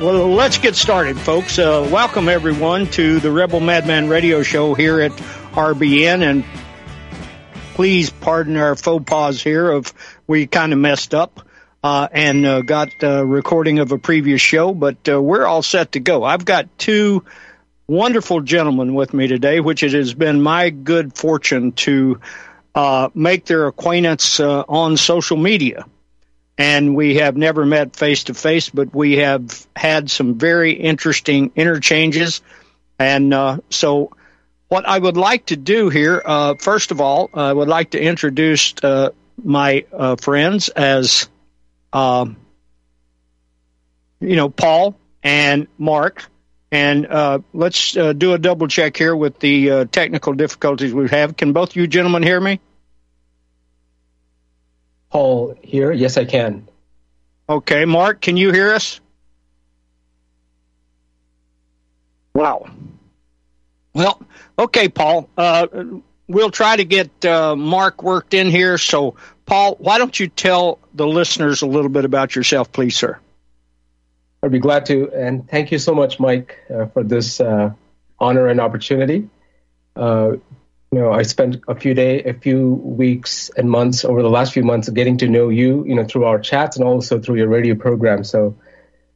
Well, 0.00 0.28
let's 0.28 0.58
get 0.58 0.76
started, 0.76 1.18
folks. 1.18 1.58
Uh, 1.58 1.88
welcome, 1.90 2.28
everyone, 2.28 2.86
to 2.90 3.18
the 3.18 3.32
Rebel 3.32 3.58
Madman 3.58 4.08
Radio 4.08 4.44
Show 4.44 4.74
here 4.74 5.00
at 5.00 5.10
RBN. 5.10 6.22
And 6.22 6.44
please 7.74 8.08
pardon 8.08 8.56
our 8.56 8.76
faux 8.76 9.04
pas 9.04 9.42
here 9.42 9.68
of 9.68 9.92
we 10.28 10.46
kind 10.46 10.72
of 10.72 10.78
messed 10.78 11.14
up 11.14 11.44
uh, 11.82 12.06
and 12.12 12.46
uh, 12.46 12.60
got 12.60 12.90
a 13.02 13.26
recording 13.26 13.80
of 13.80 13.90
a 13.90 13.98
previous 13.98 14.40
show, 14.40 14.72
but 14.72 15.08
uh, 15.08 15.20
we're 15.20 15.44
all 15.44 15.62
set 15.62 15.90
to 15.92 16.00
go. 16.00 16.22
I've 16.22 16.44
got 16.44 16.78
two 16.78 17.24
wonderful 17.88 18.40
gentlemen 18.40 18.94
with 18.94 19.12
me 19.12 19.26
today, 19.26 19.58
which 19.58 19.82
it 19.82 19.94
has 19.94 20.14
been 20.14 20.40
my 20.40 20.70
good 20.70 21.16
fortune 21.16 21.72
to 21.72 22.20
uh, 22.72 23.08
make 23.14 23.46
their 23.46 23.66
acquaintance 23.66 24.38
uh, 24.38 24.62
on 24.68 24.96
social 24.96 25.36
media 25.36 25.86
and 26.58 26.96
we 26.96 27.14
have 27.14 27.36
never 27.36 27.64
met 27.64 27.94
face 27.94 28.24
to 28.24 28.34
face, 28.34 28.68
but 28.68 28.92
we 28.92 29.18
have 29.18 29.66
had 29.76 30.10
some 30.10 30.34
very 30.34 30.72
interesting 30.72 31.52
interchanges. 31.54 32.42
And 32.98 33.32
uh, 33.32 33.58
so, 33.70 34.10
what 34.66 34.86
I 34.86 34.98
would 34.98 35.16
like 35.16 35.46
to 35.46 35.56
do 35.56 35.88
here, 35.88 36.20
uh, 36.22 36.54
first 36.56 36.90
of 36.90 37.00
all, 37.00 37.30
I 37.32 37.52
would 37.52 37.68
like 37.68 37.92
to 37.92 38.02
introduce 38.02 38.74
uh, 38.82 39.10
my 39.42 39.86
uh, 39.92 40.16
friends 40.16 40.68
as, 40.68 41.28
um, 41.92 42.36
you 44.20 44.34
know, 44.34 44.50
Paul 44.50 44.98
and 45.22 45.68
Mark. 45.78 46.28
And 46.70 47.06
uh, 47.06 47.38
let's 47.54 47.96
uh, 47.96 48.12
do 48.12 48.34
a 48.34 48.38
double 48.38 48.66
check 48.66 48.96
here 48.96 49.16
with 49.16 49.38
the 49.38 49.86
technical 49.86 50.34
difficulties 50.34 50.92
we 50.92 51.08
have. 51.08 51.36
Can 51.36 51.52
both 51.54 51.76
you 51.76 51.86
gentlemen 51.86 52.22
hear 52.24 52.38
me? 52.38 52.60
Paul 55.10 55.54
here. 55.62 55.92
Yes, 55.92 56.16
I 56.16 56.24
can. 56.24 56.68
Okay, 57.48 57.84
Mark, 57.84 58.20
can 58.20 58.36
you 58.36 58.52
hear 58.52 58.72
us? 58.72 59.00
Wow. 62.34 62.68
Well, 63.94 64.20
okay, 64.58 64.88
Paul. 64.88 65.28
Uh, 65.36 65.66
we'll 66.28 66.50
try 66.50 66.76
to 66.76 66.84
get 66.84 67.24
uh, 67.24 67.56
Mark 67.56 68.02
worked 68.02 68.34
in 68.34 68.48
here. 68.48 68.78
So, 68.78 69.16
Paul, 69.46 69.76
why 69.80 69.98
don't 69.98 70.18
you 70.18 70.28
tell 70.28 70.78
the 70.94 71.06
listeners 71.06 71.62
a 71.62 71.66
little 71.66 71.88
bit 71.88 72.04
about 72.04 72.36
yourself, 72.36 72.70
please, 72.70 72.94
sir? 72.94 73.18
I'd 74.42 74.52
be 74.52 74.60
glad 74.60 74.86
to. 74.86 75.10
And 75.12 75.48
thank 75.48 75.72
you 75.72 75.78
so 75.78 75.94
much, 75.94 76.20
Mike, 76.20 76.58
uh, 76.72 76.86
for 76.86 77.02
this 77.02 77.40
uh, 77.40 77.72
honor 78.20 78.46
and 78.46 78.60
opportunity. 78.60 79.28
You 80.92 81.00
know, 81.00 81.12
I 81.12 81.22
spent 81.22 81.60
a 81.68 81.74
few 81.74 81.92
day, 81.92 82.22
a 82.22 82.32
few 82.32 82.74
weeks 82.74 83.50
and 83.56 83.70
months 83.70 84.04
over 84.04 84.22
the 84.22 84.30
last 84.30 84.54
few 84.54 84.64
months 84.64 84.88
getting 84.88 85.18
to 85.18 85.28
know 85.28 85.50
you, 85.50 85.84
you 85.86 85.94
know, 85.94 86.04
through 86.04 86.24
our 86.24 86.38
chats 86.38 86.76
and 86.76 86.84
also 86.84 87.20
through 87.20 87.36
your 87.36 87.48
radio 87.48 87.74
program. 87.74 88.24
So 88.24 88.56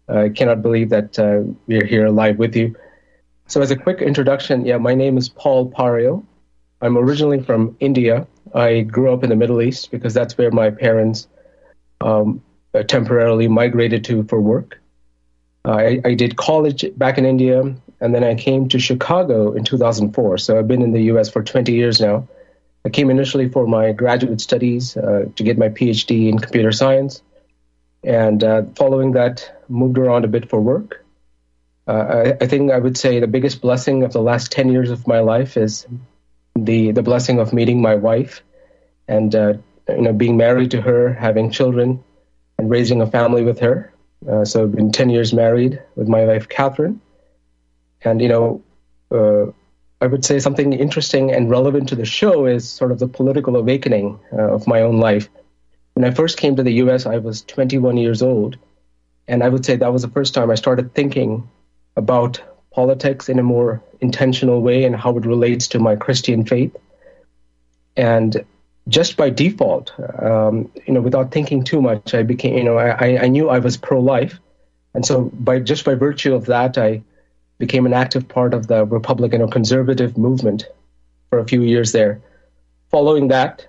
uh, 0.08 0.24
I 0.24 0.28
cannot 0.28 0.60
believe 0.60 0.90
that 0.90 1.18
uh, 1.18 1.42
we're 1.66 1.86
here 1.86 2.08
live 2.08 2.38
with 2.38 2.56
you. 2.56 2.76
So 3.46 3.62
as 3.62 3.70
a 3.70 3.76
quick 3.76 4.02
introduction, 4.02 4.66
yeah, 4.66 4.78
my 4.78 4.94
name 4.94 5.16
is 5.16 5.28
Paul 5.28 5.70
Pario. 5.70 6.24
I'm 6.82 6.98
originally 6.98 7.42
from 7.42 7.76
India. 7.80 8.26
I 8.54 8.80
grew 8.80 9.12
up 9.12 9.24
in 9.24 9.30
the 9.30 9.36
Middle 9.36 9.62
East 9.62 9.90
because 9.90 10.12
that's 10.12 10.36
where 10.36 10.50
my 10.50 10.70
parents 10.70 11.28
um, 12.00 12.42
temporarily 12.86 13.48
migrated 13.48 14.04
to 14.06 14.24
for 14.24 14.40
work. 14.40 14.80
I, 15.64 16.00
I, 16.04 16.14
did 16.14 16.36
college 16.36 16.84
back 16.96 17.18
in 17.18 17.24
India, 17.24 17.62
and 18.02 18.12
then 18.12 18.24
I 18.24 18.34
came 18.34 18.68
to 18.70 18.80
Chicago 18.80 19.52
in 19.52 19.62
2004. 19.62 20.38
So 20.38 20.58
I've 20.58 20.66
been 20.66 20.82
in 20.82 20.90
the 20.90 21.02
U.S. 21.14 21.30
for 21.30 21.40
20 21.40 21.72
years 21.72 22.00
now. 22.00 22.28
I 22.84 22.88
came 22.88 23.10
initially 23.10 23.48
for 23.48 23.64
my 23.64 23.92
graduate 23.92 24.40
studies 24.40 24.96
uh, 24.96 25.26
to 25.36 25.44
get 25.44 25.56
my 25.56 25.68
PhD 25.68 26.28
in 26.28 26.40
computer 26.40 26.72
science, 26.72 27.22
and 28.02 28.42
uh, 28.42 28.64
following 28.74 29.12
that, 29.12 29.64
moved 29.68 29.98
around 29.98 30.24
a 30.24 30.28
bit 30.28 30.50
for 30.50 30.60
work. 30.60 31.04
Uh, 31.86 31.92
I, 31.92 32.44
I, 32.44 32.46
think 32.48 32.72
I 32.72 32.78
would 32.78 32.98
say 32.98 33.20
the 33.20 33.28
biggest 33.28 33.60
blessing 33.60 34.02
of 34.02 34.12
the 34.12 34.20
last 34.20 34.50
10 34.50 34.72
years 34.72 34.90
of 34.90 35.06
my 35.06 35.20
life 35.20 35.56
is 35.56 35.86
the 36.56 36.90
the 36.90 37.02
blessing 37.02 37.38
of 37.38 37.52
meeting 37.52 37.80
my 37.80 37.94
wife, 37.94 38.42
and 39.06 39.32
uh, 39.32 39.54
you 39.88 40.02
know 40.02 40.12
being 40.12 40.36
married 40.36 40.72
to 40.72 40.80
her, 40.80 41.12
having 41.12 41.52
children, 41.52 42.02
and 42.58 42.68
raising 42.68 43.00
a 43.00 43.06
family 43.06 43.44
with 43.44 43.60
her. 43.60 43.92
Uh, 44.28 44.44
so 44.44 44.64
I've 44.64 44.74
been 44.74 44.90
10 44.90 45.10
years 45.10 45.32
married 45.32 45.80
with 45.94 46.08
my 46.08 46.24
wife 46.24 46.48
Catherine 46.48 47.00
and, 48.04 48.20
you 48.20 48.28
know, 48.28 48.62
uh, 49.10 49.52
I 50.00 50.06
would 50.06 50.24
say 50.24 50.38
something 50.40 50.72
interesting 50.72 51.32
and 51.32 51.50
relevant 51.50 51.90
to 51.90 51.96
the 51.96 52.04
show 52.04 52.46
is 52.46 52.68
sort 52.68 52.90
of 52.90 52.98
the 52.98 53.06
political 53.06 53.56
awakening 53.56 54.18
uh, 54.32 54.54
of 54.54 54.66
my 54.66 54.80
own 54.80 54.98
life. 54.98 55.28
When 55.94 56.04
I 56.04 56.10
first 56.10 56.38
came 56.38 56.56
to 56.56 56.62
the 56.62 56.72
US, 56.84 57.06
I 57.06 57.18
was 57.18 57.42
21 57.42 57.96
years 57.96 58.22
old. 58.22 58.56
And 59.28 59.42
I 59.42 59.48
would 59.48 59.64
say 59.64 59.76
that 59.76 59.92
was 59.92 60.02
the 60.02 60.08
first 60.08 60.34
time 60.34 60.50
I 60.50 60.56
started 60.56 60.94
thinking 60.94 61.48
about 61.96 62.42
politics 62.72 63.28
in 63.28 63.38
a 63.38 63.42
more 63.42 63.82
intentional 64.00 64.60
way 64.60 64.84
and 64.84 64.96
how 64.96 65.16
it 65.16 65.26
relates 65.26 65.68
to 65.68 65.78
my 65.78 65.96
Christian 65.96 66.44
faith. 66.44 66.74
And 67.96 68.44
just 68.88 69.16
by 69.16 69.30
default, 69.30 69.92
um, 70.20 70.70
you 70.86 70.94
know, 70.94 71.00
without 71.00 71.30
thinking 71.30 71.62
too 71.62 71.80
much, 71.80 72.14
I 72.14 72.22
became, 72.22 72.56
you 72.56 72.64
know, 72.64 72.78
I, 72.78 73.22
I 73.22 73.28
knew 73.28 73.48
I 73.48 73.58
was 73.58 73.76
pro-life, 73.76 74.40
and 74.94 75.06
so 75.06 75.30
by 75.32 75.60
just 75.60 75.84
by 75.84 75.94
virtue 75.94 76.34
of 76.34 76.46
that, 76.46 76.76
I 76.78 77.02
became 77.62 77.86
an 77.86 77.92
active 77.92 78.26
part 78.26 78.54
of 78.54 78.66
the 78.66 78.84
Republican 78.84 79.40
or 79.40 79.46
conservative 79.46 80.18
movement 80.18 80.66
for 81.30 81.38
a 81.38 81.46
few 81.46 81.62
years 81.62 81.92
there. 81.92 82.20
Following 82.90 83.28
that, 83.28 83.64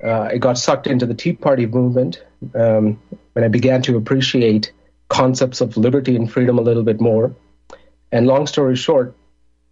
uh, 0.00 0.28
I 0.30 0.38
got 0.38 0.58
sucked 0.58 0.86
into 0.86 1.06
the 1.06 1.14
Tea 1.22 1.32
Party 1.32 1.66
movement 1.66 2.22
um, 2.54 3.00
when 3.32 3.44
I 3.44 3.48
began 3.48 3.82
to 3.82 3.96
appreciate 3.96 4.72
concepts 5.08 5.60
of 5.60 5.76
liberty 5.76 6.14
and 6.14 6.30
freedom 6.30 6.56
a 6.56 6.62
little 6.62 6.84
bit 6.84 7.00
more. 7.00 7.34
And 8.12 8.28
long 8.28 8.46
story 8.46 8.76
short, 8.76 9.16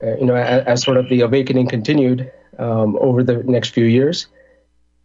uh, 0.02 0.16
you 0.16 0.26
know, 0.26 0.34
as, 0.34 0.66
as, 0.66 0.82
sort 0.82 0.96
of 0.96 1.08
the 1.08 1.20
awakening 1.20 1.68
continued 1.68 2.32
um, 2.58 2.98
over 3.00 3.22
the 3.22 3.36
next 3.44 3.68
few 3.68 3.84
years, 3.84 4.26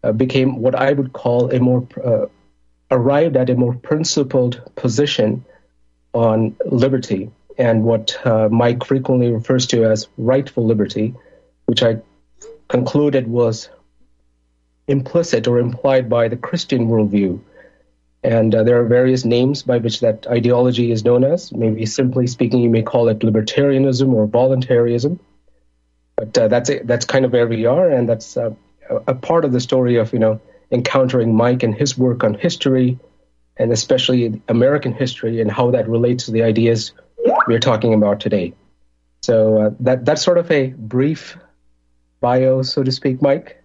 uh, 0.04 0.12
became 0.12 0.60
what 0.60 0.74
I 0.74 0.94
would 0.94 1.13
call 1.13 1.52
a 1.52 1.60
more 1.60 1.88
uh, 2.04 2.25
arrived 2.90 3.38
at 3.38 3.52
a 3.52 3.56
more 3.56 3.75
principled 3.75 4.60
position 4.75 5.45
on 6.13 6.56
liberty 6.66 7.30
and 7.59 7.83
what 7.83 8.25
uh, 8.25 8.47
Mike 8.50 8.85
frequently 8.85 9.31
refers 9.31 9.67
to 9.67 9.83
as 9.83 10.07
rightful 10.17 10.65
liberty, 10.65 11.13
which 11.65 11.83
I 11.83 11.97
concluded 12.69 13.27
was 13.27 13.69
implicit 14.88 15.45
or 15.45 15.59
implied 15.59 16.09
by 16.09 16.29
the 16.29 16.38
Christian 16.38 16.88
worldview. 16.88 17.41
And 18.23 18.56
uh, 18.56 18.63
there 18.63 18.79
are 18.81 18.85
various 18.85 19.25
names 19.25 19.61
by 19.63 19.77
which 19.77 20.00
that 20.00 20.25
ideology 20.27 20.91
is 20.91 21.03
known 21.03 21.23
as. 21.25 21.51
Maybe 21.51 21.85
simply 21.85 22.27
speaking, 22.27 22.61
you 22.61 22.69
may 22.69 22.81
call 22.81 23.09
it 23.09 23.19
libertarianism 23.19 24.11
or 24.13 24.25
voluntarism. 24.25 25.19
But 26.15 26.38
uh, 26.38 26.47
that's 26.47 26.69
it. 26.69 26.88
that's 26.88 27.06
kind 27.06 27.25
of 27.25 27.31
where 27.31 27.47
we 27.47 27.65
are, 27.65 27.89
and 27.89 28.07
that's 28.09 28.35
uh, 28.35 28.53
a 29.07 29.13
part 29.13 29.45
of 29.45 29.53
the 29.53 29.61
story 29.61 29.95
of 29.95 30.11
you 30.11 30.19
know 30.19 30.41
encountering 30.69 31.33
Mike 31.33 31.63
and 31.63 31.73
his 31.73 31.97
work 31.97 32.25
on 32.25 32.33
history, 32.33 33.00
and 33.56 33.71
especially 33.71 34.41
American 34.50 34.94
history 34.94 35.39
and 35.39 35.50
how 35.50 35.71
that 35.71 35.88
relates 35.88 36.25
to 36.25 36.31
the 36.31 36.44
ideas 36.44 36.91
we're 37.50 37.60
talking 37.60 37.96
about 37.96 38.19
today. 38.19 38.54
So 39.24 39.62
uh, 39.62 39.69
that 39.81 40.06
that's 40.06 40.22
sort 40.22 40.38
of 40.38 40.50
a 40.51 40.68
brief 40.68 41.36
bio, 42.22 42.62
so 42.62 42.84
to 42.84 42.92
speak, 42.92 43.22
Mike. 43.22 43.62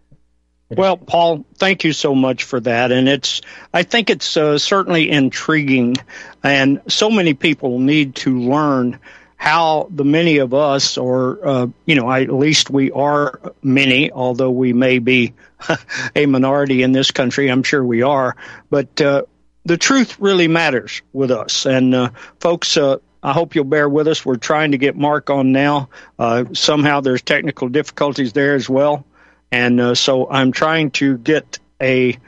Well, 0.71 0.97
Paul, 0.97 1.45
thank 1.57 1.85
you 1.85 1.93
so 1.93 2.15
much 2.15 2.45
for 2.45 2.59
that, 2.61 2.91
and 2.91 3.09
it's 3.09 3.43
I 3.73 3.83
think 3.83 4.09
it's 4.09 4.37
uh, 4.37 4.59
certainly 4.59 5.11
intriguing, 5.11 5.97
and 6.43 6.81
so 6.89 7.11
many 7.11 7.35
people 7.35 7.79
need 7.79 8.17
to 8.17 8.41
learn 8.41 8.99
how 9.37 9.89
the 9.91 10.05
many 10.05 10.39
of 10.39 10.55
us, 10.55 10.97
or 10.97 11.47
uh, 11.47 11.67
you 11.85 11.95
know, 11.95 12.11
at 12.11 12.33
least 12.33 12.71
we 12.71 12.91
are 12.91 13.39
many, 13.63 14.11
although 14.11 14.51
we 14.51 14.73
may 14.73 14.99
be 14.99 15.35
a 16.17 16.25
minority 16.25 16.83
in 16.83 16.93
this 16.93 17.11
country. 17.11 17.49
I'm 17.49 17.63
sure 17.63 17.85
we 17.85 18.01
are, 18.01 18.35
but 18.71 18.99
uh, 19.03 19.25
the 19.67 19.77
truth 19.77 20.19
really 20.19 20.49
matters 20.49 21.03
with 21.13 21.31
us, 21.31 21.67
and 21.67 21.95
uh, 21.95 22.11
folks 22.41 22.79
uh, 22.79 22.97
I 23.25 23.33
hope 23.33 23.55
you'll 23.55 23.65
bear 23.65 23.89
with 23.89 24.07
us. 24.07 24.25
We're 24.25 24.37
trying 24.37 24.73
to 24.73 24.79
get 24.79 24.97
Mark 24.97 25.31
on 25.31 25.51
now. 25.51 25.89
Uh, 26.19 26.45
somehow 26.53 27.01
there's 27.01 27.23
technical 27.23 27.71
difficulties 27.71 28.35
there 28.35 28.55
as 28.55 28.69
well. 28.69 29.07
And 29.51 29.81
uh, 29.81 29.95
so 29.95 30.29
I'm 30.31 30.53
trying 30.53 30.91
to 30.93 31.17
get 31.17 31.59
a, 31.81 32.19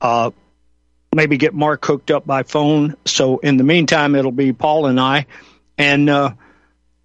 uh, 0.00 0.30
maybe 1.14 1.36
get 1.36 1.52
Mark 1.52 1.84
hooked 1.84 2.10
up 2.10 2.26
by 2.26 2.42
phone. 2.44 2.96
So 3.04 3.36
in 3.38 3.58
the 3.58 3.64
meantime, 3.64 4.14
it'll 4.14 4.32
be 4.32 4.54
Paul 4.54 4.86
and 4.86 4.98
I. 4.98 5.26
And 5.76 6.08
uh, 6.08 6.32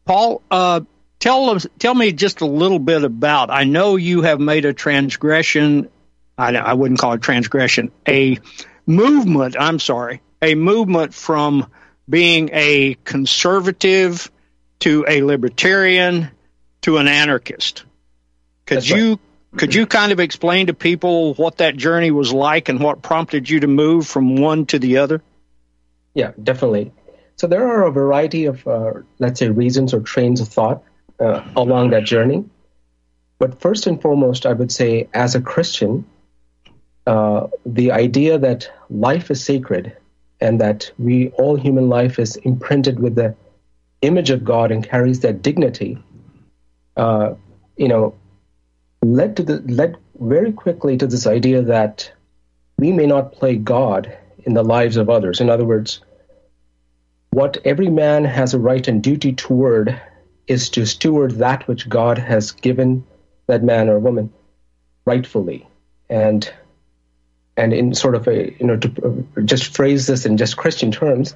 Paul, 0.06 0.42
uh, 0.50 0.82
tell 1.20 1.60
tell 1.60 1.94
me 1.94 2.14
just 2.14 2.40
a 2.40 2.46
little 2.46 2.80
bit 2.80 3.04
about. 3.04 3.50
I 3.50 3.66
know 3.66 3.98
you 3.98 4.22
have 4.22 4.40
made 4.40 4.64
a 4.64 4.74
transgression. 4.74 5.90
I, 6.38 6.56
I 6.56 6.74
wouldn't 6.74 7.02
call 7.02 7.14
it 7.14 7.22
transgression. 7.22 7.92
A 8.08 8.40
movement. 8.86 9.58
I'm 9.60 9.80
sorry, 9.80 10.22
a 10.42 10.56
movement 10.56 11.14
from 11.14 11.70
being 12.08 12.50
a 12.54 12.96
conservative 13.04 14.32
to 14.80 15.06
a 15.08 15.22
libertarian 15.22 16.30
to 16.82 16.98
an 16.98 17.08
anarchist. 17.08 17.84
Could 18.66 18.78
That's 18.78 18.90
you 18.90 19.10
right. 19.10 19.20
could 19.58 19.74
you 19.74 19.86
kind 19.86 20.12
of 20.12 20.20
explain 20.20 20.68
to 20.68 20.74
people 20.74 21.34
what 21.36 21.58
that 21.58 21.78
journey 21.78 22.12
was 22.12 22.34
like 22.34 22.70
and 22.70 22.80
what 22.80 23.02
prompted 23.02 23.50
you 23.50 23.62
to 23.62 23.68
move 23.68 24.08
from 24.08 24.36
one 24.36 24.66
to 24.68 24.80
the 24.80 24.98
other? 24.98 25.22
Yeah, 26.14 26.32
definitely. 26.42 26.92
So 27.38 27.48
there 27.48 27.68
are 27.68 27.86
a 27.86 27.92
variety 27.92 28.46
of, 28.46 28.66
uh, 28.68 28.94
let's 29.20 29.40
say, 29.40 29.50
reasons 29.50 29.94
or 29.94 30.00
trains 30.00 30.42
of 30.42 30.48
thought 30.48 30.84
uh, 31.20 31.44
along 31.56 31.90
that 31.92 32.06
journey. 32.06 32.46
But 33.40 33.60
first 33.60 33.88
and 33.88 34.02
foremost, 34.02 34.46
I 34.46 34.54
would 34.54 34.72
say, 34.72 35.10
as 35.14 35.36
a 35.36 35.42
Christian, 35.42 36.06
uh, 37.06 37.48
the 37.66 37.92
idea 37.92 38.38
that 38.40 38.72
life 38.90 39.30
is 39.32 39.44
sacred 39.44 39.98
and 40.42 40.60
that 40.62 40.92
we 40.98 41.30
all 41.30 41.56
human 41.56 41.90
life 41.90 42.20
is 42.20 42.36
imprinted 42.38 43.00
with 43.00 43.16
the 43.16 43.36
image 44.02 44.30
of 44.30 44.44
God 44.44 44.72
and 44.72 44.88
carries 44.88 45.22
that 45.22 45.42
dignity, 45.42 45.98
uh, 46.98 47.34
you 47.78 47.88
know, 47.88 48.16
led 49.02 49.38
to 49.38 49.44
the 49.44 49.58
led 49.72 49.98
very 50.20 50.52
quickly 50.52 50.98
to 50.98 51.08
this 51.08 51.28
idea 51.28 51.62
that 51.62 52.12
we 52.78 52.92
may 52.92 53.06
not 53.06 53.34
play 53.34 53.56
God 53.56 54.16
in 54.40 54.54
the 54.54 54.64
lives 54.64 54.98
of 54.98 55.10
others. 55.10 55.42
In 55.42 55.50
other 55.50 55.66
words, 55.66 56.02
what 57.32 57.58
every 57.66 57.90
man 57.90 58.24
has 58.26 58.54
a 58.54 58.60
right 58.60 58.88
and 58.88 59.04
duty 59.04 59.34
toward 59.34 60.00
is 60.48 60.70
to 60.70 60.86
steward 60.86 61.32
that 61.32 61.68
which 61.68 61.90
God 61.90 62.18
has 62.18 62.52
given 62.52 63.06
that 63.48 63.64
man 63.64 63.90
or 63.90 64.00
woman 64.00 64.32
rightfully. 65.06 65.68
And 66.10 66.52
and 67.58 67.74
in 67.74 67.94
sort 67.94 68.16
of 68.16 68.28
a 68.28 68.54
you 68.60 68.66
know 68.66 68.78
to 68.78 69.26
just 69.46 69.76
phrase 69.76 70.08
this 70.08 70.26
in 70.26 70.38
just 70.38 70.58
Christian 70.58 70.92
terms, 70.92 71.36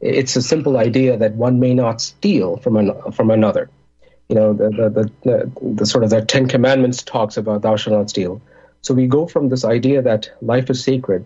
it's 0.00 0.36
a 0.36 0.42
simple 0.42 0.76
idea 0.76 1.16
that 1.16 1.34
one 1.34 1.60
may 1.60 1.74
not 1.74 2.00
steal 2.00 2.56
from 2.58 2.76
an, 2.76 3.12
from 3.12 3.30
another. 3.30 3.70
You 4.28 4.36
know 4.36 4.52
the 4.52 4.70
the, 4.70 4.90
the 4.90 5.12
the, 5.22 5.70
the 5.74 5.86
sort 5.86 6.04
of 6.04 6.10
the 6.10 6.22
Ten 6.22 6.48
Commandments 6.48 7.02
talks 7.02 7.36
about 7.36 7.62
thou 7.62 7.76
shalt 7.76 7.96
not 7.96 8.10
steal. 8.10 8.40
So 8.82 8.92
we 8.92 9.06
go 9.06 9.26
from 9.26 9.48
this 9.48 9.64
idea 9.64 10.02
that 10.02 10.30
life 10.42 10.68
is 10.68 10.84
sacred, 10.84 11.24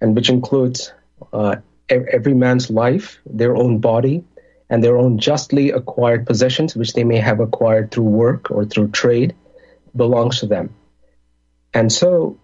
and 0.00 0.14
which 0.14 0.28
includes 0.28 0.92
uh, 1.32 1.56
every 1.88 2.34
man's 2.34 2.70
life, 2.70 3.18
their 3.24 3.56
own 3.56 3.78
body, 3.78 4.24
and 4.68 4.84
their 4.84 4.96
own 4.96 5.18
justly 5.18 5.70
acquired 5.70 6.26
possessions, 6.26 6.76
which 6.76 6.92
they 6.92 7.04
may 7.04 7.16
have 7.16 7.40
acquired 7.40 7.90
through 7.90 8.04
work 8.04 8.50
or 8.50 8.64
through 8.64 8.88
trade, 8.88 9.34
belongs 9.96 10.40
to 10.40 10.46
them. 10.46 10.74
And 11.74 11.92
so, 11.92 12.38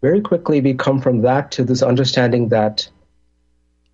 very 0.00 0.20
quickly, 0.20 0.60
we 0.60 0.74
come 0.74 1.00
from 1.00 1.22
that 1.22 1.52
to 1.52 1.64
this 1.64 1.82
understanding 1.82 2.48
that 2.48 2.88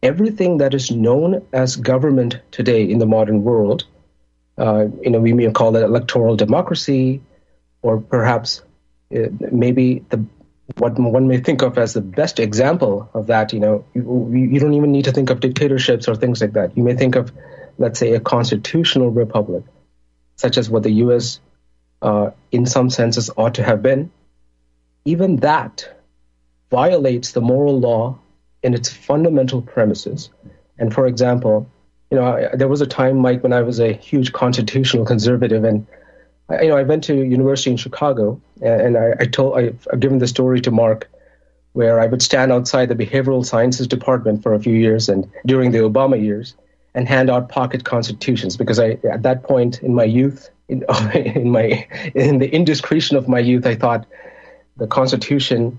everything 0.03 0.59
that 0.59 0.75
is 0.75 0.91
known 0.91 1.45
as 1.53 1.77
government 1.77 2.41
today 2.51 2.85
in 2.85 2.99
the 2.99 3.07
modern 3.07 3.43
world, 3.43 3.85
uh, 4.59 4.87
you 5.03 5.11
know, 5.11 5.21
we 5.21 5.33
may 5.33 5.51
call 5.51 5.75
it 5.77 5.83
electoral 5.83 6.37
democracy, 6.37 7.21
or 7.83 8.01
perhaps 8.01 8.63
uh, 9.15 9.29
maybe 9.51 10.05
the 10.11 10.25
what 10.79 10.99
one 10.99 11.29
may 11.29 11.39
think 11.39 11.63
of 11.63 11.79
as 11.79 11.95
the 11.95 12.01
best 12.01 12.41
example 12.41 13.09
of 13.15 13.29
that. 13.29 13.53
You 13.53 13.61
know, 13.61 13.85
you, 13.95 14.31
you 14.33 14.59
don't 14.59 14.75
even 14.75 14.93
need 14.93 15.05
to 15.05 15.13
think 15.13 15.31
of 15.31 15.41
dictatorships 15.41 16.09
or 16.09 16.17
things 16.17 16.41
like 16.41 16.55
that. 16.55 16.77
You 16.77 16.83
may 16.83 16.95
think 16.95 17.15
of 17.15 17.31
let's 17.79 17.99
say, 17.99 18.13
a 18.13 18.21
constitutional 18.21 19.11
republic, 19.11 19.65
such 20.37 20.59
as 20.59 20.71
what 20.71 20.83
the 20.83 20.91
U.S. 20.93 21.41
Uh, 22.03 22.31
in 22.53 22.67
some 22.67 22.91
senses 22.91 23.31
ought 23.37 23.55
to 23.55 23.65
have 23.65 23.83
been, 23.83 24.11
even 25.05 25.37
that 25.37 25.96
violates 26.71 27.33
the 27.33 27.41
moral 27.41 27.79
law 27.79 28.19
in 28.63 28.75
its 28.75 28.93
fundamental 28.93 29.63
premises. 29.63 30.31
And 30.79 30.93
for 30.93 31.07
example, 31.07 31.71
you 32.11 32.19
know, 32.19 32.25
I, 32.25 32.57
there 32.57 32.69
was 32.69 32.81
a 32.81 32.87
time, 32.87 33.19
Mike, 33.19 33.43
when 33.43 33.53
I 33.53 33.63
was 33.63 33.81
a 33.81 33.93
huge 33.93 34.33
constitutional 34.33 35.05
conservative, 35.13 35.65
and 35.65 35.87
I, 36.49 36.63
you 36.63 36.69
know, 36.69 36.77
I 36.77 36.83
went 36.83 37.05
to 37.05 37.15
university 37.15 37.71
in 37.71 37.77
Chicago, 37.77 38.41
and, 38.61 38.81
and 38.81 38.99
I, 38.99 39.15
I, 39.21 39.27
told, 39.27 39.59
I, 39.59 39.73
I've 39.93 40.01
given 40.01 40.19
the 40.19 40.29
story 40.29 40.61
to 40.63 40.71
Mark, 40.71 41.11
where 41.73 42.01
I 42.01 42.07
would 42.07 42.23
stand 42.23 42.53
outside 42.53 42.89
the 42.89 42.95
behavioral 42.95 43.45
sciences 43.45 43.87
department 43.87 44.43
for 44.43 44.55
a 44.55 44.61
few 44.61 44.75
years, 44.75 45.09
and 45.09 45.31
during 45.45 45.73
the 45.73 45.79
Obama 45.79 46.21
years, 46.21 46.55
and 46.97 47.07
hand 47.07 47.29
out 47.29 47.51
pocket 47.51 47.85
constitutions 47.85 48.57
because 48.57 48.81
I 48.81 48.99
at 49.09 49.23
that 49.23 49.43
point 49.43 49.83
in 49.83 49.95
my 49.95 50.05
youth 50.05 50.49
in, 50.69 50.83
in 51.15 51.51
my 51.51 51.87
in 52.15 52.39
the 52.39 52.49
indiscretion 52.49 53.19
of 53.19 53.29
my 53.29 53.39
youth 53.39 53.67
I 53.67 53.75
thought 53.77 54.07
the 54.79 54.87
Constitution 54.87 55.79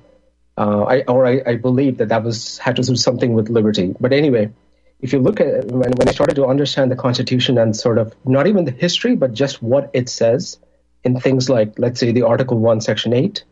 uh, 0.58 0.84
I 0.84 1.02
or 1.04 1.26
I, 1.26 1.42
I 1.46 1.56
believed 1.56 2.00
that 2.00 2.10
that 2.10 2.24
was 2.24 2.58
had 2.58 2.76
to 2.78 2.82
do 2.82 2.96
something 2.96 3.34
with 3.34 3.50
liberty 3.50 3.96
but 4.00 4.14
anyway 4.14 4.52
if 5.00 5.14
you 5.14 5.20
look 5.20 5.40
at 5.40 5.66
when, 5.66 5.92
when 5.92 6.08
I 6.08 6.12
started 6.12 6.36
to 6.36 6.48
understand 6.48 6.92
the 6.92 6.96
Constitution 6.96 7.58
and 7.58 7.76
sort 7.76 7.98
of 7.98 8.16
not 8.26 8.48
even 8.48 8.66
the 8.66 8.72
history 8.72 9.16
but 9.16 9.34
just 9.34 9.62
what 9.62 9.90
it 9.94 10.10
says 10.10 10.58
in 11.04 11.20
things 11.20 11.50
like 11.50 11.78
let's 11.78 12.00
say 12.00 12.12
the 12.12 12.24
Article 12.24 12.58
1 12.58 12.82
Section 12.82 13.14
8 13.14 13.44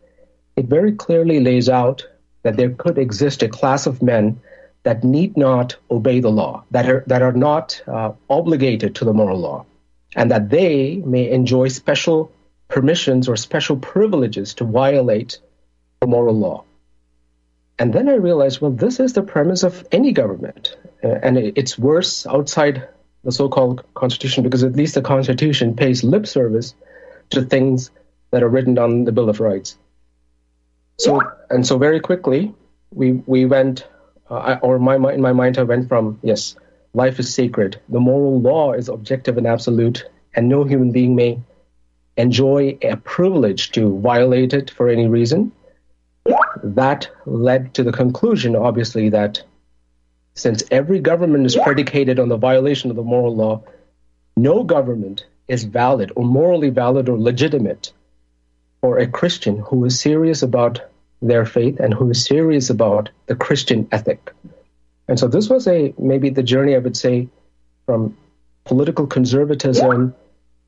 it 0.55 0.65
very 0.65 0.93
clearly 0.93 1.39
lays 1.39 1.69
out 1.69 2.07
that 2.43 2.57
there 2.57 2.69
could 2.69 2.97
exist 2.97 3.43
a 3.43 3.49
class 3.49 3.87
of 3.87 4.01
men 4.01 4.39
that 4.83 5.03
need 5.03 5.35
not 5.35 5.75
obey 5.89 6.19
the 6.19 6.29
law, 6.29 6.63
that 6.71 6.87
are, 6.87 7.03
that 7.07 7.23
are 7.23 7.33
not 7.33 7.81
uh, 7.87 8.11
obligated 8.29 8.95
to 8.95 9.03
the 9.03 9.13
moral 9.13 9.39
law, 9.39 9.65
and 10.15 10.29
that 10.29 10.49
they 10.51 10.97
may 10.97 11.29
enjoy 11.29 11.67
special 11.67 12.31
permissions 12.67 13.27
or 13.27 13.35
special 13.35 13.77
privileges 13.77 14.53
to 14.53 14.63
violate 14.63 15.39
the 16.01 16.07
moral 16.07 16.35
law. 16.35 16.63
And 17.77 17.93
then 17.93 18.07
I 18.07 18.13
realized, 18.13 18.61
well, 18.61 18.71
this 18.71 18.99
is 18.99 19.13
the 19.13 19.23
premise 19.23 19.63
of 19.63 19.85
any 19.91 20.11
government. 20.11 20.77
Uh, 21.03 21.19
and 21.21 21.37
it's 21.37 21.77
worse 21.77 22.25
outside 22.25 22.87
the 23.23 23.31
so 23.31 23.49
called 23.49 23.83
Constitution 23.95 24.43
because 24.43 24.63
at 24.63 24.75
least 24.75 24.95
the 24.95 25.01
Constitution 25.01 25.75
pays 25.75 26.03
lip 26.03 26.25
service 26.25 26.73
to 27.31 27.41
things 27.41 27.91
that 28.31 28.43
are 28.43 28.49
written 28.49 28.77
on 28.77 29.03
the 29.03 29.11
Bill 29.11 29.29
of 29.29 29.39
Rights. 29.39 29.77
So, 30.97 31.21
and 31.49 31.67
so 31.67 31.77
very 31.77 31.99
quickly, 31.99 32.53
we, 32.91 33.13
we 33.13 33.45
went 33.45 33.85
uh, 34.29 34.35
I, 34.35 34.53
or 34.59 34.79
my 34.79 34.95
in 35.13 35.21
my 35.21 35.33
mind, 35.33 35.57
I 35.57 35.63
went 35.63 35.87
from 35.87 36.19
yes, 36.23 36.55
life 36.93 37.19
is 37.19 37.33
sacred. 37.33 37.79
The 37.89 37.99
moral 37.99 38.41
law 38.41 38.73
is 38.73 38.89
objective 38.89 39.37
and 39.37 39.45
absolute, 39.45 40.05
and 40.33 40.49
no 40.49 40.63
human 40.63 40.91
being 40.91 41.15
may 41.15 41.39
enjoy 42.17 42.77
a 42.81 42.97
privilege 42.97 43.71
to 43.71 43.99
violate 43.99 44.53
it 44.53 44.71
for 44.71 44.89
any 44.89 45.07
reason. 45.07 45.51
That 46.63 47.09
led 47.25 47.73
to 47.75 47.83
the 47.83 47.91
conclusion, 47.91 48.55
obviously, 48.55 49.09
that 49.09 49.43
since 50.33 50.63
every 50.71 50.99
government 50.99 51.45
is 51.45 51.55
predicated 51.55 52.19
on 52.19 52.29
the 52.29 52.37
violation 52.37 52.89
of 52.89 52.95
the 52.95 53.03
moral 53.03 53.35
law, 53.35 53.63
no 54.35 54.63
government 54.63 55.25
is 55.47 55.63
valid 55.63 56.11
or 56.15 56.25
morally 56.25 56.69
valid 56.69 57.07
or 57.07 57.17
legitimate 57.17 57.93
for 58.81 58.97
a 58.97 59.07
Christian 59.07 59.59
who 59.59 59.85
is 59.85 59.99
serious 59.99 60.41
about 60.41 60.81
their 61.21 61.45
faith 61.45 61.79
and 61.79 61.93
who 61.93 62.09
is 62.09 62.25
serious 62.25 62.69
about 62.69 63.09
the 63.27 63.35
Christian 63.35 63.87
ethic. 63.91 64.33
And 65.07 65.19
so 65.19 65.27
this 65.27 65.49
was 65.49 65.67
a 65.67 65.93
maybe 65.97 66.29
the 66.29 66.43
journey 66.43 66.75
I 66.75 66.79
would 66.79 66.97
say 66.97 67.29
from 67.85 68.17
political 68.65 69.07
conservatism 69.07 70.15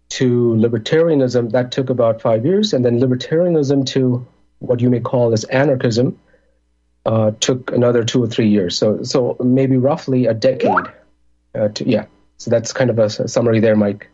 to 0.10 0.56
libertarianism 0.56 1.52
that 1.52 1.72
took 1.72 1.90
about 1.90 2.22
five 2.22 2.46
years, 2.46 2.74
and 2.74 2.86
then 2.86 3.00
libertarianism 3.00 3.86
to 3.88 4.26
what 4.60 4.82
you 4.82 4.90
may 4.90 5.00
call 5.00 5.34
as 5.34 5.44
anarchism 5.44 6.20
uh, 7.06 7.32
took 7.40 7.72
another 7.72 8.04
two 8.04 8.24
or 8.24 8.28
three 8.28 8.50
years. 8.50 8.78
So 8.78 9.04
so 9.04 9.38
maybe 9.44 9.78
roughly 9.78 10.26
a 10.26 10.34
decade. 10.34 10.88
Uh, 11.56 11.70
to, 11.70 11.90
yeah. 11.90 12.06
So 12.38 12.52
that's 12.52 12.74
kind 12.74 12.90
of 12.90 13.00
a, 13.00 13.06
a 13.06 13.28
summary 13.28 13.60
there, 13.60 13.76
Mike. 13.76 14.10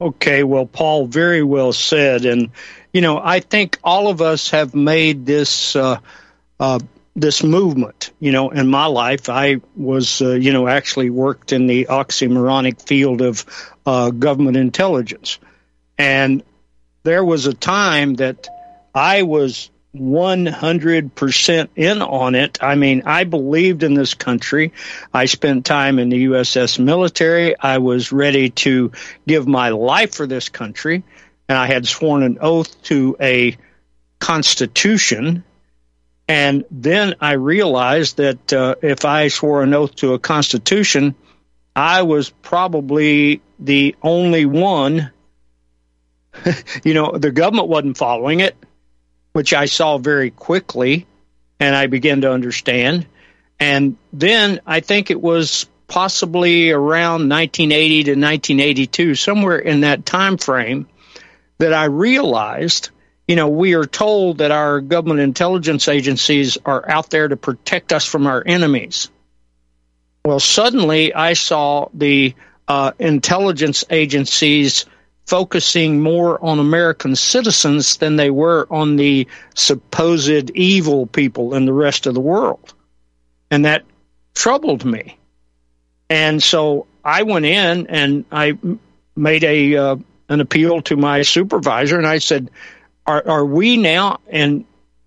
Okay, 0.00 0.44
well, 0.44 0.64
Paul, 0.64 1.06
very 1.06 1.42
well 1.42 1.74
said. 1.74 2.24
And, 2.24 2.52
you 2.92 3.02
know, 3.02 3.20
I 3.22 3.40
think 3.40 3.78
all 3.84 4.08
of 4.08 4.22
us 4.22 4.50
have 4.50 4.74
made 4.74 5.26
this. 5.26 5.76
Uh, 5.76 5.98
uh, 6.58 6.78
this 7.16 7.42
movement, 7.42 8.12
you 8.20 8.30
know, 8.30 8.50
in 8.50 8.68
my 8.68 8.86
life, 8.86 9.28
I 9.28 9.60
was, 9.76 10.22
uh, 10.22 10.30
you 10.30 10.52
know, 10.52 10.68
actually 10.68 11.10
worked 11.10 11.52
in 11.52 11.66
the 11.66 11.86
oxymoronic 11.86 12.80
field 12.80 13.20
of 13.20 13.44
uh, 13.84 14.10
government 14.10 14.56
intelligence. 14.56 15.38
And 15.98 16.42
there 17.02 17.24
was 17.24 17.46
a 17.46 17.52
time 17.52 18.14
that 18.14 18.48
I 18.94 19.22
was 19.22 19.70
100% 19.94 21.68
in 21.74 22.02
on 22.02 22.34
it. 22.34 22.58
I 22.62 22.74
mean, 22.76 23.02
I 23.06 23.24
believed 23.24 23.82
in 23.82 23.94
this 23.94 24.14
country. 24.14 24.72
I 25.12 25.24
spent 25.24 25.66
time 25.66 25.98
in 25.98 26.10
the 26.10 26.26
USS 26.26 26.78
military. 26.78 27.58
I 27.58 27.78
was 27.78 28.12
ready 28.12 28.50
to 28.50 28.92
give 29.26 29.48
my 29.48 29.70
life 29.70 30.14
for 30.14 30.26
this 30.26 30.48
country. 30.48 31.02
And 31.48 31.58
I 31.58 31.66
had 31.66 31.88
sworn 31.88 32.22
an 32.22 32.38
oath 32.40 32.80
to 32.84 33.16
a 33.20 33.56
constitution. 34.20 35.42
And 36.28 36.64
then 36.70 37.16
I 37.20 37.32
realized 37.32 38.18
that 38.18 38.52
uh, 38.52 38.76
if 38.82 39.04
I 39.04 39.28
swore 39.28 39.64
an 39.64 39.74
oath 39.74 39.96
to 39.96 40.14
a 40.14 40.20
constitution, 40.20 41.16
I 41.74 42.02
was 42.02 42.30
probably 42.30 43.42
the 43.58 43.96
only 44.02 44.46
one. 44.46 45.10
you 46.84 46.94
know, 46.94 47.10
the 47.10 47.32
government 47.32 47.66
wasn't 47.66 47.96
following 47.96 48.38
it 48.38 48.54
which 49.32 49.52
I 49.52 49.66
saw 49.66 49.98
very 49.98 50.30
quickly 50.30 51.06
and 51.58 51.76
I 51.76 51.86
began 51.86 52.22
to 52.22 52.32
understand. 52.32 53.06
And 53.58 53.96
then 54.12 54.60
I 54.66 54.80
think 54.80 55.10
it 55.10 55.20
was 55.20 55.66
possibly 55.86 56.70
around 56.70 57.28
1980 57.28 58.04
to 58.04 58.10
1982, 58.12 59.14
somewhere 59.14 59.58
in 59.58 59.80
that 59.80 60.06
time 60.06 60.38
frame, 60.38 60.86
that 61.58 61.74
I 61.74 61.84
realized, 61.84 62.90
you 63.28 63.36
know, 63.36 63.48
we 63.48 63.74
are 63.74 63.84
told 63.84 64.38
that 64.38 64.50
our 64.50 64.80
government 64.80 65.20
intelligence 65.20 65.88
agencies 65.88 66.56
are 66.64 66.88
out 66.88 67.10
there 67.10 67.28
to 67.28 67.36
protect 67.36 67.92
us 67.92 68.04
from 68.04 68.26
our 68.26 68.42
enemies. 68.44 69.10
Well, 70.24 70.40
suddenly 70.40 71.12
I 71.12 71.34
saw 71.34 71.88
the 71.92 72.34
uh, 72.68 72.92
intelligence 72.98 73.84
agencies 73.90 74.86
focusing 75.30 76.00
more 76.00 76.44
on 76.44 76.58
American 76.58 77.14
citizens 77.14 77.98
than 77.98 78.16
they 78.16 78.30
were 78.30 78.66
on 78.68 78.96
the 78.96 79.28
supposed 79.54 80.50
evil 80.56 81.06
people 81.06 81.54
in 81.54 81.66
the 81.66 81.72
rest 81.72 82.08
of 82.08 82.14
the 82.14 82.20
world. 82.20 82.74
And 83.48 83.64
that 83.64 83.84
troubled 84.34 84.84
me. 84.84 85.16
And 86.08 86.42
so 86.42 86.88
I 87.04 87.22
went 87.22 87.46
in 87.46 87.86
and 87.86 88.24
I 88.32 88.58
made 89.14 89.44
a 89.44 89.76
uh, 89.76 89.96
an 90.28 90.40
appeal 90.40 90.82
to 90.82 90.96
my 90.96 91.22
supervisor 91.22 91.96
and 91.96 92.08
I 92.08 92.18
said, 92.18 92.50
are, 93.06 93.22
are 93.24 93.44
we 93.44 93.76
now 93.76 94.18
and 94.26 94.64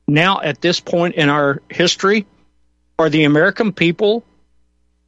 now 0.07 0.39
at 0.39 0.61
this 0.61 0.79
point 0.79 1.15
in 1.15 1.27
our 1.27 1.61
history, 1.69 2.25
are 2.97 3.09
the 3.09 3.25
American 3.25 3.73
people 3.73 4.23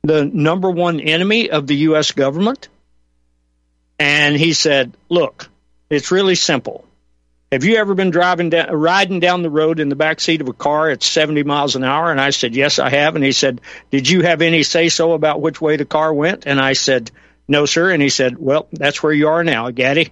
the 0.04 0.26
number 0.26 0.70
one 0.70 1.00
enemy 1.00 1.50
of 1.50 1.68
the 1.68 1.76
U.S. 1.88 2.12
government? 2.12 2.68
And 4.00 4.36
he 4.36 4.54
said, 4.54 4.96
Look, 5.10 5.50
it's 5.90 6.12
really 6.12 6.36
simple. 6.36 6.86
Have 7.52 7.64
you 7.64 7.78
ever 7.78 7.94
been 7.94 8.10
driving 8.10 8.50
down, 8.50 8.76
riding 8.76 9.20
down 9.20 9.44
the 9.44 9.50
road 9.50 9.80
in 9.80 9.88
the 9.88 9.96
back 9.96 10.20
seat 10.20 10.42
of 10.42 10.50
a 10.50 10.54
car 10.54 10.90
at 10.90 11.04
70 11.04 11.44
miles 11.44 11.76
an 11.76 11.84
hour? 11.84 12.12
And 12.12 12.20
I 12.20 12.32
said, 12.32 12.56
Yes, 12.56 12.80
I 12.80 12.90
have. 12.90 13.16
And 13.16 13.24
he 13.24 13.32
said, 13.32 13.62
Did 13.92 14.10
you 14.10 14.22
have 14.24 14.42
any 14.42 14.64
say 14.64 14.90
so 14.90 15.14
about 15.14 15.42
which 15.42 15.62
way 15.62 15.78
the 15.78 15.86
car 15.86 16.14
went? 16.14 16.46
And 16.46 16.60
I 16.60 16.74
said, 16.74 17.12
No, 17.48 17.66
sir. 17.66 17.92
And 17.92 18.02
he 18.02 18.10
said, 18.10 18.38
Well, 18.38 18.68
that's 18.72 19.02
where 19.02 19.14
you 19.14 19.30
are 19.30 19.44
now, 19.44 19.70
Gaddy. 19.72 20.12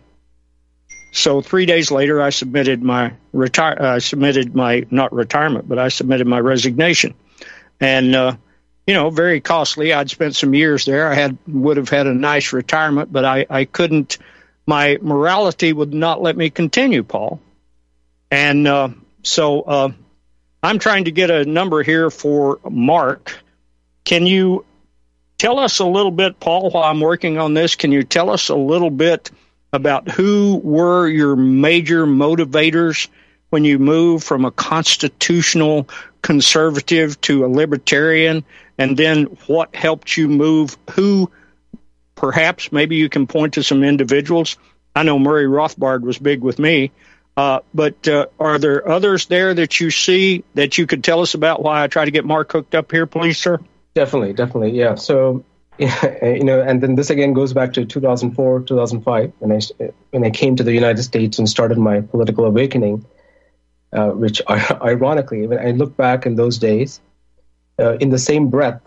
So 1.14 1.42
three 1.42 1.68
days 1.68 1.92
later, 1.92 2.22
I 2.22 2.32
submitted 2.32 2.82
my 2.82 3.14
retire. 3.34 3.78
I 3.80 3.86
uh, 3.96 4.00
submitted 4.00 4.56
my 4.56 4.86
not 4.90 5.14
retirement, 5.14 5.70
but 5.70 5.78
I 5.78 5.90
submitted 5.90 6.26
my 6.26 6.40
resignation, 6.40 7.14
and 7.80 8.16
uh, 8.16 8.36
you 8.86 8.94
know, 8.94 9.10
very 9.10 9.40
costly. 9.40 9.94
I'd 9.94 10.10
spent 10.10 10.36
some 10.36 10.54
years 10.54 10.86
there. 10.86 11.10
I 11.10 11.16
had 11.16 11.38
would 11.48 11.78
have 11.78 11.90
had 11.90 12.08
a 12.08 12.14
nice 12.14 12.54
retirement, 12.54 13.12
but 13.12 13.26
I, 13.26 13.46
I 13.50 13.66
couldn't. 13.66 14.18
My 14.66 14.98
morality 15.02 15.74
would 15.74 15.94
not 15.94 16.22
let 16.22 16.38
me 16.38 16.50
continue, 16.50 17.04
Paul. 17.04 17.42
And 18.32 18.68
uh, 18.68 18.90
so 19.22 19.62
uh, 19.62 19.92
I'm 20.62 20.80
trying 20.80 21.06
to 21.06 21.12
get 21.12 21.30
a 21.30 21.46
number 21.46 21.84
here 21.84 22.10
for 22.10 22.60
Mark. 22.70 23.38
Can 24.06 24.26
you 24.26 24.66
tell 25.38 25.60
us 25.60 25.80
a 25.80 25.86
little 25.86 26.12
bit, 26.12 26.40
Paul, 26.40 26.70
while 26.70 26.84
I'm 26.84 27.00
working 27.00 27.38
on 27.38 27.54
this? 27.54 27.76
Can 27.76 27.92
you 27.92 28.04
tell 28.04 28.30
us 28.30 28.50
a 28.50 28.56
little 28.56 28.90
bit 28.90 29.32
about 29.72 30.10
who 30.10 30.62
were 30.64 31.08
your 31.08 31.36
major 31.36 32.06
motivators 32.06 33.08
when 33.50 33.66
you 33.66 33.80
moved 33.80 34.24
from 34.24 34.46
a 34.46 34.52
constitutional 34.52 35.90
conservative 36.22 37.20
to 37.22 37.46
a 37.46 37.48
libertarian? 37.48 38.46
And 38.78 38.98
then 38.98 39.26
what 39.48 39.76
helped 39.76 40.16
you 40.18 40.28
move 40.28 40.78
who 40.92 41.32
perhaps 42.16 42.72
maybe 42.72 42.96
you 42.96 43.10
can 43.10 43.28
point 43.28 43.56
to 43.56 43.64
some 43.64 43.84
individuals. 43.84 44.58
I 44.96 45.04
know 45.04 45.20
murray 45.20 45.46
rothbard 45.46 46.02
was 46.02 46.18
big 46.18 46.42
with 46.42 46.60
me. 46.60 46.92
Uh, 47.36 47.60
but 47.74 48.08
uh, 48.08 48.28
are 48.40 48.60
there 48.60 48.88
others 48.88 49.26
there 49.26 49.54
that 49.54 49.80
you 49.80 49.90
see 49.90 50.44
that 50.54 50.78
you 50.78 50.86
could 50.86 51.04
tell 51.04 51.22
us 51.22 51.34
about 51.34 51.64
why 51.64 51.84
i 51.84 51.88
try 51.88 52.06
to 52.06 52.12
get 52.12 52.24
mark 52.26 52.52
hooked 52.52 52.76
up 52.76 52.92
here 52.92 53.08
please 53.08 53.40
sir? 53.40 53.60
Definitely 53.96 54.34
definitely 54.34 54.78
yeah. 54.78 54.96
So 54.96 55.44
you 55.80 56.44
know 56.44 56.62
and 56.62 56.82
then 56.82 56.94
this 56.94 57.10
again 57.10 57.34
goes 57.34 57.52
back 57.54 57.74
to 57.74 57.86
2004 57.86 58.62
2005 58.62 59.34
when 59.40 59.52
i 59.52 59.60
when 60.12 60.24
i 60.24 60.30
came 60.30 60.56
to 60.56 60.64
the 60.64 60.72
united 60.72 61.02
states 61.02 61.40
and 61.40 61.50
started 61.50 61.80
my 61.80 62.02
political 62.02 62.46
awakening 62.46 63.04
uh, 63.92 64.10
which 64.10 64.40
ironically 64.50 65.48
when 65.48 65.58
i 65.58 65.72
look 65.72 65.98
back 65.98 66.28
in 66.28 66.36
those 66.36 66.60
days 66.60 67.02
uh, 67.80 67.98
in 67.98 68.10
the 68.10 68.20
same 68.20 68.50
breath, 68.50 68.82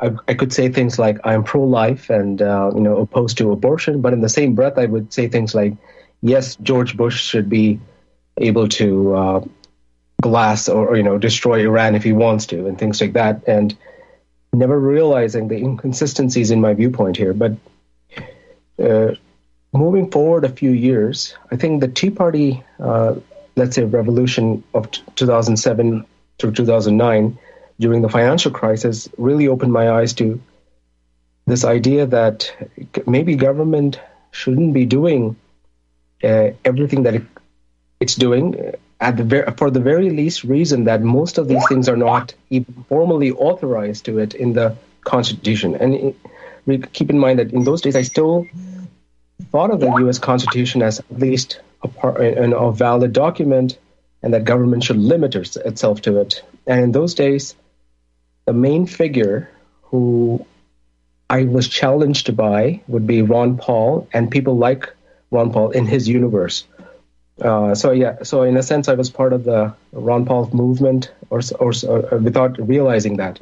I, 0.00 0.12
I, 0.28 0.34
could 0.34 0.52
say 0.52 0.68
things 0.68 0.98
like 0.98 1.18
I'm 1.24 1.42
pro-life 1.44 2.10
and 2.10 2.40
uh, 2.40 2.70
you 2.74 2.80
know 2.80 2.98
opposed 2.98 3.38
to 3.38 3.52
abortion, 3.52 4.00
but 4.00 4.12
in 4.12 4.20
the 4.20 4.28
same 4.28 4.54
breath, 4.54 4.78
I 4.78 4.86
would 4.86 5.12
say 5.12 5.28
things 5.28 5.54
like, 5.54 5.74
yes, 6.20 6.56
George 6.56 6.96
Bush 6.96 7.20
should 7.20 7.48
be 7.48 7.80
able 8.36 8.68
to 8.68 9.16
uh, 9.16 9.44
glass 10.22 10.68
or, 10.68 10.88
or, 10.88 10.96
you 10.96 11.02
know 11.02 11.18
destroy 11.18 11.60
Iran 11.60 11.94
if 11.94 12.04
he 12.04 12.12
wants 12.12 12.46
to, 12.46 12.66
and 12.66 12.78
things 12.78 13.00
like 13.00 13.14
that, 13.14 13.42
and 13.48 13.76
never 14.52 14.78
realizing 14.78 15.48
the 15.48 15.56
inconsistencies 15.56 16.50
in 16.50 16.60
my 16.60 16.74
viewpoint 16.74 17.16
here. 17.16 17.34
But 17.34 17.56
uh, 18.82 19.14
moving 19.72 20.10
forward 20.10 20.44
a 20.44 20.48
few 20.48 20.70
years, 20.70 21.34
I 21.50 21.56
think 21.56 21.80
the 21.80 21.88
Tea 21.88 22.10
Party, 22.10 22.62
uh, 22.78 23.16
let's 23.56 23.74
say, 23.76 23.84
revolution 23.84 24.62
of 24.74 24.90
2007 24.90 26.06
through 26.38 26.52
2009 26.52 27.38
during 27.80 28.02
the 28.02 28.08
financial 28.08 28.50
crisis 28.50 29.08
really 29.16 29.48
opened 29.48 29.72
my 29.72 29.90
eyes 29.90 30.14
to 30.14 30.40
this 31.46 31.64
idea 31.64 32.06
that 32.06 32.52
maybe 33.06 33.34
government 33.34 34.00
shouldn't 34.30 34.74
be 34.74 34.84
doing 34.84 35.36
uh, 36.22 36.50
everything 36.64 37.04
that 37.04 37.14
it, 37.14 37.24
it's 38.00 38.16
doing 38.16 38.74
at 39.00 39.16
the 39.16 39.24
ver- 39.24 39.54
for 39.56 39.70
the 39.70 39.80
very 39.80 40.10
least 40.10 40.44
reason 40.44 40.84
that 40.84 41.02
most 41.02 41.38
of 41.38 41.48
these 41.48 41.66
things 41.68 41.88
are 41.88 41.96
not 41.96 42.34
even 42.50 42.84
formally 42.88 43.30
authorized 43.30 44.04
to 44.04 44.18
it 44.18 44.34
in 44.34 44.52
the 44.52 44.76
constitution 45.02 45.74
and 45.76 46.14
it, 46.66 46.92
keep 46.92 47.08
in 47.08 47.18
mind 47.18 47.38
that 47.38 47.52
in 47.52 47.64
those 47.64 47.80
days 47.80 47.96
I 47.96 48.02
still 48.02 48.46
thought 49.50 49.70
of 49.70 49.80
the 49.80 49.90
U.S. 50.00 50.18
Constitution 50.18 50.82
as 50.82 50.98
at 50.98 51.18
least 51.18 51.60
a, 51.82 51.88
part, 51.88 52.20
an, 52.20 52.52
a 52.52 52.72
valid 52.72 53.12
document 53.12 53.78
and 54.22 54.34
that 54.34 54.44
government 54.44 54.84
should 54.84 54.96
limit 54.96 55.34
itself 55.34 56.02
to 56.02 56.20
it. 56.20 56.42
And 56.66 56.82
in 56.82 56.92
those 56.92 57.14
days, 57.14 57.54
the 58.48 58.54
main 58.54 58.86
figure 58.86 59.46
who 59.82 60.42
I 61.28 61.44
was 61.44 61.68
challenged 61.68 62.34
by 62.34 62.80
would 62.88 63.06
be 63.06 63.20
Ron 63.20 63.58
Paul 63.58 64.08
and 64.14 64.30
people 64.30 64.56
like 64.56 64.88
Ron 65.30 65.52
Paul 65.52 65.72
in 65.72 65.84
his 65.84 66.08
universe. 66.08 66.64
Uh, 67.42 67.74
so 67.74 67.90
yeah, 67.90 68.22
so 68.22 68.44
in 68.44 68.56
a 68.56 68.62
sense, 68.62 68.88
I 68.88 68.94
was 68.94 69.10
part 69.10 69.34
of 69.34 69.44
the 69.44 69.74
Ron 69.92 70.24
Paul 70.24 70.48
movement, 70.54 71.12
or, 71.28 71.42
or, 71.60 71.72
or 71.86 72.16
without 72.16 72.58
realizing 72.58 73.18
that 73.18 73.38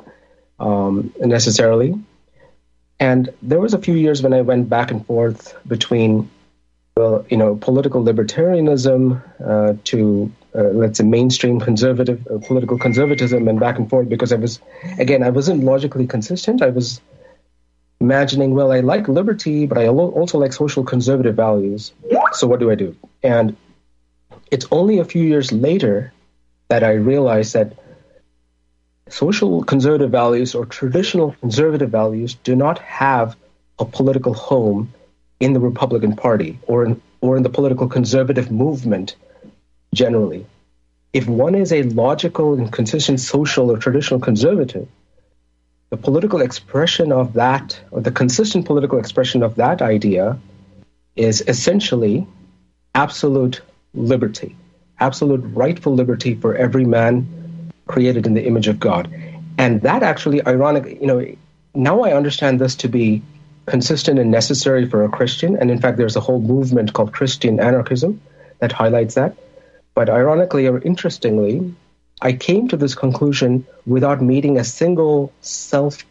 um, 0.59 1.15
necessarily. 1.21 1.95
And 2.99 3.33
there 3.43 3.61
was 3.61 3.75
a 3.75 3.79
few 3.79 3.95
years 3.95 4.25
when 4.25 4.33
I 4.33 4.41
went 4.41 4.69
back 4.69 4.91
and 4.91 5.07
forth 5.07 5.55
between, 5.69 6.29
well, 6.97 7.25
you 7.31 7.37
know, 7.37 7.55
political 7.55 8.03
libertarianism 8.03 9.23
uh, 9.39 9.75
to 9.85 10.33
let's 10.63 10.99
say 10.99 11.05
mainstream 11.05 11.61
conservative 11.61 12.27
uh, 12.27 12.39
political 12.39 12.79
conservatism 12.79 13.49
and 13.49 13.61
back 13.61 13.79
and 13.79 13.91
forth 13.91 14.09
because 14.09 14.33
I 14.33 14.37
was 14.37 14.61
again 14.99 15.23
I 15.23 15.31
wasn't 15.31 15.65
logically 15.65 16.07
consistent. 16.07 16.63
I 16.63 16.71
was 16.71 17.01
imagining 18.01 18.55
well 18.55 18.73
I 18.73 18.81
like 18.81 19.09
liberty 19.09 19.67
but 19.67 19.79
I 19.79 19.89
also 19.89 20.39
like 20.39 20.53
social 20.53 20.85
conservative 20.85 21.35
values. 21.35 21.93
So 22.33 22.47
what 22.47 22.61
do 22.61 22.71
I 22.71 22.75
do? 22.75 22.97
And 23.23 23.57
it's 24.51 24.67
only 24.71 24.99
a 24.99 25.05
few 25.05 25.23
years 25.23 25.53
later 25.53 26.13
that 26.69 26.83
I 26.83 26.93
realized 26.93 27.55
that 27.55 27.75
social 29.09 29.63
conservative 29.63 30.11
values 30.11 30.55
or 30.55 30.67
traditional 30.67 31.33
conservative 31.41 31.91
values 31.91 32.35
do 32.35 32.57
not 32.57 32.79
have 32.81 33.37
a 33.79 33.85
political 33.85 34.35
home 34.35 34.93
in 35.39 35.53
the 35.53 35.61
Republican 35.61 36.17
Party 36.17 36.59
or 36.67 36.85
in 36.85 37.03
or 37.21 37.37
in 37.37 37.43
the 37.43 37.51
political 37.51 37.89
conservative 37.89 38.51
movement 38.51 39.17
generally. 39.97 40.47
If 41.13 41.27
one 41.27 41.55
is 41.55 41.73
a 41.73 41.83
logical 41.83 42.55
and 42.55 42.71
consistent 42.71 43.21
social 43.21 43.71
or 43.71 43.79
traditional 43.79 44.21
conservative, 44.21 44.87
the 45.91 45.97
political 45.97 46.41
expression 46.41 47.13
of 47.13 47.35
that, 47.35 47.81
or 47.91 48.01
the 48.01 48.11
consistent 48.11 48.67
political 48.67 48.99
expression 48.99 49.43
of 49.43 49.55
that 49.57 49.83
idea, 49.83 50.39
is 51.15 51.43
essentially 51.47 52.27
absolute 52.95 53.63
liberty, 53.95 54.57
absolute 55.01 55.43
rightful 55.55 55.95
liberty 55.95 56.35
for 56.35 56.55
every 56.55 56.85
man 56.85 57.71
created 57.87 58.27
in 58.27 58.35
the 58.35 58.45
image 58.45 58.69
of 58.69 58.79
God. 58.79 59.11
And 59.59 59.81
that 59.83 60.03
actually, 60.03 60.45
ironically, 60.47 60.99
you 61.01 61.07
know, 61.07 61.25
now 61.75 62.03
I 62.03 62.13
understand 62.13 62.61
this 62.61 62.75
to 62.77 62.89
be 62.89 63.23
consistent 63.65 64.19
and 64.19 64.31
necessary 64.31 64.89
for 64.89 65.05
a 65.05 65.09
Christian. 65.09 65.57
And 65.57 65.71
in 65.71 65.81
fact, 65.81 65.97
there's 65.97 66.17
a 66.17 66.21
whole 66.21 66.41
movement 66.41 66.93
called 66.93 67.13
Christian 67.13 67.61
anarchism 67.61 68.21
that 68.59 68.73
highlights 68.73 69.15
that. 69.15 69.37
But 69.97 70.11
ironically 70.11 70.67
or 70.69 70.79
interestingly, 70.83 71.75
I 72.21 72.35
came 72.35 72.69
to 72.69 72.77
this 72.77 72.95
conclusion 72.95 73.67
without 73.87 74.21
meeting 74.21 74.59
a 74.59 74.65
single 74.65 75.33
self 75.41 76.05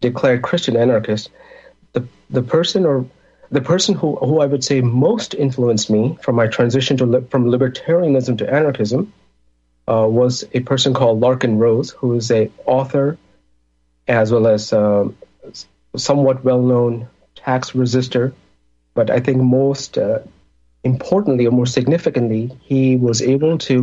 declared 0.00 0.40
Christian 0.40 0.74
anarchist. 0.74 1.28
The, 1.92 2.08
the 2.30 2.42
person 2.42 2.86
or 2.86 3.04
the 3.50 3.60
person 3.60 3.94
who, 3.94 4.16
who 4.16 4.40
I 4.40 4.46
would 4.46 4.64
say 4.64 4.80
most 4.80 5.34
influenced 5.34 5.90
me 5.90 6.18
from 6.22 6.34
my 6.34 6.46
transition 6.46 6.96
to 6.96 7.20
from 7.30 7.44
libertarianism 7.44 8.38
to 8.38 8.50
anarchism 8.50 9.12
uh, 9.86 10.06
was 10.08 10.44
a 10.54 10.60
person 10.60 10.94
called 10.94 11.20
Larken 11.20 11.58
Rose, 11.58 11.90
who 11.90 12.14
is 12.14 12.30
a 12.30 12.50
author 12.64 13.18
as 14.08 14.32
well 14.32 14.46
as 14.46 14.72
uh, 14.72 15.10
somewhat 15.94 16.42
well 16.42 16.62
known 16.62 17.08
tax 17.34 17.72
resistor. 17.72 18.32
But 18.94 19.10
I 19.10 19.20
think 19.20 19.42
most 19.42 19.98
uh, 19.98 20.20
importantly 20.86 21.46
or 21.46 21.50
more 21.50 21.66
significantly, 21.66 22.44
he 22.62 22.96
was 22.96 23.20
able 23.20 23.58
to 23.58 23.76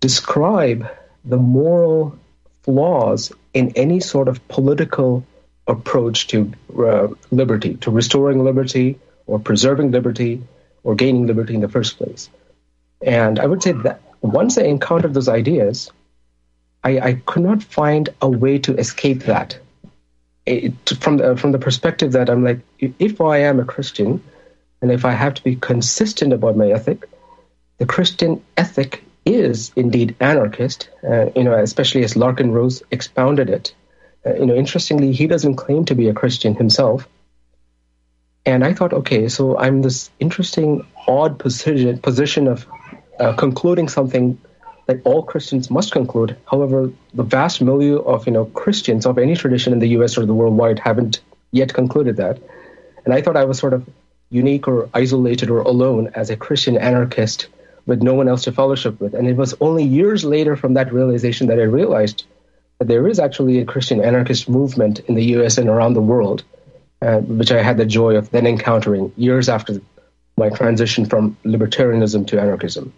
describe 0.00 0.86
the 1.24 1.38
moral 1.38 2.18
flaws 2.64 3.32
in 3.54 3.72
any 3.76 4.00
sort 4.00 4.28
of 4.28 4.46
political 4.48 5.24
approach 5.66 6.26
to 6.26 6.52
uh, 6.78 7.08
liberty, 7.30 7.76
to 7.76 7.90
restoring 7.90 8.42
liberty 8.44 8.98
or 9.26 9.38
preserving 9.38 9.90
liberty 9.92 10.42
or 10.82 10.94
gaining 10.94 11.26
liberty 11.26 11.54
in 11.54 11.60
the 11.60 11.68
first 11.68 11.96
place. 11.96 12.28
And 13.00 13.38
I 13.38 13.46
would 13.46 13.62
say 13.62 13.72
that 13.86 14.00
once 14.20 14.58
I 14.58 14.64
encountered 14.64 15.14
those 15.14 15.28
ideas, 15.28 15.90
I, 16.82 16.98
I 17.08 17.12
could 17.24 17.42
not 17.42 17.62
find 17.62 18.08
a 18.20 18.28
way 18.28 18.58
to 18.66 18.76
escape 18.76 19.20
that. 19.24 19.58
It, 20.44 20.74
from 21.00 21.16
the 21.16 21.36
from 21.38 21.52
the 21.52 21.58
perspective 21.58 22.12
that 22.12 22.28
I'm 22.28 22.44
like, 22.44 22.60
if 22.78 23.20
I 23.22 23.38
am 23.38 23.60
a 23.60 23.64
Christian, 23.64 24.22
and 24.84 24.92
if 24.92 25.06
I 25.06 25.12
have 25.12 25.32
to 25.32 25.42
be 25.42 25.56
consistent 25.56 26.34
about 26.34 26.58
my 26.58 26.68
ethic, 26.68 27.08
the 27.78 27.86
Christian 27.86 28.42
ethic 28.58 29.02
is 29.24 29.72
indeed 29.76 30.14
anarchist. 30.20 30.90
Uh, 31.02 31.30
you 31.34 31.42
know, 31.42 31.54
especially 31.54 32.04
as 32.04 32.12
Larken 32.12 32.52
Rose 32.52 32.82
expounded 32.90 33.48
it. 33.48 33.74
Uh, 34.26 34.34
you 34.34 34.44
know, 34.44 34.54
interestingly, 34.54 35.12
he 35.12 35.26
doesn't 35.26 35.54
claim 35.54 35.86
to 35.86 35.94
be 35.94 36.10
a 36.10 36.12
Christian 36.12 36.54
himself. 36.54 37.08
And 38.44 38.62
I 38.62 38.74
thought, 38.74 38.92
okay, 38.92 39.30
so 39.30 39.56
I'm 39.56 39.80
this 39.80 40.10
interesting, 40.20 40.86
odd 41.08 41.38
position 41.38 41.98
position 42.00 42.46
of 42.46 42.66
uh, 43.18 43.32
concluding 43.36 43.88
something 43.88 44.38
that 44.84 45.00
all 45.06 45.22
Christians 45.22 45.70
must 45.70 45.92
conclude. 45.92 46.36
However, 46.44 46.92
the 47.14 47.22
vast 47.22 47.62
milieu 47.62 48.00
of 48.00 48.26
you 48.26 48.34
know 48.34 48.44
Christians 48.44 49.06
of 49.06 49.16
any 49.16 49.34
tradition 49.34 49.72
in 49.72 49.78
the 49.78 49.92
U.S. 49.96 50.18
or 50.18 50.26
the 50.26 50.34
worldwide 50.34 50.78
haven't 50.78 51.20
yet 51.52 51.72
concluded 51.72 52.18
that. 52.18 52.38
And 53.06 53.14
I 53.14 53.22
thought 53.22 53.38
I 53.38 53.46
was 53.46 53.58
sort 53.58 53.72
of 53.72 53.88
unique 54.34 54.66
or 54.66 54.88
isolated 54.92 55.48
or 55.48 55.60
alone 55.60 56.10
as 56.14 56.28
a 56.28 56.36
Christian 56.36 56.76
anarchist 56.76 57.46
with 57.86 58.02
no 58.02 58.14
one 58.14 58.28
else 58.28 58.42
to 58.44 58.52
fellowship 58.52 59.00
with. 59.00 59.14
And 59.14 59.28
it 59.28 59.36
was 59.36 59.54
only 59.60 59.84
years 59.84 60.24
later 60.24 60.56
from 60.56 60.74
that 60.74 60.92
realization 60.92 61.46
that 61.48 61.60
I 61.60 61.64
realized 61.64 62.24
that 62.78 62.88
there 62.88 63.06
is 63.06 63.20
actually 63.20 63.60
a 63.60 63.64
Christian 63.64 64.02
anarchist 64.02 64.48
movement 64.48 65.00
in 65.00 65.14
the 65.14 65.24
U.S. 65.36 65.58
and 65.58 65.68
around 65.68 65.94
the 65.94 66.02
world, 66.02 66.42
uh, 67.00 67.18
which 67.18 67.52
I 67.52 67.62
had 67.62 67.76
the 67.76 67.86
joy 67.86 68.16
of 68.16 68.30
then 68.30 68.46
encountering 68.46 69.12
years 69.16 69.48
after 69.48 69.80
my 70.36 70.48
transition 70.50 71.04
from 71.06 71.36
libertarianism 71.44 72.26
to 72.28 72.40
anarchism. 72.40 72.92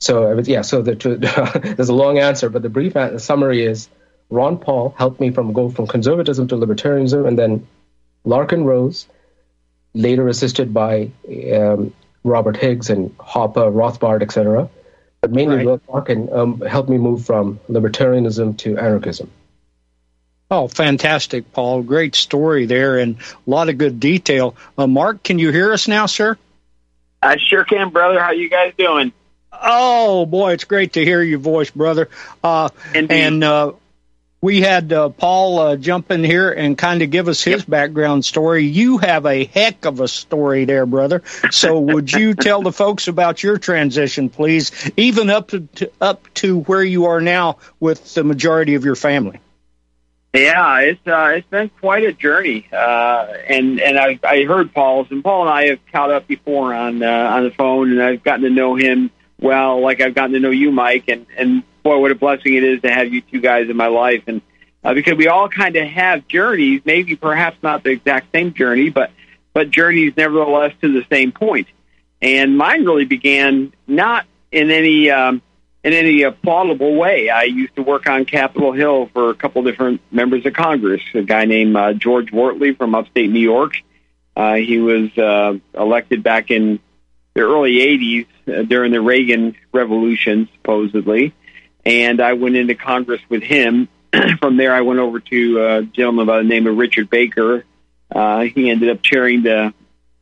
So 0.00 0.38
yeah, 0.40 0.62
so 0.62 0.82
the, 0.82 0.94
there's 1.76 1.88
a 1.88 1.94
long 1.94 2.18
answer, 2.18 2.50
but 2.50 2.62
the 2.62 2.68
brief 2.68 2.94
summary 3.16 3.64
is 3.64 3.88
Ron 4.30 4.58
Paul 4.58 4.94
helped 4.98 5.20
me 5.20 5.30
from 5.30 5.54
go 5.54 5.70
from 5.70 5.86
conservatism 5.86 6.48
to 6.48 6.56
libertarianism, 6.56 7.26
and 7.26 7.38
then 7.38 7.66
Larken 8.26 8.64
Rose, 8.64 9.06
later 9.98 10.28
assisted 10.28 10.72
by 10.72 11.10
um, 11.52 11.92
Robert 12.22 12.56
Higgs 12.56 12.88
and 12.88 13.16
Hoppe, 13.18 13.56
Rothbard, 13.56 14.22
etc. 14.22 14.70
But 15.20 15.32
mainly 15.32 15.66
right. 15.66 15.86
Larken 15.88 16.32
um, 16.32 16.60
helped 16.60 16.88
me 16.88 16.96
move 16.96 17.26
from 17.26 17.58
libertarianism 17.68 18.56
to 18.58 18.78
anarchism. 18.78 19.30
Oh, 20.50 20.68
fantastic, 20.68 21.52
Paul. 21.52 21.82
Great 21.82 22.14
story 22.14 22.66
there 22.66 22.98
and 22.98 23.16
a 23.18 23.50
lot 23.50 23.68
of 23.68 23.76
good 23.76 24.00
detail. 24.00 24.54
Uh, 24.78 24.86
Mark, 24.86 25.22
can 25.22 25.38
you 25.38 25.50
hear 25.50 25.72
us 25.72 25.88
now, 25.88 26.06
sir? 26.06 26.38
I 27.20 27.36
sure 27.36 27.64
can, 27.64 27.90
brother. 27.90 28.20
How 28.20 28.30
you 28.30 28.48
guys 28.48 28.72
doing? 28.78 29.12
Oh 29.52 30.24
boy, 30.24 30.52
it's 30.52 30.64
great 30.64 30.92
to 30.92 31.04
hear 31.04 31.20
your 31.20 31.40
voice, 31.40 31.70
brother. 31.70 32.08
Uh, 32.44 32.68
and 32.94 33.42
uh, 33.42 33.72
we 34.40 34.60
had 34.60 34.92
uh, 34.92 35.08
Paul 35.08 35.58
uh, 35.58 35.76
jump 35.76 36.10
in 36.10 36.22
here 36.22 36.50
and 36.50 36.78
kind 36.78 37.02
of 37.02 37.10
give 37.10 37.28
us 37.28 37.42
his 37.42 37.62
yep. 37.62 37.68
background 37.68 38.24
story. 38.24 38.64
You 38.64 38.98
have 38.98 39.26
a 39.26 39.44
heck 39.44 39.84
of 39.84 40.00
a 40.00 40.08
story 40.08 40.64
there, 40.64 40.86
brother. 40.86 41.22
So 41.50 41.78
would 41.80 42.12
you 42.12 42.34
tell 42.34 42.62
the 42.62 42.72
folks 42.72 43.08
about 43.08 43.42
your 43.42 43.58
transition, 43.58 44.30
please, 44.30 44.90
even 44.96 45.30
up 45.30 45.48
to, 45.48 45.90
up 46.00 46.32
to 46.34 46.60
where 46.60 46.84
you 46.84 47.06
are 47.06 47.20
now 47.20 47.58
with 47.80 48.14
the 48.14 48.24
majority 48.24 48.74
of 48.74 48.84
your 48.84 48.96
family? 48.96 49.40
Yeah, 50.34 50.80
it's 50.80 51.06
uh, 51.06 51.32
it's 51.36 51.48
been 51.48 51.70
quite 51.80 52.04
a 52.04 52.12
journey, 52.12 52.68
uh, 52.70 53.26
and 53.48 53.80
and 53.80 53.98
I 53.98 54.20
I 54.22 54.44
heard 54.44 54.74
Paul's, 54.74 55.06
and 55.10 55.24
Paul 55.24 55.48
and 55.48 55.50
I 55.50 55.68
have 55.68 55.78
caught 55.90 56.10
up 56.10 56.28
before 56.28 56.74
on 56.74 57.02
uh, 57.02 57.08
on 57.08 57.44
the 57.44 57.50
phone, 57.50 57.92
and 57.92 58.02
I've 58.02 58.22
gotten 58.22 58.42
to 58.42 58.50
know 58.50 58.76
him 58.76 59.10
well, 59.40 59.80
like 59.80 60.00
I've 60.00 60.14
gotten 60.14 60.32
to 60.32 60.40
know 60.40 60.50
you, 60.50 60.70
Mike, 60.70 61.04
and 61.08 61.26
and 61.36 61.62
boy, 61.88 61.98
what 61.98 62.10
a 62.10 62.14
blessing 62.14 62.54
it 62.54 62.64
is 62.64 62.82
to 62.82 62.90
have 62.90 63.12
you 63.12 63.22
two 63.22 63.40
guys 63.40 63.70
in 63.70 63.76
my 63.76 63.86
life, 63.86 64.24
and 64.26 64.42
uh, 64.84 64.92
because 64.92 65.14
we 65.14 65.26
all 65.26 65.48
kind 65.48 65.74
of 65.76 65.86
have 65.86 66.28
journeys, 66.28 66.82
maybe 66.84 67.16
perhaps 67.16 67.56
not 67.62 67.82
the 67.82 67.90
exact 67.90 68.30
same 68.32 68.52
journey, 68.52 68.90
but 68.90 69.10
but 69.54 69.70
journeys 69.70 70.12
nevertheless 70.16 70.72
to 70.82 70.92
the 70.92 71.06
same 71.10 71.32
point. 71.32 71.66
And 72.20 72.58
mine 72.58 72.84
really 72.84 73.06
began 73.06 73.72
not 73.86 74.26
in 74.52 74.70
any 74.70 75.10
um, 75.10 75.40
in 75.82 75.94
any 75.94 76.20
applaudable 76.20 76.96
way. 76.96 77.30
I 77.30 77.44
used 77.44 77.74
to 77.76 77.82
work 77.82 78.06
on 78.06 78.26
Capitol 78.26 78.72
Hill 78.72 79.08
for 79.14 79.30
a 79.30 79.34
couple 79.34 79.62
different 79.62 80.02
members 80.10 80.44
of 80.44 80.52
Congress. 80.52 81.00
A 81.14 81.22
guy 81.22 81.46
named 81.46 81.74
uh, 81.74 81.94
George 81.94 82.30
Wortley 82.32 82.76
from 82.76 82.94
upstate 82.94 83.30
New 83.30 83.40
York. 83.40 83.76
Uh, 84.36 84.56
he 84.56 84.78
was 84.78 85.16
uh, 85.16 85.54
elected 85.74 86.22
back 86.22 86.50
in 86.50 86.80
the 87.34 87.40
early 87.40 87.78
80s 87.78 88.26
uh, 88.46 88.62
during 88.62 88.92
the 88.92 89.00
Reagan 89.00 89.56
Revolution, 89.72 90.48
supposedly. 90.54 91.34
And 91.84 92.20
I 92.20 92.34
went 92.34 92.56
into 92.56 92.74
Congress 92.74 93.20
with 93.28 93.42
him. 93.42 93.88
From 94.40 94.56
there, 94.56 94.74
I 94.74 94.82
went 94.82 95.00
over 95.00 95.20
to 95.20 95.64
a 95.64 95.82
gentleman 95.82 96.26
by 96.26 96.38
the 96.38 96.44
name 96.44 96.66
of 96.66 96.76
Richard 96.76 97.10
Baker. 97.10 97.64
Uh, 98.14 98.40
he 98.42 98.70
ended 98.70 98.90
up 98.90 99.02
chairing 99.02 99.42
the 99.42 99.72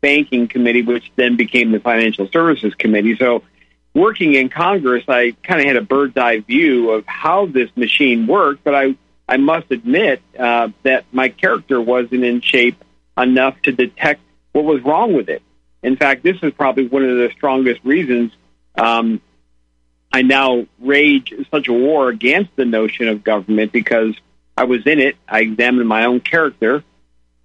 Banking 0.00 0.48
Committee, 0.48 0.82
which 0.82 1.10
then 1.16 1.36
became 1.36 1.72
the 1.72 1.80
Financial 1.80 2.28
Services 2.28 2.74
Committee. 2.74 3.16
So, 3.16 3.42
working 3.94 4.34
in 4.34 4.48
Congress, 4.48 5.04
I 5.08 5.34
kind 5.42 5.60
of 5.60 5.66
had 5.66 5.76
a 5.76 5.82
bird's 5.82 6.16
eye 6.16 6.40
view 6.40 6.90
of 6.90 7.04
how 7.06 7.46
this 7.46 7.70
machine 7.76 8.26
worked, 8.26 8.62
but 8.64 8.74
I, 8.74 8.96
I 9.28 9.36
must 9.36 9.70
admit 9.70 10.20
uh, 10.38 10.68
that 10.82 11.06
my 11.12 11.28
character 11.28 11.80
wasn't 11.80 12.24
in 12.24 12.40
shape 12.40 12.82
enough 13.16 13.60
to 13.62 13.72
detect 13.72 14.20
what 14.52 14.64
was 14.64 14.82
wrong 14.82 15.14
with 15.14 15.28
it. 15.28 15.42
In 15.82 15.96
fact, 15.96 16.22
this 16.22 16.36
is 16.42 16.52
probably 16.52 16.88
one 16.88 17.04
of 17.04 17.16
the 17.16 17.30
strongest 17.36 17.80
reasons 17.84 18.32
um, 18.76 19.20
I 20.16 20.22
now 20.22 20.66
rage 20.78 21.34
such 21.50 21.68
a 21.68 21.74
war 21.74 22.08
against 22.08 22.56
the 22.56 22.64
notion 22.64 23.08
of 23.08 23.22
government 23.22 23.70
because 23.70 24.14
I 24.56 24.64
was 24.64 24.86
in 24.86 24.98
it. 24.98 25.16
I 25.28 25.40
examined 25.40 25.86
my 25.86 26.06
own 26.06 26.20
character, 26.20 26.82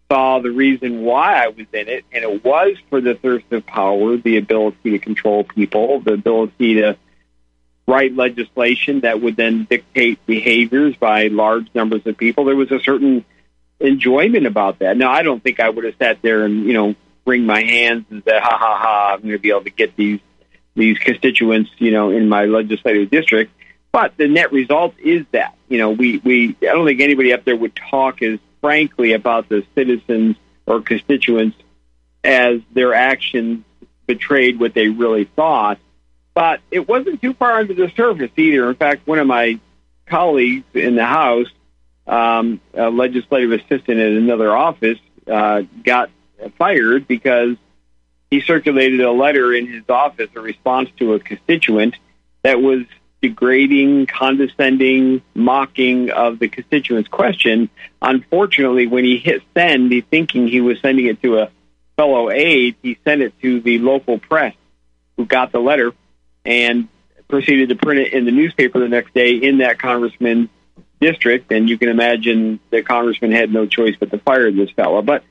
saw 0.10 0.40
the 0.40 0.52
reason 0.52 1.02
why 1.02 1.44
I 1.44 1.50
was 1.50 1.68
in 1.74 1.90
it, 1.90 2.06
and 2.14 2.24
it 2.24 2.46
was 2.46 2.78
for 2.90 3.02
the 3.02 3.14
thirst 3.14 3.52
of 3.52 3.66
power, 3.66 4.16
the 4.16 4.38
ability 4.38 4.92
to 4.92 5.00
control 5.00 5.44
people, 5.44 6.00
the 6.00 6.14
ability 6.14 6.76
to 6.76 6.96
write 7.88 8.16
legislation 8.16 9.02
that 9.02 9.20
would 9.20 9.36
then 9.36 9.68
dictate 9.70 10.26
behaviors 10.26 10.96
by 10.96 11.28
large 11.28 11.68
numbers 11.76 12.04
of 12.06 12.16
people. 12.16 12.46
There 12.46 12.56
was 12.56 12.72
a 12.72 12.80
certain 12.80 13.26
enjoyment 13.82 14.46
about 14.46 14.80
that. 14.80 14.96
Now, 14.96 15.12
I 15.12 15.24
don't 15.24 15.44
think 15.44 15.60
I 15.60 15.70
would 15.70 15.84
have 15.84 15.96
sat 16.00 16.22
there 16.22 16.46
and, 16.46 16.64
you 16.64 16.72
know, 16.72 16.96
wring 17.26 17.46
my 17.46 17.64
hands 17.64 18.06
and 18.12 18.24
say, 18.24 18.40
ha 18.40 18.58
ha 18.58 18.78
ha, 18.82 19.14
I'm 19.16 19.24
going 19.24 19.34
to 19.34 19.40
be 19.40 19.50
able 19.50 19.66
to 19.66 19.72
get 19.72 19.98
these 19.98 20.22
these 20.76 20.98
constituents, 21.00 21.72
you 21.78 21.92
know, 21.92 22.12
in 22.12 22.30
my 22.30 22.46
legislative 22.46 23.10
district. 23.10 23.52
But 23.92 24.16
the 24.18 24.28
net 24.28 24.52
result 24.52 24.96
is 25.00 25.26
that, 25.32 25.56
you 25.68 25.78
know, 25.78 25.92
we, 25.92 26.18
we 26.20 26.56
I 26.62 26.74
don't 26.74 26.86
think 26.86 27.02
anybody 27.02 27.34
up 27.34 27.44
there 27.44 27.56
would 27.56 27.76
talk 27.76 28.22
as 28.22 28.40
frankly 28.62 29.14
about 29.14 29.50
the 29.50 29.66
citizens 29.76 30.38
or 30.66 30.82
constituents 30.82 31.58
as 32.24 32.62
their 32.72 32.94
actions 32.94 33.66
betrayed 34.06 34.60
what 34.60 34.74
they 34.74 34.88
really 34.88 35.26
thought. 35.26 35.80
But 36.34 36.62
it 36.70 36.88
wasn't 36.88 37.22
too 37.22 37.34
far 37.34 37.60
under 37.60 37.74
the 37.74 37.92
surface 37.96 38.32
either. 38.38 38.70
In 38.70 38.76
fact, 38.76 39.06
one 39.06 39.20
of 39.20 39.28
my 39.28 39.60
colleagues 40.06 40.64
in 40.74 40.96
the 40.96 41.06
House, 41.06 41.48
um, 42.08 42.62
a 42.74 42.90
legislative 42.90 43.52
assistant 43.52 44.00
at 44.00 44.12
another 44.14 44.56
office, 44.56 45.00
uh, 45.28 45.64
got 45.84 46.10
fired 46.58 47.08
because 47.08 47.58
he 48.32 48.42
circulated 48.42 49.02
a 49.02 49.12
letter 49.12 49.54
in 49.54 49.68
his 49.68 49.84
office, 49.90 50.30
a 50.36 50.40
response 50.40 50.90
to 50.98 51.14
a 51.14 51.20
constituent 51.20 51.96
that 52.44 52.62
was 52.62 52.86
degrading, 53.22 54.08
condescending, 54.08 55.22
mocking 55.36 56.10
of 56.10 56.40
the 56.40 56.48
constituent's 56.48 57.10
question. 57.10 57.70
Unfortunately, 58.02 58.88
when 58.88 59.04
he 59.04 59.18
hit 59.18 59.44
send, 59.54 59.92
he 59.92 60.02
thinking 60.02 60.48
he 60.48 60.62
was 60.62 60.80
sending 60.82 61.06
it 61.06 61.22
to 61.22 61.40
a 61.40 61.52
fellow 61.98 62.32
aide, 62.32 62.76
he 62.82 62.98
sent 63.04 63.22
it 63.22 63.40
to 63.42 63.60
the 63.60 63.78
local 63.78 64.18
press 64.18 64.56
who 65.18 65.26
got 65.26 65.52
the 65.52 65.60
letter 65.60 65.94
and 66.46 66.88
proceeded 67.28 67.70
to 67.70 67.76
print 67.76 68.00
it 68.00 68.14
in 68.14 68.26
the 68.26 68.32
newspaper 68.32 68.80
the 68.80 68.88
next 68.88 69.14
day 69.14 69.36
in 69.36 69.60
that 69.60 69.78
congressman's 69.78 70.50
district. 71.00 71.52
And 71.52 71.70
you 71.70 71.78
can 71.78 71.90
imagine 71.90 72.60
the 72.72 72.82
congressman 72.82 73.34
had 73.34 73.54
no 73.54 73.68
choice 73.68 73.96
but 74.00 74.10
to 74.10 74.18
fire 74.20 74.52
this 74.52 74.72
fellow. 74.72 75.02
But 75.02 75.24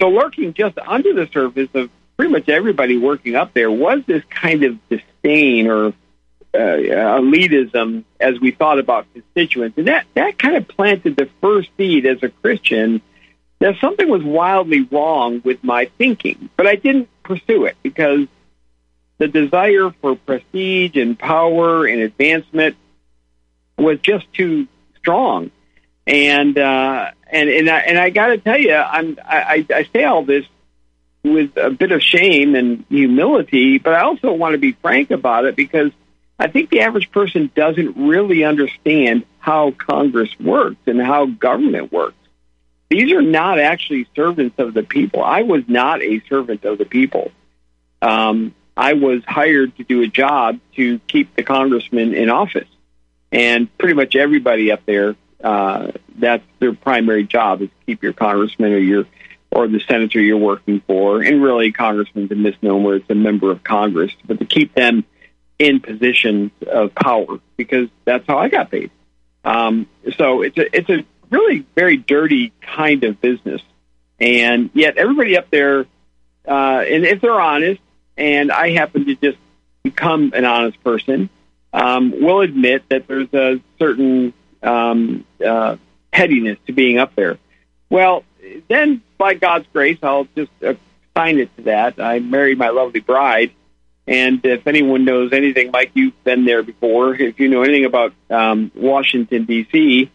so 0.00 0.08
lurking 0.08 0.54
just 0.54 0.78
under 0.78 1.12
the 1.12 1.28
surface 1.32 1.68
of 1.74 1.90
pretty 2.18 2.32
much 2.32 2.48
everybody 2.48 2.98
working 2.98 3.36
up 3.36 3.54
there 3.54 3.70
was 3.70 4.02
this 4.06 4.24
kind 4.28 4.64
of 4.64 4.76
disdain 4.88 5.68
or 5.68 5.86
uh, 5.86 5.92
elitism 6.52 8.04
as 8.18 8.40
we 8.40 8.50
thought 8.50 8.78
about 8.78 9.06
constituents, 9.14 9.78
and 9.78 9.86
that 9.86 10.06
that 10.14 10.38
kind 10.38 10.56
of 10.56 10.66
planted 10.66 11.16
the 11.16 11.28
first 11.40 11.70
seed 11.76 12.04
as 12.04 12.22
a 12.22 12.28
Christian 12.28 13.00
that 13.60 13.76
something 13.80 14.08
was 14.08 14.22
wildly 14.22 14.82
wrong 14.82 15.40
with 15.44 15.62
my 15.64 15.90
thinking, 15.98 16.48
but 16.56 16.66
I 16.66 16.76
didn't 16.76 17.08
pursue 17.22 17.64
it 17.64 17.76
because 17.82 18.26
the 19.18 19.28
desire 19.28 19.90
for 20.00 20.16
prestige 20.16 20.96
and 20.96 21.18
power 21.18 21.86
and 21.86 22.00
advancement 22.00 22.76
was 23.76 23.98
just 24.00 24.32
too 24.32 24.66
strong. 24.96 25.50
And 26.06 26.56
uh, 26.58 27.10
and 27.30 27.48
and 27.48 27.68
I, 27.68 27.78
and 27.80 27.98
I 27.98 28.10
got 28.10 28.28
to 28.28 28.38
tell 28.38 28.58
you, 28.58 28.74
I'm 28.74 29.18
I, 29.24 29.66
I 29.72 29.88
say 29.92 30.04
all 30.04 30.24
this 30.24 30.46
with 31.32 31.56
a 31.56 31.70
bit 31.70 31.92
of 31.92 32.02
shame 32.02 32.54
and 32.54 32.84
humility, 32.88 33.78
but 33.78 33.94
I 33.94 34.02
also 34.02 34.32
want 34.32 34.52
to 34.52 34.58
be 34.58 34.72
frank 34.72 35.10
about 35.10 35.44
it 35.44 35.56
because 35.56 35.92
I 36.38 36.48
think 36.48 36.70
the 36.70 36.80
average 36.80 37.10
person 37.10 37.50
doesn't 37.54 37.96
really 37.96 38.44
understand 38.44 39.24
how 39.38 39.72
Congress 39.72 40.30
works 40.38 40.76
and 40.86 41.00
how 41.00 41.26
government 41.26 41.92
works. 41.92 42.14
These 42.90 43.12
are 43.12 43.22
not 43.22 43.58
actually 43.58 44.06
servants 44.14 44.58
of 44.58 44.72
the 44.72 44.82
people. 44.82 45.22
I 45.22 45.42
was 45.42 45.64
not 45.68 46.00
a 46.00 46.20
servant 46.28 46.64
of 46.64 46.78
the 46.78 46.84
people. 46.84 47.32
Um, 48.00 48.54
I 48.76 48.92
was 48.94 49.22
hired 49.26 49.76
to 49.76 49.84
do 49.84 50.02
a 50.02 50.06
job 50.06 50.60
to 50.76 50.98
keep 51.00 51.34
the 51.34 51.42
congressman 51.42 52.14
in 52.14 52.30
office. 52.30 52.68
And 53.32 53.76
pretty 53.76 53.94
much 53.94 54.16
everybody 54.16 54.70
up 54.70 54.86
there, 54.86 55.16
uh, 55.42 55.92
that's 56.16 56.44
their 56.60 56.72
primary 56.72 57.24
job 57.24 57.62
is 57.62 57.68
to 57.68 57.86
keep 57.86 58.02
your 58.02 58.12
congressman 58.12 58.72
or 58.72 58.78
your 58.78 59.04
or 59.50 59.66
the 59.68 59.80
senator 59.80 60.20
you're 60.20 60.36
working 60.36 60.80
for. 60.86 61.22
And 61.22 61.42
really, 61.42 61.72
congressman's 61.72 62.30
a 62.30 62.34
misnomer; 62.34 62.96
it's 62.96 63.10
a 63.10 63.14
member 63.14 63.50
of 63.50 63.62
Congress, 63.62 64.12
but 64.26 64.38
to 64.38 64.44
keep 64.44 64.74
them 64.74 65.04
in 65.58 65.80
positions 65.80 66.52
of 66.66 66.94
power 66.94 67.40
because 67.56 67.88
that's 68.04 68.24
how 68.26 68.38
I 68.38 68.48
got 68.48 68.70
paid. 68.70 68.90
Um, 69.44 69.88
so 70.16 70.42
it's 70.42 70.58
a 70.58 70.76
it's 70.76 70.90
a 70.90 71.04
really 71.30 71.66
very 71.74 71.96
dirty 71.96 72.52
kind 72.60 73.04
of 73.04 73.20
business, 73.20 73.62
and 74.20 74.70
yet 74.74 74.96
everybody 74.96 75.36
up 75.36 75.50
there, 75.50 75.86
uh, 76.46 76.84
and 76.86 77.04
if 77.04 77.20
they're 77.20 77.40
honest, 77.40 77.80
and 78.16 78.52
I 78.52 78.70
happen 78.72 79.06
to 79.06 79.14
just 79.14 79.38
become 79.82 80.32
an 80.34 80.44
honest 80.44 80.82
person, 80.82 81.30
um, 81.72 82.10
will 82.20 82.40
admit 82.40 82.84
that 82.88 83.06
there's 83.06 83.32
a 83.32 83.60
certain 83.78 84.32
um, 84.62 85.24
uh, 85.44 85.76
pettiness 86.12 86.58
to 86.66 86.72
being 86.72 86.98
up 86.98 87.14
there. 87.14 87.38
Well, 87.90 88.24
then 88.68 89.02
by 89.16 89.34
God's 89.34 89.66
grace, 89.72 89.98
I'll 90.02 90.28
just 90.36 90.50
assign 90.60 91.38
it 91.38 91.54
to 91.56 91.62
that. 91.64 92.00
I 92.00 92.18
married 92.18 92.58
my 92.58 92.70
lovely 92.70 93.00
bride, 93.00 93.52
and 94.06 94.44
if 94.44 94.66
anyone 94.66 95.04
knows 95.04 95.32
anything, 95.32 95.70
Mike, 95.70 95.92
you've 95.94 96.22
been 96.24 96.44
there 96.44 96.62
before. 96.62 97.14
If 97.14 97.40
you 97.40 97.48
know 97.48 97.62
anything 97.62 97.84
about 97.84 98.14
um, 98.30 98.70
Washington 98.74 99.44
D.C., 99.44 100.10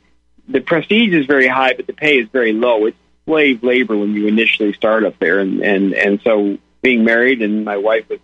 the 0.48 0.62
prestige 0.62 1.14
is 1.14 1.26
very 1.26 1.48
high, 1.48 1.74
but 1.74 1.88
the 1.88 1.94
pay 1.94 2.20
is 2.20 2.28
very 2.30 2.54
low. 2.54 2.86
It's 2.86 2.98
slave 3.26 3.64
labor 3.64 3.96
when 3.98 4.14
you 4.14 4.28
initially 4.28 4.74
start 4.74 5.04
up 5.04 5.18
there, 5.20 5.40
and 5.40 5.62
and 5.62 5.94
and 5.94 6.22
so 6.22 6.58
being 6.82 7.04
married, 7.04 7.42
and 7.42 7.64
my 7.64 7.78
wife 7.78 8.10
was 8.10 8.20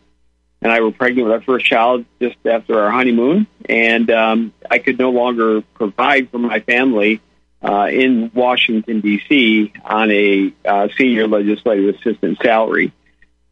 and 0.61 0.71
I 0.71 0.81
were 0.81 0.91
pregnant 0.91 1.27
with 1.27 1.33
our 1.33 1.41
first 1.41 1.65
child 1.65 2.05
just 2.21 2.35
after 2.45 2.81
our 2.81 2.91
honeymoon, 2.91 3.47
and 3.67 4.09
um, 4.11 4.53
I 4.69 4.79
could 4.79 4.99
no 4.99 5.11
longer 5.11 5.61
provide 5.61 6.29
for 6.29 6.37
my 6.37 6.59
family 6.59 7.21
uh, 7.61 7.87
in 7.91 8.31
Washington 8.33 9.01
D.C. 9.01 9.73
on 9.83 10.11
a 10.11 10.53
uh, 10.65 10.87
senior 10.97 11.27
legislative 11.27 11.95
assistant 11.95 12.39
salary, 12.41 12.93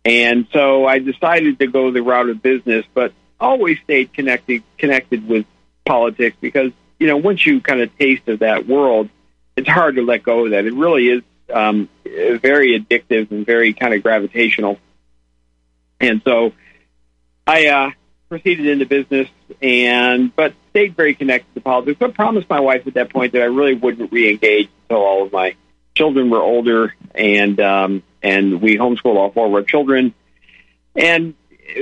and 0.05 0.47
so 0.53 0.85
I 0.85 0.99
decided 0.99 1.59
to 1.59 1.67
go 1.67 1.91
the 1.91 2.01
route 2.01 2.29
of 2.29 2.41
business, 2.41 2.85
but 2.93 3.13
always 3.39 3.79
stayed 3.83 4.13
connected 4.13 4.63
connected 4.77 5.27
with 5.27 5.45
politics 5.85 6.37
because 6.39 6.71
you 6.99 7.07
know 7.07 7.17
once 7.17 7.45
you 7.45 7.61
kind 7.61 7.81
of 7.81 7.95
taste 7.97 8.27
of 8.27 8.39
that 8.39 8.67
world, 8.67 9.09
it's 9.55 9.69
hard 9.69 9.95
to 9.95 10.01
let 10.01 10.23
go 10.23 10.45
of 10.45 10.51
that. 10.51 10.65
It 10.65 10.73
really 10.73 11.09
is 11.09 11.23
um, 11.53 11.89
very 12.05 12.79
addictive 12.79 13.31
and 13.31 13.45
very 13.45 13.73
kind 13.73 13.93
of 13.93 14.03
gravitational. 14.03 14.79
And 15.99 16.21
so 16.23 16.53
I 17.45 17.67
uh, 17.67 17.91
proceeded 18.29 18.67
into 18.67 18.85
business 18.85 19.29
and 19.61 20.35
but 20.35 20.53
stayed 20.71 20.95
very 20.95 21.15
connected 21.15 21.53
to 21.55 21.61
politics. 21.61 21.97
But 21.99 22.13
promised 22.13 22.49
my 22.49 22.59
wife 22.59 22.85
at 22.87 22.95
that 22.95 23.11
point 23.11 23.33
that 23.33 23.41
I 23.41 23.45
really 23.45 23.75
wouldn't 23.75 24.11
re-engage 24.11 24.69
until 24.83 25.03
all 25.03 25.23
of 25.23 25.31
my 25.31 25.55
children 25.95 26.29
were 26.29 26.41
older 26.41 26.95
and 27.15 27.59
um, 27.59 28.03
and 28.21 28.61
we 28.61 28.77
homeschooled 28.77 29.15
all 29.15 29.31
four 29.31 29.47
of 29.47 29.53
our 29.53 29.63
children. 29.63 30.13
And 30.95 31.35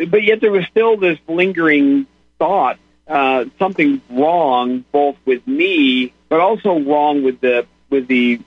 but 0.08 0.23
yet 0.23 0.41
there 0.41 0.51
was 0.51 0.65
still 0.67 0.97
this 0.97 1.19
lingering 1.27 2.08
thought, 2.39 2.79
uh, 3.08 3.45
something 3.60 4.01
wrong 4.10 4.86
both 4.91 5.17
with 5.25 5.45
me, 5.47 6.13
but 6.29 6.39
also 6.39 6.79
wrong 6.79 7.23
with 7.23 7.39
the 7.41 7.65
with 7.89 8.08
the 8.08 8.41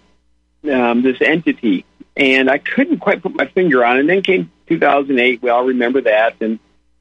um, 0.71 1.03
this 1.03 1.21
entity. 1.21 1.85
And 2.17 2.51
I 2.51 2.59
couldn't 2.59 2.99
quite 2.99 3.23
put 3.23 3.35
my 3.35 3.47
finger 3.47 3.85
on 3.85 3.97
it. 3.97 4.01
And 4.01 4.09
then 4.09 4.23
came 4.23 4.51
2008. 4.69 5.41
We 5.41 5.51
all 5.51 5.65
remember 5.65 6.01
that. 6.03 6.41
And 6.41 6.59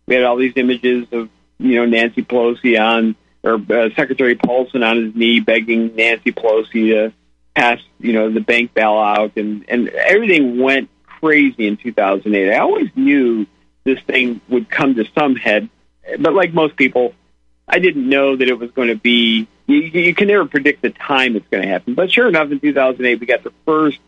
we 0.07 0.15
had 0.15 0.23
all 0.23 0.37
these 0.37 0.53
images 0.55 1.07
of, 1.11 1.29
you 1.59 1.75
know, 1.75 1.85
Nancy 1.85 2.23
Pelosi 2.23 2.79
on, 2.79 3.15
or 3.43 3.55
uh, 3.55 3.89
Secretary 3.95 4.35
Paulson 4.35 4.83
on 4.83 5.03
his 5.03 5.15
knee 5.15 5.39
begging 5.39 5.95
Nancy 5.95 6.31
Pelosi 6.31 6.91
to 6.91 7.13
pass, 7.53 7.79
you 7.99 8.13
know, 8.13 8.31
the 8.31 8.39
bank 8.39 8.73
bailout. 8.73 9.37
And, 9.37 9.65
and 9.67 9.89
everything 9.89 10.59
went 10.59 10.89
crazy 11.03 11.67
in 11.67 11.77
2008. 11.77 12.53
I 12.53 12.59
always 12.59 12.89
knew 12.95 13.45
this 13.83 13.99
thing 14.01 14.41
would 14.49 14.69
come 14.69 14.95
to 14.95 15.05
some 15.17 15.35
head. 15.35 15.69
But 16.19 16.33
like 16.33 16.53
most 16.53 16.75
people, 16.77 17.13
I 17.67 17.79
didn't 17.79 18.07
know 18.07 18.35
that 18.35 18.47
it 18.47 18.57
was 18.57 18.71
going 18.71 18.89
to 18.89 18.95
be, 18.95 19.47
you, 19.65 19.77
you 19.77 20.15
can 20.15 20.29
never 20.29 20.45
predict 20.45 20.81
the 20.81 20.89
time 20.91 21.35
it's 21.35 21.47
going 21.49 21.63
to 21.63 21.69
happen. 21.69 21.95
But 21.95 22.11
sure 22.11 22.27
enough, 22.27 22.51
in 22.51 22.59
2008, 22.59 23.19
we 23.19 23.25
got 23.25 23.43
the 23.43 23.53
first 23.65 23.99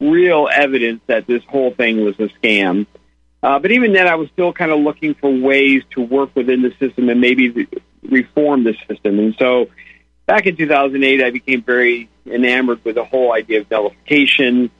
real 0.00 0.48
evidence 0.52 1.00
that 1.06 1.26
this 1.26 1.42
whole 1.44 1.72
thing 1.72 2.04
was 2.04 2.18
a 2.18 2.28
scam. 2.28 2.86
Uh, 3.42 3.58
but 3.58 3.70
even 3.72 3.92
then, 3.92 4.06
I 4.06 4.16
was 4.16 4.28
still 4.30 4.52
kind 4.52 4.70
of 4.70 4.80
looking 4.80 5.14
for 5.14 5.30
ways 5.30 5.82
to 5.92 6.02
work 6.02 6.30
within 6.34 6.62
the 6.62 6.72
system 6.78 7.08
and 7.08 7.20
maybe 7.20 7.66
reform 8.02 8.64
the 8.64 8.74
system. 8.88 9.18
And 9.18 9.34
so 9.38 9.68
back 10.26 10.46
in 10.46 10.56
2008, 10.56 11.22
I 11.22 11.30
became 11.30 11.62
very 11.62 12.08
enamored 12.26 12.84
with 12.84 12.96
the 12.96 13.04
whole 13.04 13.32
idea 13.32 13.60
of 13.60 13.70
nullification, 13.70 14.70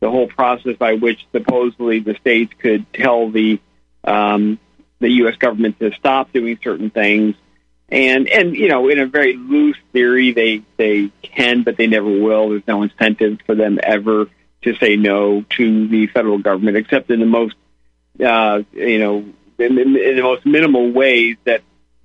the 0.00 0.10
whole 0.10 0.28
process 0.28 0.76
by 0.76 0.94
which 0.94 1.26
supposedly 1.32 2.00
the 2.00 2.14
states 2.16 2.52
could 2.58 2.92
tell 2.92 3.30
the 3.30 3.58
um, 4.04 4.58
the 4.98 5.10
U.S. 5.10 5.36
government 5.36 5.78
to 5.80 5.92
stop 5.92 6.32
doing 6.32 6.58
certain 6.62 6.90
things. 6.90 7.34
And 7.88 8.28
and 8.28 8.54
you 8.54 8.68
know, 8.68 8.88
in 8.88 8.98
a 8.98 9.06
very 9.06 9.36
loose 9.36 9.76
theory, 9.92 10.32
they 10.32 10.62
they 10.76 11.10
can, 11.22 11.64
but 11.64 11.76
they 11.76 11.86
never 11.86 12.08
will. 12.08 12.50
There's 12.50 12.66
no 12.66 12.82
incentive 12.82 13.38
for 13.46 13.54
them 13.54 13.80
ever 13.82 14.26
to 14.62 14.74
say 14.76 14.96
no 14.96 15.44
to 15.56 15.88
the 15.88 16.06
federal 16.06 16.38
government, 16.38 16.76
except 16.76 17.10
in 17.10 17.20
the 17.20 17.26
most, 17.26 17.56
uh, 18.22 18.62
you 18.72 18.98
know, 18.98 19.24
in, 19.58 19.78
in, 19.78 19.96
in 19.96 20.16
the 20.16 20.22
most 20.22 20.46
minimal 20.46 20.90
ways 20.90 21.36
that 21.44 21.62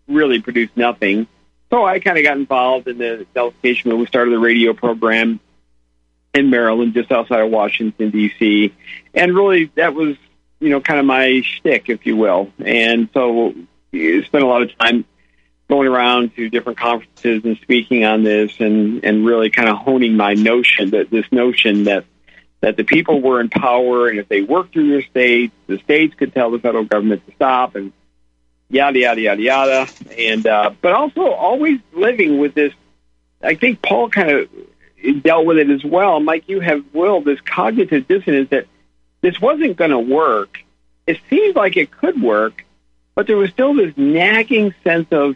really 0.08 0.42
produce 0.42 0.70
nothing. 0.76 1.28
So 1.72 1.86
I 1.86 2.00
kind 2.00 2.18
of 2.18 2.24
got 2.24 2.38
involved 2.38 2.88
in 2.88 2.98
the 2.98 3.26
nullification 3.36 3.92
when 3.92 4.00
we 4.00 4.06
started 4.06 4.32
the 4.32 4.40
radio 4.40 4.74
program 4.74 5.40
in 6.34 6.50
Maryland, 6.50 6.94
just 6.94 7.12
outside 7.12 7.42
of 7.42 7.50
Washington 7.50 8.12
D.C., 8.12 8.74
and 9.14 9.36
really 9.36 9.72
that 9.76 9.94
was, 9.94 10.16
you 10.60 10.70
know, 10.70 10.82
kind 10.82 11.00
of 11.00 11.06
my 11.06 11.42
shtick, 11.42 11.90
if 11.90 12.06
you 12.06 12.18
will. 12.18 12.52
And 12.60 13.10
so 13.14 13.56
I 13.94 14.22
spent 14.26 14.44
a 14.44 14.48
lot 14.48 14.62
of 14.62 14.78
time 14.78 15.06
going 15.70 15.88
around 15.88 16.36
to 16.36 16.50
different 16.50 16.78
conferences 16.78 17.44
and 17.46 17.58
speaking 17.62 18.06
on 18.06 18.24
this, 18.24 18.60
and 18.60 19.04
and 19.04 19.26
really 19.26 19.50
kind 19.50 19.70
of 19.70 19.78
honing 19.78 20.16
my 20.16 20.34
notion 20.34 20.92
that 20.92 21.10
this 21.10 21.26
notion 21.32 21.86
that 21.86 22.06
that 22.62 22.78
the 22.78 22.84
people 22.84 23.22
were 23.22 23.40
in 23.42 23.50
power, 23.50 24.08
and 24.08 24.20
if 24.20 24.28
they 24.28 24.42
worked 24.42 24.74
through 24.74 24.90
their 24.90 25.02
states, 25.04 25.54
the 25.68 25.78
states 25.80 26.16
could 26.16 26.34
tell 26.34 26.52
the 26.52 26.60
federal 26.60 26.86
government 26.86 27.26
to 27.28 27.36
stop, 27.36 27.76
and 27.76 27.92
yada 28.70 29.00
yada 29.00 29.22
yada 29.22 29.42
yada. 29.42 29.88
And 30.18 30.46
uh, 30.48 30.72
but 30.82 30.94
also 30.94 31.30
always 31.32 31.80
living 31.94 32.38
with 32.40 32.54
this. 32.54 32.74
I 33.44 33.56
think 33.56 33.82
Paul 33.82 34.10
kind 34.10 34.32
of 34.32 34.50
dealt 35.24 35.46
with 35.46 35.58
it 35.58 35.70
as 35.70 35.84
well. 35.84 36.20
Mike, 36.20 36.46
you 36.48 36.60
have 36.60 36.84
will 36.94 37.22
this 37.22 37.40
cognitive 37.42 38.08
dissonance 38.08 38.50
that 38.50 38.68
this 39.22 39.40
wasn't 39.40 39.78
going 39.78 39.92
to 39.92 40.00
work. 40.00 40.60
It 41.06 41.20
seemed 41.30 41.56
like 41.56 41.78
it 41.78 41.92
could 41.92 42.20
work, 42.22 42.66
but 43.14 43.28
there 43.28 43.38
was 43.38 43.52
still 43.52 43.74
this 43.76 43.94
nagging 43.96 44.74
sense 44.84 45.08
of 45.12 45.36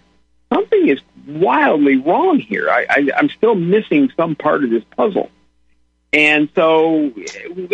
something 0.51 0.87
is 0.87 0.99
wildly 1.27 1.97
wrong 1.97 2.39
here. 2.39 2.69
I, 2.69 2.85
I, 2.89 3.09
I'm 3.15 3.29
still 3.29 3.55
missing 3.55 4.11
some 4.17 4.35
part 4.35 4.63
of 4.63 4.69
this 4.69 4.83
puzzle. 4.95 5.29
And 6.11 6.49
so, 6.55 7.11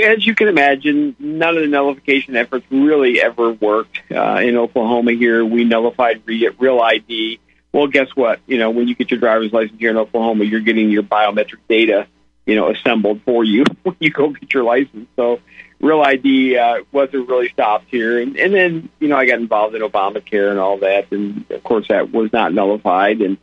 as 0.04 0.26
you 0.26 0.36
can 0.36 0.50
imagine, 0.50 1.16
none 1.20 1.56
of 1.56 1.64
the 1.64 1.70
nullification 1.70 2.36
efforts 2.36 2.66
really 2.70 3.22
ever 3.22 3.54
worked. 3.54 4.02
Uh, 4.12 4.42
in 4.44 4.58
Oklahoma 4.58 5.14
here, 5.14 5.46
we 5.46 5.64
nullified 5.64 6.24
real 6.26 6.82
ID. 6.82 7.40
Well, 7.72 7.88
guess 7.88 8.10
what? 8.14 8.42
You 8.46 8.58
know, 8.58 8.72
when 8.72 8.90
you 8.90 8.96
get 8.96 9.10
your 9.10 9.22
driver's 9.22 9.54
license 9.54 9.80
here 9.80 9.92
in 9.92 9.98
Oklahoma, 9.98 10.44
you're 10.44 10.60
getting 10.60 10.90
your 10.90 11.04
biometric 11.04 11.60
data, 11.70 12.08
you 12.46 12.56
know, 12.56 12.72
assembled 12.72 13.22
for 13.24 13.46
you 13.46 13.64
when 13.84 13.96
you 14.00 14.12
go 14.12 14.30
get 14.32 14.54
your 14.54 14.64
license. 14.64 15.08
So, 15.16 15.40
real 15.80 16.02
ID 16.02 16.58
uh, 16.58 16.84
wasn't 16.92 17.30
really 17.30 17.50
stopped 17.50 17.86
here. 17.90 18.20
And, 18.20 18.36
and 18.36 18.54
then, 18.54 18.90
you 19.00 19.08
know, 19.08 19.16
I 19.16 19.26
got 19.26 19.40
involved 19.40 19.76
in 19.76 19.82
Obamacare 19.82 20.50
and 20.50 20.60
all 20.60 20.80
that. 20.80 21.12
And 21.12 21.50
of 21.52 21.64
course, 21.64 21.88
that 21.88 22.12
was 22.12 22.34
not 22.34 22.54
nullified. 22.54 23.22
And 23.22 23.38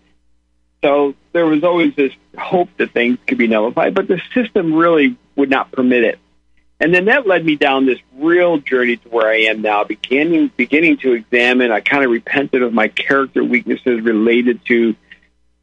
so 0.83 1.15
there 1.33 1.47
was 1.47 1.65
always 1.65 1.95
this 1.95 2.13
hope 2.39 2.69
that 2.79 2.93
things 2.93 3.19
could 3.27 3.39
be 3.39 3.47
nullified, 3.47 3.95
but 3.95 4.09
the 4.09 4.21
system 4.35 4.75
really 4.75 5.17
would 5.37 5.51
not 5.51 5.73
permit 5.73 6.05
it. 6.05 6.19
And 6.81 6.93
then 6.93 7.05
that 7.05 7.27
led 7.27 7.45
me 7.45 7.55
down 7.55 7.87
this 7.87 8.01
real 8.17 8.59
journey 8.59 8.97
to 8.97 9.09
where 9.09 9.29
I 9.29 9.43
am 9.43 9.63
now, 9.63 9.85
beginning 9.85 10.51
beginning 10.57 10.99
to 10.99 11.13
examine. 11.13 11.71
I 11.71 11.81
kind 11.81 12.05
of 12.05 12.11
repented 12.11 12.63
of 12.63 12.73
my 12.73 12.89
character 12.89 13.45
weaknesses 13.45 14.01
related 14.01 14.65
to 14.67 14.97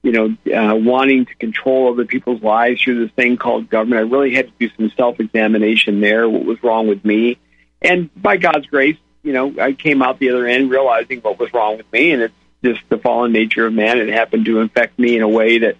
you 0.01 0.11
know, 0.11 0.53
uh, 0.55 0.75
wanting 0.75 1.25
to 1.25 1.35
control 1.35 1.91
other 1.91 2.05
people's 2.05 2.41
lives 2.41 2.81
through 2.81 3.05
this 3.05 3.13
thing 3.15 3.37
called 3.37 3.69
government. 3.69 3.99
I 3.99 4.09
really 4.09 4.33
had 4.33 4.47
to 4.47 4.53
do 4.59 4.69
some 4.77 4.91
self 4.95 5.19
examination 5.19 5.99
there. 5.99 6.29
What 6.29 6.45
was 6.45 6.61
wrong 6.63 6.87
with 6.87 7.03
me? 7.03 7.37
And 7.81 8.09
by 8.15 8.37
God's 8.37 8.67
grace, 8.67 8.97
you 9.23 9.33
know, 9.33 9.53
I 9.59 9.73
came 9.73 10.01
out 10.01 10.19
the 10.19 10.29
other 10.29 10.47
end 10.47 10.69
realizing 10.69 11.19
what 11.19 11.37
was 11.37 11.53
wrong 11.53 11.77
with 11.77 11.91
me, 11.91 12.11
and 12.11 12.21
it's 12.21 12.33
just 12.63 12.81
the 12.89 12.97
fallen 12.97 13.31
nature 13.31 13.67
of 13.67 13.73
man. 13.73 13.99
It 13.99 14.09
happened 14.09 14.45
to 14.45 14.59
infect 14.59 14.97
me 14.99 15.15
in 15.15 15.21
a 15.21 15.27
way 15.27 15.59
that 15.59 15.77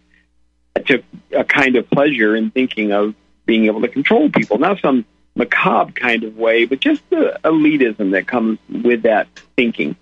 I 0.76 0.82
took 0.82 1.04
a 1.32 1.44
kind 1.44 1.76
of 1.76 1.89
pleasure 1.89 2.36
in 2.36 2.52
thinking 2.52 2.92
of 2.92 3.15
being 3.46 3.65
able 3.65 3.82
to 3.82 3.88
control 3.88 4.30
people. 4.30 4.58
Not 4.58 4.80
some 4.80 5.06
macabre 5.36 5.92
kind 5.92 6.24
of 6.24 6.38
way, 6.38 6.65
but 6.65 6.80
just 6.80 7.02
the 7.10 7.39
elitism 7.44 8.12
that 8.12 8.28
comes 8.28 8.60
with 8.70 9.04
that 9.04 9.28
thinking. 9.56 9.96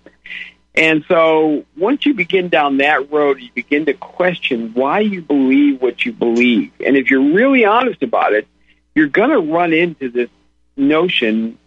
And 0.74 1.04
so 1.08 1.64
once 1.76 2.06
you 2.06 2.14
begin 2.14 2.48
down 2.48 2.76
that 2.76 3.10
road, 3.10 3.40
you 3.40 3.50
begin 3.52 3.86
to 3.86 3.94
question 3.94 4.72
why 4.74 5.00
you 5.00 5.22
believe 5.22 5.82
what 5.82 6.04
you 6.04 6.12
believe. 6.12 6.70
And 6.84 6.96
if 6.96 7.10
you're 7.10 7.32
really 7.32 7.64
honest 7.64 8.02
about 8.02 8.32
it, 8.32 8.46
you're 8.94 9.08
going 9.08 9.30
to 9.30 9.40
run 9.40 9.72
into 9.72 10.08
this 10.08 10.30
notion 10.76 11.58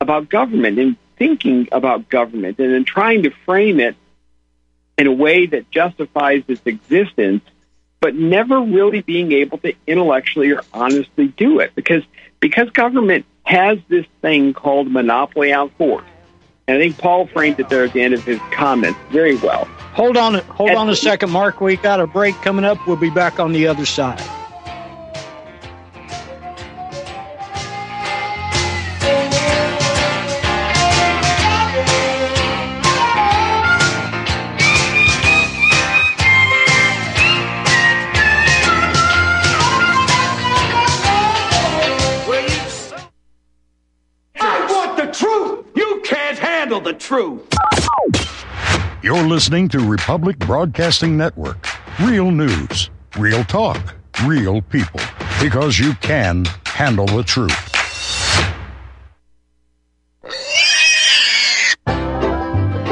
about 0.00 0.28
government 0.28 0.78
and 0.78 0.96
thinking 1.18 1.68
about 1.72 2.08
government 2.08 2.58
and 2.58 2.72
then 2.72 2.84
trying 2.84 3.24
to 3.24 3.30
frame 3.44 3.80
it 3.80 3.96
in 4.96 5.06
a 5.06 5.12
way 5.12 5.46
that 5.46 5.70
justifies 5.70 6.42
its 6.48 6.62
existence, 6.64 7.42
but 8.00 8.14
never 8.14 8.60
really 8.60 9.00
being 9.00 9.32
able 9.32 9.58
to 9.58 9.74
intellectually 9.86 10.52
or 10.52 10.62
honestly 10.72 11.28
do 11.28 11.60
it 11.60 11.74
because 11.74 12.02
because 12.40 12.70
government 12.70 13.26
has 13.44 13.78
this 13.88 14.06
thing 14.22 14.54
called 14.54 14.90
monopoly 14.90 15.52
on 15.52 15.70
force 15.70 16.04
and 16.68 16.76
I 16.76 16.80
think 16.80 16.98
Paul 16.98 17.26
framed 17.26 17.58
it 17.58 17.70
there 17.70 17.84
at 17.84 17.94
the 17.94 18.02
end 18.02 18.12
of 18.12 18.22
his 18.24 18.38
comments 18.52 19.00
very 19.10 19.36
well. 19.36 19.64
Hold 19.94 20.18
on, 20.18 20.34
hold 20.34 20.70
on 20.70 20.90
a 20.90 20.94
second, 20.94 21.30
Mark. 21.30 21.62
We 21.62 21.76
got 21.76 21.98
a 21.98 22.06
break 22.06 22.36
coming 22.36 22.66
up. 22.66 22.86
We'll 22.86 22.96
be 22.96 23.08
back 23.10 23.40
on 23.40 23.52
the 23.52 23.66
other 23.66 23.86
side. 23.86 24.22
The 47.08 47.46
truth. 47.48 48.44
You're 49.02 49.26
listening 49.26 49.68
to 49.68 49.80
Republic 49.80 50.38
Broadcasting 50.38 51.16
Network. 51.16 51.66
Real 52.00 52.30
news, 52.30 52.90
real 53.16 53.44
talk, 53.44 53.94
real 54.24 54.60
people. 54.62 55.00
Because 55.40 55.78
you 55.78 55.94
can 55.94 56.44
handle 56.66 57.06
the 57.06 57.22
truth. 57.22 57.52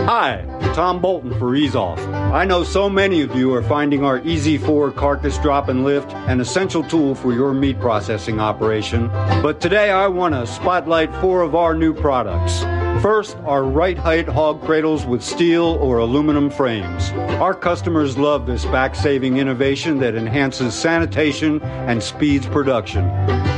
Hi, 0.08 0.44
Tom 0.74 1.00
Bolton 1.00 1.36
for 1.38 1.54
Ease 1.56 1.74
Off. 1.74 1.98
I 1.98 2.44
know 2.44 2.62
so 2.62 2.88
many 2.88 3.22
of 3.22 3.34
you 3.34 3.52
are 3.54 3.62
finding 3.62 4.04
our 4.04 4.20
Easy 4.20 4.56
4 4.56 4.92
carcass 4.92 5.36
drop 5.38 5.68
and 5.68 5.84
lift 5.84 6.12
an 6.12 6.40
essential 6.40 6.84
tool 6.84 7.16
for 7.16 7.32
your 7.32 7.52
meat 7.52 7.80
processing 7.80 8.38
operation. 8.38 9.08
But 9.08 9.60
today 9.60 9.90
I 9.90 10.06
want 10.06 10.34
to 10.34 10.46
spotlight 10.46 11.12
four 11.16 11.42
of 11.42 11.56
our 11.56 11.74
new 11.74 11.92
products. 11.92 12.62
First 13.02 13.36
are 13.44 13.62
right 13.62 13.98
height 13.98 14.26
hog 14.26 14.62
cradles 14.62 15.04
with 15.04 15.22
steel 15.22 15.64
or 15.80 15.98
aluminum 15.98 16.48
frames. 16.48 17.10
Our 17.40 17.54
customers 17.54 18.16
love 18.16 18.46
this 18.46 18.64
back 18.64 18.94
saving 18.94 19.36
innovation 19.36 19.98
that 19.98 20.14
enhances 20.14 20.74
sanitation 20.74 21.62
and 21.62 22.02
speeds 22.02 22.46
production. 22.46 23.04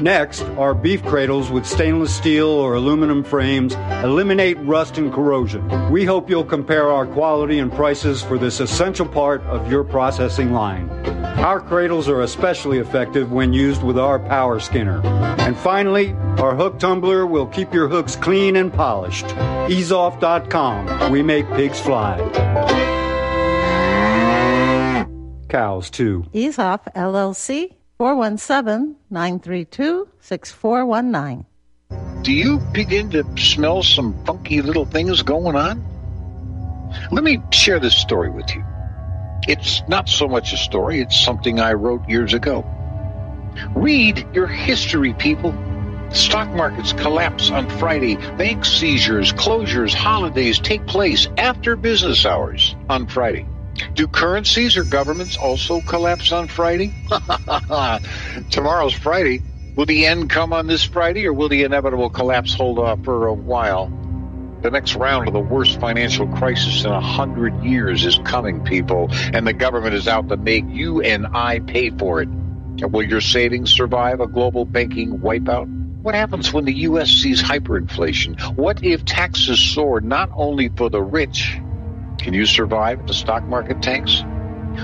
Next 0.02 0.42
our 0.56 0.74
beef 0.74 1.02
cradles 1.02 1.50
with 1.50 1.66
stainless 1.66 2.14
steel 2.14 2.46
or 2.46 2.74
aluminum 2.74 3.24
frames, 3.24 3.74
eliminate 4.04 4.56
rust 4.60 4.96
and 4.96 5.12
corrosion. 5.12 5.90
We 5.90 6.04
hope 6.04 6.30
you'll 6.30 6.44
compare 6.44 6.88
our 6.88 7.06
quality 7.06 7.58
and 7.58 7.72
prices 7.72 8.22
for 8.22 8.38
this 8.38 8.60
essential 8.60 9.06
part 9.06 9.42
of 9.42 9.70
your 9.70 9.82
processing 9.82 10.52
line. 10.52 10.88
Our 11.38 11.60
cradles 11.60 12.08
are 12.08 12.22
especially 12.22 12.78
effective 12.78 13.32
when 13.32 13.52
used 13.52 13.82
with 13.82 13.98
our 13.98 14.20
power 14.20 14.60
skinner. 14.60 15.04
And 15.38 15.56
finally, 15.56 16.12
our 16.38 16.54
hook 16.54 16.78
tumbler 16.78 17.26
will 17.26 17.46
keep 17.46 17.74
your 17.74 17.88
hooks 17.88 18.14
clean 18.14 18.56
and 18.56 18.72
polished. 18.72 19.26
EaseOff.com. 19.66 21.10
We 21.10 21.22
make 21.22 21.48
pigs 21.54 21.80
fly. 21.80 22.18
Cows, 25.48 25.90
too. 25.90 26.24
EaseOff 26.34 26.92
LLC, 26.94 27.77
417 27.98 28.94
932 29.10 30.08
6419. 30.20 31.46
Do 32.22 32.32
you 32.32 32.60
begin 32.70 33.10
to 33.10 33.24
smell 33.36 33.82
some 33.82 34.24
funky 34.24 34.62
little 34.62 34.84
things 34.84 35.22
going 35.22 35.56
on? 35.56 35.84
Let 37.10 37.24
me 37.24 37.42
share 37.50 37.80
this 37.80 37.96
story 37.96 38.30
with 38.30 38.54
you. 38.54 38.64
It's 39.48 39.82
not 39.88 40.08
so 40.08 40.28
much 40.28 40.52
a 40.52 40.56
story, 40.56 41.00
it's 41.00 41.20
something 41.20 41.58
I 41.58 41.72
wrote 41.72 42.08
years 42.08 42.34
ago. 42.34 42.64
Read 43.74 44.24
your 44.32 44.46
history, 44.46 45.12
people. 45.14 45.52
Stock 46.12 46.48
markets 46.50 46.92
collapse 46.92 47.50
on 47.50 47.68
Friday. 47.80 48.14
Bank 48.36 48.64
seizures, 48.64 49.32
closures, 49.32 49.92
holidays 49.92 50.60
take 50.60 50.86
place 50.86 51.26
after 51.36 51.74
business 51.74 52.24
hours 52.24 52.76
on 52.88 53.08
Friday. 53.08 53.44
Do 53.94 54.06
currencies 54.06 54.76
or 54.76 54.84
governments 54.84 55.36
also 55.36 55.80
collapse 55.80 56.32
on 56.32 56.48
Friday? 56.48 56.92
Tomorrow's 58.50 58.94
Friday. 58.94 59.42
Will 59.76 59.86
the 59.86 60.06
end 60.06 60.28
come 60.28 60.52
on 60.52 60.66
this 60.66 60.82
Friday 60.82 61.26
or 61.26 61.32
will 61.32 61.48
the 61.48 61.62
inevitable 61.62 62.10
collapse 62.10 62.52
hold 62.52 62.78
off 62.78 63.04
for 63.04 63.28
a 63.28 63.32
while? 63.34 63.86
The 64.62 64.70
next 64.72 64.96
round 64.96 65.28
of 65.28 65.34
the 65.34 65.40
worst 65.40 65.78
financial 65.78 66.26
crisis 66.26 66.84
in 66.84 66.90
a 66.90 67.00
hundred 67.00 67.62
years 67.62 68.04
is 68.04 68.18
coming, 68.24 68.64
people, 68.64 69.08
and 69.32 69.46
the 69.46 69.52
government 69.52 69.94
is 69.94 70.08
out 70.08 70.28
to 70.30 70.36
make 70.36 70.64
you 70.68 71.00
and 71.00 71.28
I 71.32 71.60
pay 71.60 71.90
for 71.90 72.20
it. 72.20 72.28
Will 72.80 73.04
your 73.04 73.20
savings 73.20 73.70
survive 73.70 74.18
a 74.18 74.26
global 74.26 74.64
banking 74.64 75.18
wipeout? 75.18 75.68
What 76.02 76.16
happens 76.16 76.52
when 76.52 76.64
the 76.64 76.72
U.S. 76.72 77.10
sees 77.10 77.42
hyperinflation? 77.42 78.56
What 78.56 78.82
if 78.82 79.04
taxes 79.04 79.60
soar 79.60 80.00
not 80.00 80.30
only 80.34 80.70
for 80.70 80.88
the 80.90 81.02
rich? 81.02 81.60
Can 82.18 82.34
you 82.34 82.46
survive 82.46 83.06
the 83.06 83.14
stock 83.14 83.44
market 83.44 83.80
tanks? 83.82 84.22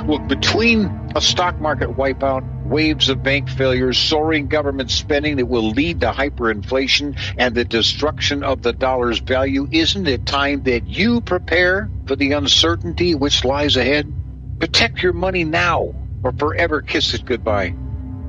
Look, 0.06 0.26
between 0.28 0.86
a 1.14 1.20
stock 1.20 1.60
market 1.60 1.90
wipeout, 1.90 2.64
waves 2.64 3.08
of 3.08 3.22
bank 3.22 3.48
failures, 3.48 3.98
soaring 3.98 4.48
government 4.48 4.90
spending 4.90 5.36
that 5.36 5.46
will 5.46 5.70
lead 5.70 6.00
to 6.00 6.10
hyperinflation, 6.10 7.16
and 7.38 7.54
the 7.54 7.64
destruction 7.64 8.42
of 8.42 8.62
the 8.62 8.72
dollar's 8.72 9.20
value, 9.20 9.68
isn't 9.70 10.08
it 10.08 10.26
time 10.26 10.62
that 10.64 10.86
you 10.86 11.20
prepare 11.20 11.90
for 12.06 12.16
the 12.16 12.32
uncertainty 12.32 13.14
which 13.14 13.44
lies 13.44 13.76
ahead? 13.76 14.12
Protect 14.58 15.02
your 15.02 15.12
money 15.12 15.44
now 15.44 15.94
or 16.22 16.32
forever 16.32 16.80
kiss 16.80 17.14
it 17.14 17.24
goodbye. 17.24 17.74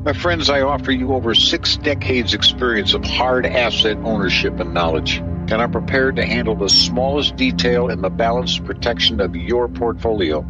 My 0.04 0.14
friends, 0.14 0.52
I 0.52 0.62
offer 0.62 0.92
you 0.92 1.14
over 1.14 1.34
six 1.34 1.78
decades 1.78 2.36
experience 2.36 2.94
of 2.94 3.04
hard 3.04 3.46
asset 3.46 3.98
ownership 4.04 4.60
and 4.60 4.74
knowledge, 4.74 5.20
and 5.52 5.62
I'm 5.62 5.72
prepared 5.72 6.16
to 6.16 6.26
handle 6.26 6.56
the 6.56 6.70
smallest 6.70 7.36
detail 7.36 7.90
in 7.90 8.02
the 8.02 8.10
balanced 8.10 8.66
protection 8.66 9.22
of 9.22 9.36
your 9.36 9.68
portfolio. 9.68 10.46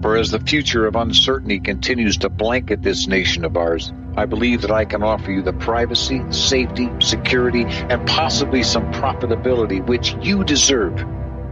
For 0.00 0.16
as 0.16 0.30
the 0.30 0.40
future 0.40 0.86
of 0.86 0.96
uncertainty 0.96 1.58
continues 1.58 2.18
to 2.18 2.28
blanket 2.28 2.82
this 2.82 3.08
nation 3.08 3.44
of 3.44 3.56
ours, 3.56 3.92
I 4.16 4.26
believe 4.26 4.62
that 4.62 4.70
I 4.70 4.84
can 4.84 5.02
offer 5.02 5.30
you 5.30 5.42
the 5.42 5.52
privacy, 5.52 6.22
safety, 6.30 6.88
security, 7.00 7.64
and 7.64 8.06
possibly 8.06 8.62
some 8.62 8.92
profitability 8.92 9.84
which 9.84 10.14
you 10.22 10.44
deserve. 10.44 10.98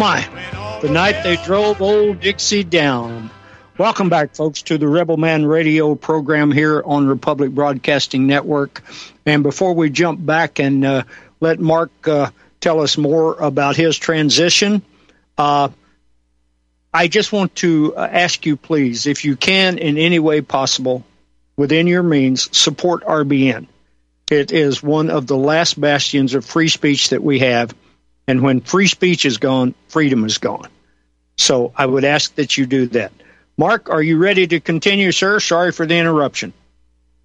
My. 0.00 0.26
The 0.80 0.88
night 0.88 1.22
they 1.24 1.36
drove 1.36 1.82
old 1.82 2.20
Dixie 2.20 2.64
down. 2.64 3.30
Welcome 3.76 4.08
back, 4.08 4.34
folks, 4.34 4.62
to 4.62 4.78
the 4.78 4.88
Rebel 4.88 5.18
Man 5.18 5.44
radio 5.44 5.94
program 5.94 6.50
here 6.50 6.82
on 6.82 7.06
Republic 7.06 7.50
Broadcasting 7.50 8.26
Network. 8.26 8.80
And 9.26 9.42
before 9.42 9.74
we 9.74 9.90
jump 9.90 10.24
back 10.24 10.58
and 10.58 10.86
uh, 10.86 11.02
let 11.40 11.60
Mark 11.60 11.90
uh, 12.08 12.30
tell 12.62 12.80
us 12.80 12.96
more 12.96 13.34
about 13.34 13.76
his 13.76 13.98
transition, 13.98 14.80
uh, 15.36 15.68
I 16.94 17.06
just 17.06 17.30
want 17.30 17.54
to 17.56 17.94
uh, 17.94 18.08
ask 18.10 18.46
you, 18.46 18.56
please, 18.56 19.06
if 19.06 19.26
you 19.26 19.36
can 19.36 19.76
in 19.76 19.98
any 19.98 20.18
way 20.18 20.40
possible, 20.40 21.04
within 21.58 21.86
your 21.86 22.02
means, 22.02 22.56
support 22.56 23.04
RBN. 23.04 23.66
It 24.30 24.50
is 24.50 24.82
one 24.82 25.10
of 25.10 25.26
the 25.26 25.36
last 25.36 25.78
bastions 25.78 26.32
of 26.32 26.46
free 26.46 26.68
speech 26.68 27.10
that 27.10 27.22
we 27.22 27.40
have. 27.40 27.74
And 28.26 28.42
when 28.42 28.60
free 28.60 28.86
speech 28.86 29.24
is 29.24 29.38
gone, 29.38 29.74
freedom 29.88 30.24
is 30.24 30.38
gone. 30.38 30.68
So 31.36 31.72
I 31.76 31.86
would 31.86 32.04
ask 32.04 32.34
that 32.36 32.56
you 32.56 32.66
do 32.66 32.86
that. 32.88 33.12
Mark, 33.56 33.90
are 33.90 34.02
you 34.02 34.18
ready 34.18 34.46
to 34.46 34.60
continue, 34.60 35.12
sir? 35.12 35.40
Sorry 35.40 35.72
for 35.72 35.86
the 35.86 35.96
interruption. 35.96 36.52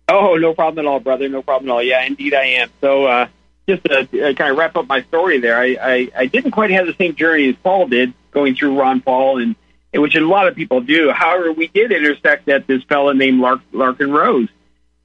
Oh, 0.07 0.35
no 0.35 0.53
problem 0.53 0.85
at 0.85 0.89
all, 0.89 0.99
brother. 0.99 1.29
No 1.29 1.41
problem 1.41 1.69
at 1.69 1.73
all. 1.73 1.83
Yeah, 1.83 2.03
indeed 2.03 2.33
I 2.33 2.45
am. 2.45 2.69
So, 2.81 3.05
uh, 3.05 3.27
just 3.67 3.83
to 3.85 4.01
uh, 4.01 4.33
kind 4.33 4.51
of 4.51 4.57
wrap 4.57 4.75
up 4.75 4.87
my 4.87 5.01
story 5.03 5.39
there, 5.39 5.57
I, 5.57 5.77
I, 5.81 6.11
I 6.15 6.25
didn't 6.27 6.51
quite 6.51 6.69
have 6.71 6.85
the 6.85 6.93
same 6.93 7.15
journey 7.15 7.49
as 7.49 7.55
Paul 7.63 7.87
did, 7.87 8.13
going 8.31 8.55
through 8.55 8.79
Ron 8.79 9.01
Paul, 9.01 9.39
and 9.39 9.55
which 9.93 10.15
a 10.15 10.19
lot 10.19 10.47
of 10.47 10.55
people 10.55 10.81
do. 10.81 11.11
However, 11.11 11.51
we 11.51 11.67
did 11.67 11.91
intersect 11.91 12.47
at 12.49 12.67
this 12.67 12.83
fellow 12.83 13.13
named 13.13 13.39
Lark, 13.39 13.61
Larken 13.73 14.15
Rose, 14.15 14.49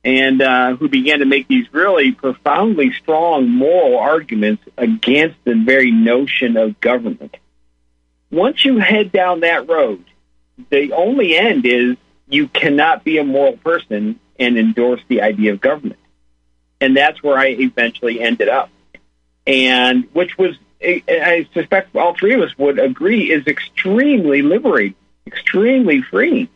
and 0.04 0.40
uh, 0.40 0.76
who 0.76 0.88
began 0.88 1.18
to 1.18 1.26
make 1.26 1.46
these 1.48 1.72
really 1.72 2.12
profoundly 2.12 2.92
strong 2.92 3.48
moral 3.48 3.98
arguments 3.98 4.62
against 4.76 5.36
the 5.44 5.54
very 5.54 5.90
notion 5.90 6.56
of 6.56 6.80
government. 6.80 7.36
Once 8.30 8.64
you 8.64 8.78
head 8.78 9.12
down 9.12 9.40
that 9.40 9.68
road, 9.68 10.04
the 10.70 10.92
only 10.92 11.36
end 11.36 11.66
is 11.66 11.96
you 12.28 12.48
cannot 12.48 13.04
be 13.04 13.18
a 13.18 13.24
moral 13.24 13.56
person 13.58 14.18
and 14.38 14.58
endorse 14.58 15.00
the 15.08 15.22
idea 15.22 15.52
of 15.52 15.60
government. 15.60 15.98
And 16.80 16.96
that's 16.96 17.22
where 17.22 17.36
I 17.36 17.48
eventually 17.48 18.20
ended 18.20 18.48
up. 18.48 18.70
And 19.46 20.08
which 20.12 20.38
was, 20.38 20.56
I 20.82 21.46
suspect 21.52 21.94
all 21.94 22.14
three 22.14 22.34
of 22.34 22.40
us 22.40 22.56
would 22.56 22.78
agree, 22.78 23.30
is 23.30 23.46
extremely 23.46 24.42
liberating, 24.42 24.94
extremely 25.26 26.02
freeing. 26.02 26.48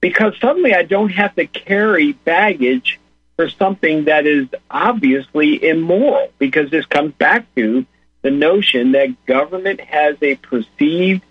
Because 0.00 0.34
suddenly 0.40 0.74
I 0.74 0.82
don't 0.82 1.10
have 1.10 1.34
to 1.36 1.46
carry 1.46 2.12
baggage 2.12 3.00
for 3.36 3.48
something 3.50 4.04
that 4.04 4.26
is 4.26 4.48
obviously 4.70 5.62
immoral, 5.62 6.30
because 6.38 6.70
this 6.70 6.86
comes 6.86 7.12
back 7.14 7.46
to 7.56 7.84
the 8.22 8.30
notion 8.30 8.92
that 8.92 9.26
government 9.26 9.80
has 9.80 10.16
a 10.22 10.36
perceived 10.36 11.22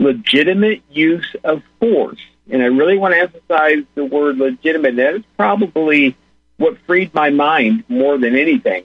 legitimate 0.00 0.82
use 0.90 1.36
of 1.44 1.62
force. 1.80 2.20
And 2.50 2.62
I 2.62 2.66
really 2.66 2.96
want 2.96 3.14
to 3.14 3.20
emphasize 3.20 3.84
the 3.94 4.04
word 4.04 4.38
legitimate. 4.38 4.96
That 4.96 5.14
is 5.16 5.22
probably 5.36 6.16
what 6.56 6.78
freed 6.86 7.12
my 7.14 7.30
mind 7.30 7.84
more 7.88 8.16
than 8.18 8.34
anything 8.34 8.84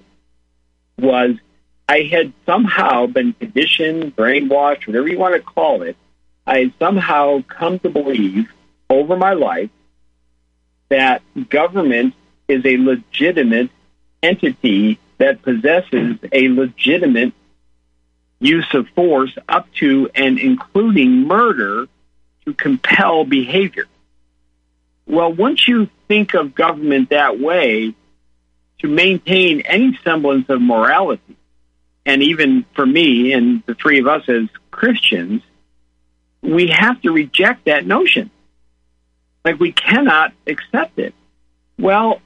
was 0.98 1.36
I 1.88 2.02
had 2.04 2.34
somehow 2.46 3.08
been 3.08 3.34
conditioned, 3.34 4.16
brainwashed, 4.16 4.88
whatever 4.88 5.08
you 5.08 5.18
want 5.18 5.36
to 5.36 5.42
call 5.42 5.82
it. 5.82 5.98
I 6.46 6.60
had 6.60 6.74
somehow 6.78 7.43
come 7.47 7.80
to 7.80 7.89
believe 7.89 8.51
over 8.94 9.16
my 9.18 9.34
life 9.34 9.70
that 10.89 11.22
government 11.50 12.14
is 12.48 12.66
a 12.66 12.78
legitimate 12.78 13.70
entity 14.22 15.00
that 15.18 15.41
possesses 15.41 16.18
a 16.32 16.50
legitimate 16.50 17.34
use 18.39 18.68
of 18.74 18.88
force 18.89 19.36
up 19.48 19.72
to 19.74 20.10
and 20.14 20.38
including 20.38 21.28
murder 21.28 21.88
to 22.46 22.54
compel 22.54 23.24
behavior. 23.24 23.86
Well, 25.08 25.34
once 25.34 25.68
you 25.68 25.89
think 26.08 26.34
of 26.34 26.54
government 26.54 27.10
that 27.10 27.39
way, 27.39 27.96
to 28.80 28.88
maintain 28.89 29.62
any 29.62 29.98
semblance 30.04 30.50
of 30.50 30.62
morality, 30.62 31.38
and 32.06 32.22
even 32.22 32.66
for 32.76 32.86
me 32.86 33.32
and 33.32 33.64
the 33.66 33.76
three 33.76 34.00
of 34.00 34.08
us 34.08 34.28
as 34.28 34.50
Christians, 34.72 35.41
we 36.41 36.68
have 36.68 37.02
to 37.04 37.12
reject 37.12 37.66
that 37.66 37.86
notion. 37.86 38.30
Like 39.44 39.60
we 39.60 39.72
cannot 39.72 40.34
accept 40.48 41.00
it. 41.00 41.14
Well, 41.78 42.22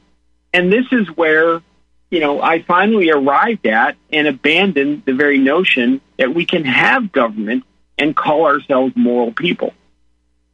and 0.53 0.71
this 0.71 0.85
is 0.91 1.07
where 1.15 1.61
you 2.09 2.19
know, 2.19 2.41
I 2.41 2.61
finally 2.61 3.09
arrived 3.11 3.67
at 3.67 3.97
and 4.11 4.27
abandoned 4.27 5.03
the 5.05 5.13
very 5.13 5.37
notion 5.37 6.01
that 6.17 6.33
we 6.33 6.45
can 6.45 6.63
have 6.63 7.11
government 7.11 7.65
and 7.97 8.15
call 8.15 8.45
ourselves 8.45 8.93
moral 8.95 9.33
people. 9.33 9.73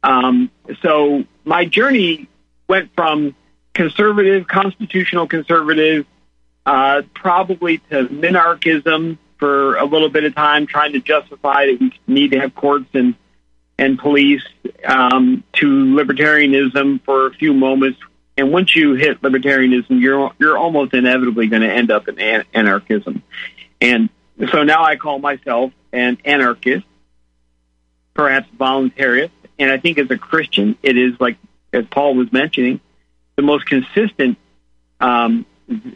Um, 0.02 0.50
so 0.82 1.24
my 1.44 1.64
journey 1.64 2.28
went 2.68 2.90
from 2.94 3.34
conservative, 3.72 4.46
constitutional 4.46 5.26
conservative, 5.28 6.06
uh, 6.66 7.02
probably 7.14 7.78
to 7.90 8.06
minarchism 8.08 9.18
for 9.38 9.76
a 9.76 9.84
little 9.84 10.08
bit 10.08 10.24
of 10.24 10.34
time, 10.34 10.66
trying 10.66 10.94
to 10.94 11.00
justify 11.00 11.66
that 11.66 11.78
we 11.80 11.92
need 12.06 12.32
to 12.32 12.40
have 12.40 12.54
courts 12.54 12.86
and 12.94 13.14
and 13.78 13.98
police, 13.98 14.42
um, 14.84 15.42
to 15.54 15.66
libertarianism 15.66 17.02
for 17.04 17.26
a 17.26 17.34
few 17.34 17.52
moments, 17.52 17.98
and 18.36 18.52
once 18.52 18.74
you 18.74 18.94
hit 18.94 19.22
libertarianism, 19.22 20.00
you're 20.00 20.32
you're 20.38 20.58
almost 20.58 20.94
inevitably 20.94 21.46
going 21.46 21.62
to 21.62 21.72
end 21.72 21.90
up 21.90 22.08
in 22.08 22.18
an- 22.18 22.44
anarchism. 22.52 23.22
And 23.80 24.08
so 24.50 24.64
now 24.64 24.82
I 24.82 24.96
call 24.96 25.18
myself 25.18 25.72
an 25.92 26.18
anarchist, 26.24 26.84
perhaps 28.12 28.48
voluntarist. 28.58 29.30
And 29.58 29.70
I 29.70 29.78
think 29.78 29.98
as 29.98 30.10
a 30.10 30.18
Christian, 30.18 30.76
it 30.82 30.96
is 30.96 31.20
like 31.20 31.36
as 31.72 31.84
Paul 31.90 32.14
was 32.14 32.32
mentioning, 32.32 32.80
the 33.36 33.42
most 33.42 33.66
consistent 33.66 34.38
um, 35.00 35.44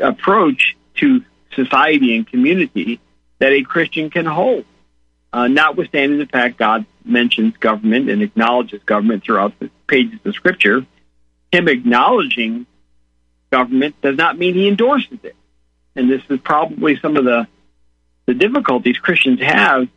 approach 0.02 0.76
to 0.96 1.24
society 1.54 2.16
and 2.16 2.26
community 2.26 3.00
that 3.38 3.52
a 3.52 3.62
Christian 3.62 4.10
can 4.10 4.26
hold. 4.26 4.64
Uh, 5.32 5.46
notwithstanding 5.46 6.18
the 6.18 6.26
fact 6.26 6.56
God 6.56 6.86
mentions 7.08 7.56
government 7.56 8.08
and 8.08 8.22
acknowledges 8.22 8.82
government 8.84 9.24
throughout 9.24 9.58
the 9.58 9.70
pages 9.86 10.20
of 10.24 10.34
Scripture, 10.34 10.86
him 11.52 11.68
acknowledging 11.68 12.66
government 13.50 14.00
does 14.02 14.16
not 14.16 14.38
mean 14.38 14.54
he 14.54 14.68
endorses 14.68 15.18
it. 15.22 15.36
And 15.96 16.10
this 16.10 16.22
is 16.28 16.38
probably 16.40 16.98
some 17.00 17.16
of 17.16 17.24
the 17.24 17.46
the 18.26 18.34
difficulties 18.34 18.98
Christians 18.98 19.40
have 19.40 19.88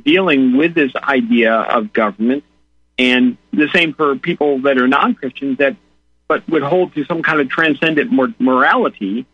dealing 0.00 0.56
with 0.56 0.74
this 0.74 0.94
idea 0.94 1.52
of 1.52 1.92
government, 1.92 2.44
and 2.98 3.36
the 3.52 3.68
same 3.72 3.94
for 3.94 4.16
people 4.16 4.60
that 4.60 4.78
are 4.78 4.86
non-Christians 4.86 5.58
that 5.58 5.76
but 6.26 6.48
would 6.48 6.62
hold 6.62 6.94
to 6.94 7.04
some 7.04 7.22
kind 7.22 7.40
of 7.40 7.48
transcendent 7.48 8.10
morality. 8.40 9.26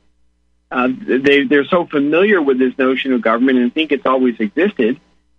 Uh, 0.71 0.89
they 0.89 1.45
they're 1.45 1.65
so 1.65 1.85
familiar 1.85 2.41
with 2.41 2.59
this 2.59 2.77
notion 2.79 3.13
of 3.13 3.21
government 3.21 3.59
and 3.59 3.75
think 3.75 3.93
it's 3.93 4.07
always 4.07 4.39
existed 4.41 4.99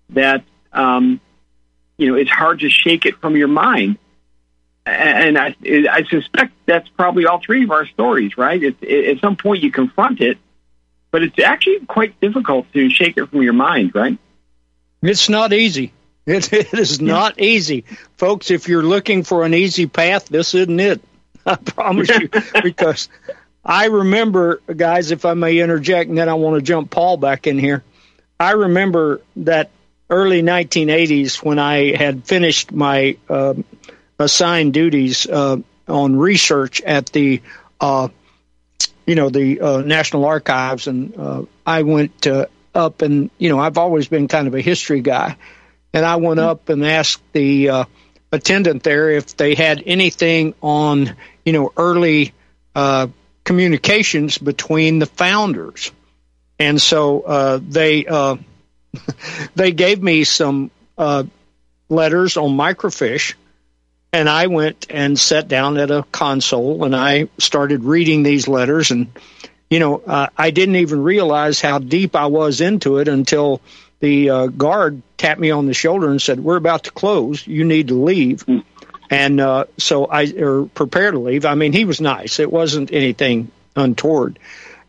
that 0.10 0.44
um, 0.74 1.20
you 2.02 2.08
know 2.12 2.16
it's 2.16 2.32
hard 2.32 2.60
to 2.60 2.70
shake 2.70 3.06
it 3.06 3.16
from 3.22 3.36
your 3.36 3.47
mind 3.47 3.97
and 4.86 5.38
I, 5.38 5.56
I 5.64 6.04
suspect 6.10 6.54
that's 6.66 6.89
probably 6.89 7.26
all 7.26 7.39
three 7.39 7.64
of 7.64 7.72
our 7.72 7.86
stories, 7.86 8.38
right? 8.38 8.62
It, 8.62 8.78
it, 8.82 9.16
at 9.16 9.22
some 9.22 9.36
point, 9.36 9.62
you 9.64 9.72
confront 9.72 10.22
it, 10.22 10.38
but 11.12 11.24
it's 11.24 11.38
actually 11.39 11.86
quite 11.86 12.20
difficult 12.20 12.72
to 12.74 12.89
shake 12.89 13.18
it 13.18 13.28
from 13.28 13.41
your 13.41 13.54
mind, 13.54 13.93
right? 13.93 14.18
It's 15.04 15.30
not 15.30 15.54
easy. 15.54 15.93
It, 16.26 16.52
it 16.54 16.74
is 16.74 16.99
not 16.99 17.39
easy, 17.39 17.86
folks. 18.18 18.49
If 18.49 18.68
you're 18.68 18.84
looking 18.84 19.24
for 19.24 19.43
an 19.43 19.54
easy 19.54 19.86
path, 19.86 20.30
this 20.30 20.56
isn't 20.56 20.80
it. 20.80 21.02
I 21.45 21.56
promise 21.56 22.10
you, 22.10 22.30
because 22.64 23.10
I 23.64 23.86
remember, 23.86 24.62
guys. 24.76 25.12
If 25.12 25.26
I 25.26 25.34
may 25.34 25.60
interject, 25.60 26.10
and 26.10 26.18
then 26.18 26.30
I 26.30 26.36
want 26.36 26.56
to 26.56 26.62
jump 26.62 26.89
Paul 26.89 27.18
back 27.18 27.47
in 27.47 27.60
here. 27.60 27.84
I 28.39 28.52
remember 28.52 29.22
that 29.38 29.70
early 30.12 30.43
1980s 30.43 31.43
when 31.43 31.57
I 31.57 31.95
had 31.95 32.26
finished 32.26 32.72
my. 32.72 33.18
Uh, 33.28 33.55
assigned 34.22 34.74
duties 34.74 35.26
uh, 35.28 35.57
on 35.88 36.16
research 36.16 36.82
at 36.82 37.07
the, 37.07 37.41
uh, 37.80 38.07
you 39.05 39.16
know, 39.16 39.30
the 39.30 39.59
uh, 39.59 39.82
National 39.82 40.26
Archives, 40.26 40.88
and 40.88 41.18
uh, 41.18 41.43
I 41.66 41.84
went 41.84 42.28
up 42.74 43.01
and 43.01 43.30
you 43.38 43.49
know 43.49 43.59
I've 43.59 43.78
always 43.78 44.07
been 44.07 44.30
kind 44.30 44.47
of 44.47 44.55
a 44.55 44.62
history 44.62 45.01
guy, 45.01 45.36
and 45.93 46.05
I 46.05 46.16
went 46.18 46.39
up 46.39 46.70
and 46.70 46.86
asked 46.86 47.22
the 47.34 47.70
uh, 47.70 47.86
attendant 48.32 48.84
there 48.84 49.09
if 49.09 49.36
they 49.36 49.55
had 49.55 49.84
anything 49.86 50.53
on 50.62 51.16
you 51.43 51.53
know 51.53 51.74
early 51.76 52.34
communications 53.43 54.38
between 54.38 54.99
the 54.99 55.05
founders, 55.05 55.91
and 56.59 56.82
so 56.82 57.59
they 57.68 58.05
they 59.56 59.72
gave 59.72 60.02
me 60.02 60.24
some 60.24 60.72
uh, 60.98 61.24
letters 61.89 62.38
on 62.38 62.52
microfiche. 62.52 63.36
And 64.14 64.28
I 64.28 64.48
went 64.48 64.88
and 64.89 65.18
sat 65.18 65.48
down 65.48 65.78
at 65.78 65.89
a 65.89 66.04
console 66.12 66.84
and 66.84 66.94
I 66.94 67.30
started 67.38 67.86
reading 67.86 68.24
these 68.24 68.48
letters. 68.48 68.92
And, 68.92 69.08
you 69.70 69.80
know, 69.80 70.02
uh, 70.06 70.28
I 70.38 70.52
didn't 70.52 70.76
even 70.76 71.02
realize 71.02 71.62
how 71.62 71.80
deep 71.80 72.16
I 72.16 72.26
was 72.26 72.60
into 72.60 72.98
it 72.98 73.08
until 73.08 73.62
the 74.02 74.30
uh, 74.30 74.48
guard 74.48 75.02
tapped 75.18 75.39
me 75.39 75.52
on 75.52 75.66
the 75.66 75.74
shoulder 75.74 76.10
and 76.10 76.22
said, 76.22 76.42
We're 76.42 76.58
about 76.58 76.86
to 76.86 76.92
close. 76.92 77.48
You 77.48 77.64
need 77.64 77.88
to 77.88 78.04
leave. 78.04 78.44
And 79.10 79.39
uh, 79.39 79.66
so 79.78 80.06
I 80.06 80.26
or 80.38 80.66
prepare 80.66 81.12
to 81.12 81.20
leave. 81.20 81.46
I 81.46 81.56
mean, 81.56 81.72
he 81.72 81.86
was 81.86 82.02
nice. 82.02 82.39
It 82.39 82.52
wasn't 82.52 82.92
anything 82.92 83.50
untoward. 83.76 84.39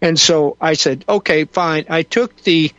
And 0.01 0.19
so 0.19 0.57
I 0.61 0.73
said, 0.75 1.05
okay, 1.09 1.45
fine. 1.45 1.87
I 1.89 2.03
took 2.03 2.37
the 2.43 2.73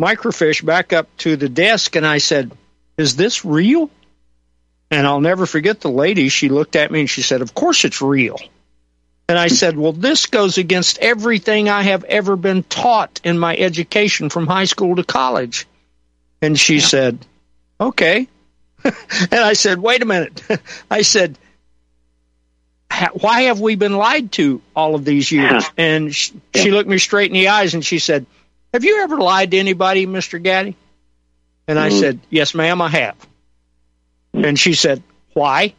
microfiche 0.00 0.64
back 0.64 0.92
up 0.92 1.14
to 1.18 1.36
the 1.36 1.48
desk 1.48 1.96
and 1.96 2.06
I 2.06 2.18
said, 2.18 2.50
is 2.96 3.16
this 3.16 3.44
real? 3.44 3.90
And 4.90 5.06
I'll 5.06 5.20
never 5.20 5.46
forget 5.46 5.80
the 5.80 5.90
lady. 5.90 6.28
She 6.28 6.48
looked 6.48 6.74
at 6.74 6.90
me 6.90 7.00
and 7.00 7.10
she 7.10 7.22
said, 7.22 7.42
of 7.42 7.54
course 7.54 7.84
it's 7.84 8.02
real. 8.02 8.38
And 9.28 9.38
I 9.38 9.46
said, 9.46 9.76
well, 9.76 9.92
this 9.92 10.26
goes 10.26 10.58
against 10.58 10.98
everything 10.98 11.68
I 11.68 11.82
have 11.82 12.02
ever 12.02 12.34
been 12.34 12.64
taught 12.64 13.20
in 13.22 13.38
my 13.38 13.56
education 13.56 14.28
from 14.28 14.48
high 14.48 14.64
school 14.64 14.96
to 14.96 15.04
college. 15.04 15.68
And 16.42 16.58
she 16.58 16.76
yeah. 16.76 16.80
said, 16.80 17.26
okay. 17.80 18.26
and 18.84 19.34
I 19.34 19.52
said, 19.52 19.78
wait 19.78 20.02
a 20.02 20.06
minute. 20.06 20.42
I 20.90 21.02
said, 21.02 21.38
why 23.12 23.42
have 23.42 23.60
we 23.60 23.76
been 23.76 23.96
lied 23.96 24.32
to 24.32 24.60
all 24.74 24.96
of 24.96 25.04
these 25.04 25.30
years? 25.30 25.64
And 25.78 26.12
she, 26.12 26.32
she, 26.54 26.70
looked 26.72 26.88
me 26.88 26.98
straight 26.98 27.30
in 27.30 27.34
the 27.34 27.48
eyes 27.48 27.74
and 27.74 27.84
she 27.84 28.00
said, 28.00 28.26
Have 28.72 28.84
you 28.84 29.02
ever 29.02 29.16
lied 29.18 29.50
to 29.52 29.58
anybody, 29.58 30.06
Mr. 30.06 30.42
Gaddy? 30.42 30.76
And 31.66 31.78
I 31.78 31.88
mm-hmm. 31.88 31.98
said, 31.98 32.20
Yes, 32.30 32.54
ma'am, 32.54 32.80
I 32.80 32.88
have. 32.88 33.16
And 34.32 34.58
she 34.58 34.74
said, 34.74 35.02
Why? 35.32 35.74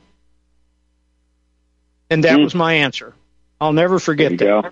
And 2.10 2.24
that 2.24 2.34
mm-hmm. 2.34 2.44
was 2.44 2.56
my 2.56 2.76
answer. 2.76 3.14
I'll 3.60 3.74
never 3.74 4.00
forget 4.00 4.32
that. 4.32 4.40
Go. 4.40 4.70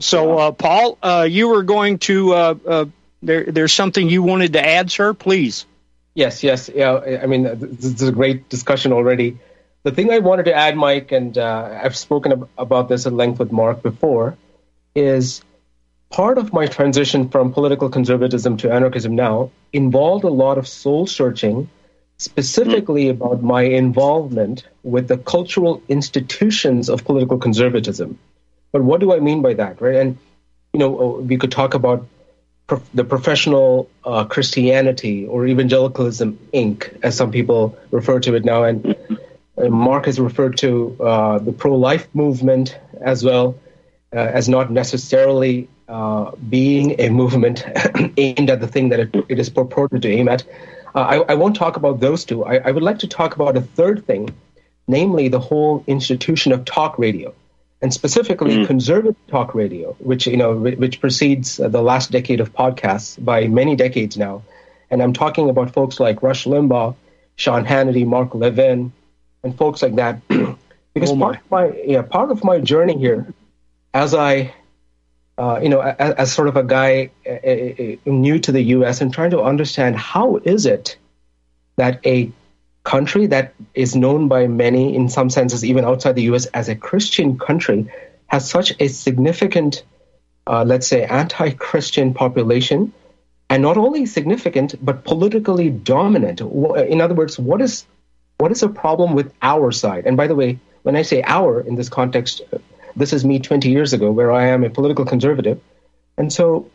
So, 0.00 0.38
uh, 0.38 0.52
Paul, 0.52 0.98
uh, 1.02 1.26
you 1.30 1.48
were 1.48 1.62
going 1.62 1.98
to, 2.00 2.32
uh, 2.32 2.54
uh, 2.66 2.84
there, 3.22 3.44
there's 3.44 3.72
something 3.72 4.08
you 4.08 4.22
wanted 4.22 4.54
to 4.54 4.66
add, 4.66 4.90
sir? 4.90 5.14
Please. 5.14 5.66
Yes, 6.14 6.42
yes. 6.42 6.68
Yeah, 6.74 7.20
I 7.22 7.26
mean, 7.26 7.44
this 7.44 7.84
is 7.84 8.02
a 8.02 8.12
great 8.12 8.48
discussion 8.48 8.92
already 8.92 9.38
the 9.82 9.92
thing 9.92 10.10
I 10.10 10.18
wanted 10.18 10.44
to 10.46 10.54
add, 10.54 10.76
Mike, 10.76 11.12
and 11.12 11.36
uh, 11.36 11.80
I've 11.82 11.96
spoken 11.96 12.32
ab- 12.32 12.48
about 12.58 12.88
this 12.88 13.06
at 13.06 13.12
length 13.12 13.38
with 13.38 13.52
Mark 13.52 13.82
before, 13.82 14.36
is 14.94 15.42
part 16.10 16.38
of 16.38 16.52
my 16.52 16.66
transition 16.66 17.28
from 17.28 17.52
political 17.52 17.88
conservatism 17.88 18.56
to 18.58 18.72
anarchism 18.72 19.14
now 19.14 19.50
involved 19.72 20.24
a 20.24 20.30
lot 20.30 20.58
of 20.58 20.66
soul 20.66 21.06
searching, 21.06 21.68
specifically 22.16 23.06
mm. 23.06 23.10
about 23.10 23.42
my 23.42 23.62
involvement 23.62 24.66
with 24.82 25.08
the 25.08 25.18
cultural 25.18 25.82
institutions 25.88 26.88
of 26.88 27.04
political 27.04 27.38
conservatism. 27.38 28.18
But 28.72 28.82
what 28.82 29.00
do 29.00 29.12
I 29.12 29.20
mean 29.20 29.42
by 29.42 29.54
that, 29.54 29.80
right? 29.80 29.96
And 29.96 30.18
you 30.72 30.80
know, 30.80 30.98
uh, 30.98 31.20
we 31.20 31.36
could 31.36 31.52
talk 31.52 31.74
about 31.74 32.06
prof- 32.66 32.88
the 32.94 33.04
professional 33.04 33.90
uh, 34.04 34.24
Christianity 34.24 35.26
or 35.26 35.46
evangelicalism 35.46 36.38
Inc., 36.52 36.98
as 37.02 37.16
some 37.16 37.30
people 37.30 37.78
refer 37.90 38.20
to 38.20 38.34
it 38.34 38.44
now, 38.44 38.64
and 38.64 38.96
uh, 39.56 39.68
Mark 39.68 40.06
has 40.06 40.20
referred 40.20 40.58
to 40.58 40.96
uh, 41.00 41.38
the 41.38 41.52
pro 41.52 41.76
life 41.76 42.08
movement 42.14 42.78
as 43.00 43.24
well 43.24 43.58
uh, 44.12 44.18
as 44.18 44.48
not 44.48 44.70
necessarily 44.70 45.68
uh, 45.88 46.32
being 46.48 47.00
a 47.00 47.08
movement 47.08 47.64
aimed 48.16 48.50
at 48.50 48.60
the 48.60 48.66
thing 48.66 48.90
that 48.90 49.00
it, 49.00 49.14
it 49.28 49.38
is 49.38 49.48
purported 49.48 50.02
to 50.02 50.10
aim 50.10 50.28
at. 50.28 50.44
Uh, 50.94 51.00
I, 51.00 51.32
I, 51.32 51.34
won't 51.34 51.56
talk 51.56 51.76
about 51.76 52.00
those 52.00 52.24
two. 52.24 52.44
I, 52.44 52.56
I, 52.56 52.70
would 52.70 52.82
like 52.82 52.98
to 53.00 53.08
talk 53.08 53.34
about 53.36 53.56
a 53.56 53.60
third 53.60 54.06
thing, 54.06 54.30
namely 54.86 55.28
the 55.28 55.40
whole 55.40 55.84
institution 55.86 56.52
of 56.52 56.64
talk 56.64 56.98
radio, 56.98 57.34
and 57.80 57.92
specifically 57.92 58.56
mm. 58.56 58.66
conservative 58.66 59.16
talk 59.28 59.54
radio, 59.54 59.92
which 59.98 60.26
you 60.26 60.36
know 60.36 60.56
which 60.56 61.00
precedes 61.00 61.56
the 61.56 61.82
last 61.82 62.10
decade 62.10 62.40
of 62.40 62.52
podcasts 62.52 63.22
by 63.22 63.46
many 63.46 63.76
decades 63.76 64.16
now. 64.16 64.42
And 64.90 65.02
I'm 65.02 65.12
talking 65.12 65.50
about 65.50 65.72
folks 65.72 66.00
like 66.00 66.22
Rush 66.22 66.44
Limbaugh, 66.44 66.96
Sean 67.36 67.64
Hannity, 67.64 68.06
Mark 68.06 68.34
Levin, 68.34 68.92
and 69.42 69.56
folks 69.56 69.82
like 69.82 69.96
that. 69.96 70.20
because 70.28 71.12
oh 71.12 71.18
part 71.18 71.36
of 71.36 71.50
my 71.50 71.72
yeah 71.84 72.02
part 72.02 72.30
of 72.30 72.44
my 72.44 72.60
journey 72.60 72.98
here, 72.98 73.32
as 73.94 74.14
I 74.14 74.54
uh, 75.38 75.60
you 75.62 75.68
know 75.68 75.80
as, 75.80 76.14
as, 76.14 76.32
sort 76.32 76.48
of 76.48 76.56
a 76.56 76.64
guy 76.64 77.10
uh, 77.26 78.10
new 78.10 78.38
to 78.40 78.52
the 78.52 78.62
U.S. 78.76 79.00
and 79.00 79.12
trying 79.14 79.30
to 79.30 79.42
understand 79.42 79.96
how 79.96 80.36
is 80.36 80.66
it 80.66 80.96
that 81.76 82.04
a 82.04 82.32
country 82.82 83.26
that 83.26 83.54
is 83.74 83.94
known 83.94 84.28
by 84.28 84.46
many 84.46 84.94
in 84.96 85.08
some 85.08 85.30
senses 85.30 85.64
even 85.64 85.84
outside 85.84 86.16
the 86.16 86.22
U.S. 86.22 86.46
as 86.46 86.68
a 86.68 86.74
Christian 86.74 87.38
country 87.38 87.90
has 88.26 88.48
such 88.48 88.74
a 88.80 88.88
significant 88.88 89.84
uh, 90.46 90.64
let's 90.66 90.86
say 90.86 91.04
anti-Christian 91.04 92.14
population 92.14 92.92
and 93.50 93.62
not 93.62 93.76
only 93.76 94.06
significant 94.06 94.74
but 94.84 95.04
politically 95.04 95.70
dominant. 95.70 96.40
In 96.40 97.00
other 97.00 97.14
words, 97.14 97.38
what 97.38 97.60
is 97.60 97.86
what 98.38 98.52
is 98.52 98.60
the 98.60 98.68
problem 98.68 99.14
with 99.14 99.32
our 99.42 99.72
side? 99.72 100.06
And 100.06 100.16
by 100.16 100.26
the 100.26 100.34
way, 100.34 100.58
when 100.82 100.96
I 100.96 101.02
say 101.02 101.22
our 101.22 101.60
in 101.60 101.74
this 101.74 101.88
context, 101.88 102.42
this 102.96 103.12
is 103.12 103.24
me 103.24 103.38
20 103.38 103.70
years 103.70 103.92
ago, 103.92 104.10
where 104.10 104.32
I 104.32 104.46
am 104.48 104.64
a 104.64 104.70
political 104.70 105.04
conservative. 105.04 105.60
And 106.16 106.32
so 106.32 106.70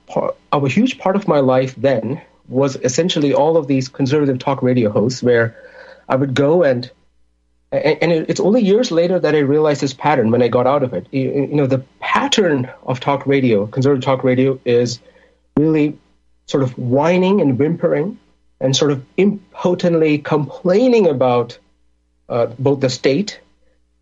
a 0.51 0.70
huge 0.70 0.97
part 0.97 1.16
of 1.16 1.28
my 1.28 1.39
life 1.39 1.76
then 1.76 2.22
was 2.47 2.76
essentially 2.78 3.34
all 3.34 3.57
of 3.57 3.68
these 3.68 3.89
conservative 3.89 4.39
talk 4.39 4.61
radio 4.61 4.89
hosts 4.89 5.22
where 5.22 5.55
I 6.07 6.16
would 6.16 6.34
go 6.34 6.64
and 6.64 6.89
and 7.72 8.11
it's 8.11 8.39
only 8.39 8.61
years 8.61 8.91
later 8.91 9.20
that 9.20 9.34
I 9.34 9.39
realized 9.39 9.82
this 9.82 9.95
pattern 9.95 10.30
when 10.30 10.43
I 10.43 10.47
got 10.47 10.68
out 10.68 10.84
of 10.84 10.93
it. 10.93 11.07
You 11.11 11.47
know, 11.47 11.66
the 11.66 11.84
pattern 11.99 12.70
of 12.84 12.99
talk 12.99 13.26
radio, 13.26 13.66
conservative 13.66 14.03
talk 14.03 14.24
radio, 14.24 14.59
is 14.64 14.99
really 15.57 15.97
sort 16.45 16.61
of 16.61 16.78
whining 16.78 17.41
and 17.41 17.57
whimpering 17.57 18.20
and 18.59 18.76
sort 18.76 18.91
of 18.91 19.03
impotently 19.18 20.20
complaining 20.20 21.07
about 21.07 21.57
uh, 22.30 22.45
both 22.59 22.80
the 22.80 22.91
state 22.91 23.39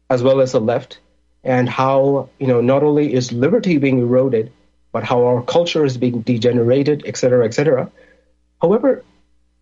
as 0.09 0.21
well 0.21 0.41
as 0.41 0.51
the 0.51 0.59
left 0.59 0.99
and 1.43 1.69
how 1.69 2.29
you 2.39 2.47
know 2.47 2.61
not 2.61 2.83
only 2.83 3.13
is 3.13 3.31
liberty 3.31 3.77
being 3.77 3.99
eroded 3.99 4.51
but 4.91 5.03
how 5.03 5.25
our 5.25 5.41
culture 5.41 5.85
is 5.85 5.97
being 5.97 6.21
degenerated 6.21 7.03
et 7.05 7.17
cetera 7.17 7.45
et 7.45 7.53
cetera. 7.53 7.89
However 8.61 9.03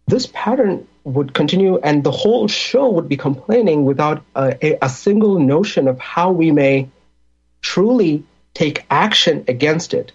this 0.08 0.28
pattern 0.34 0.88
would 1.04 1.34
continue 1.34 1.78
and 1.80 2.04
the 2.04 2.12
whole 2.12 2.48
show 2.48 2.90
would 2.90 3.08
be 3.08 3.18
complaining 3.18 3.86
without 3.86 4.24
a, 4.36 4.78
a 4.82 4.90
single 4.90 5.40
notion 5.40 5.88
of 5.88 6.00
how 6.00 6.32
we 6.32 6.52
may 6.52 6.90
truly 7.62 8.24
take 8.54 8.86
action 8.90 9.46
against 9.48 9.94
it. 9.94 10.12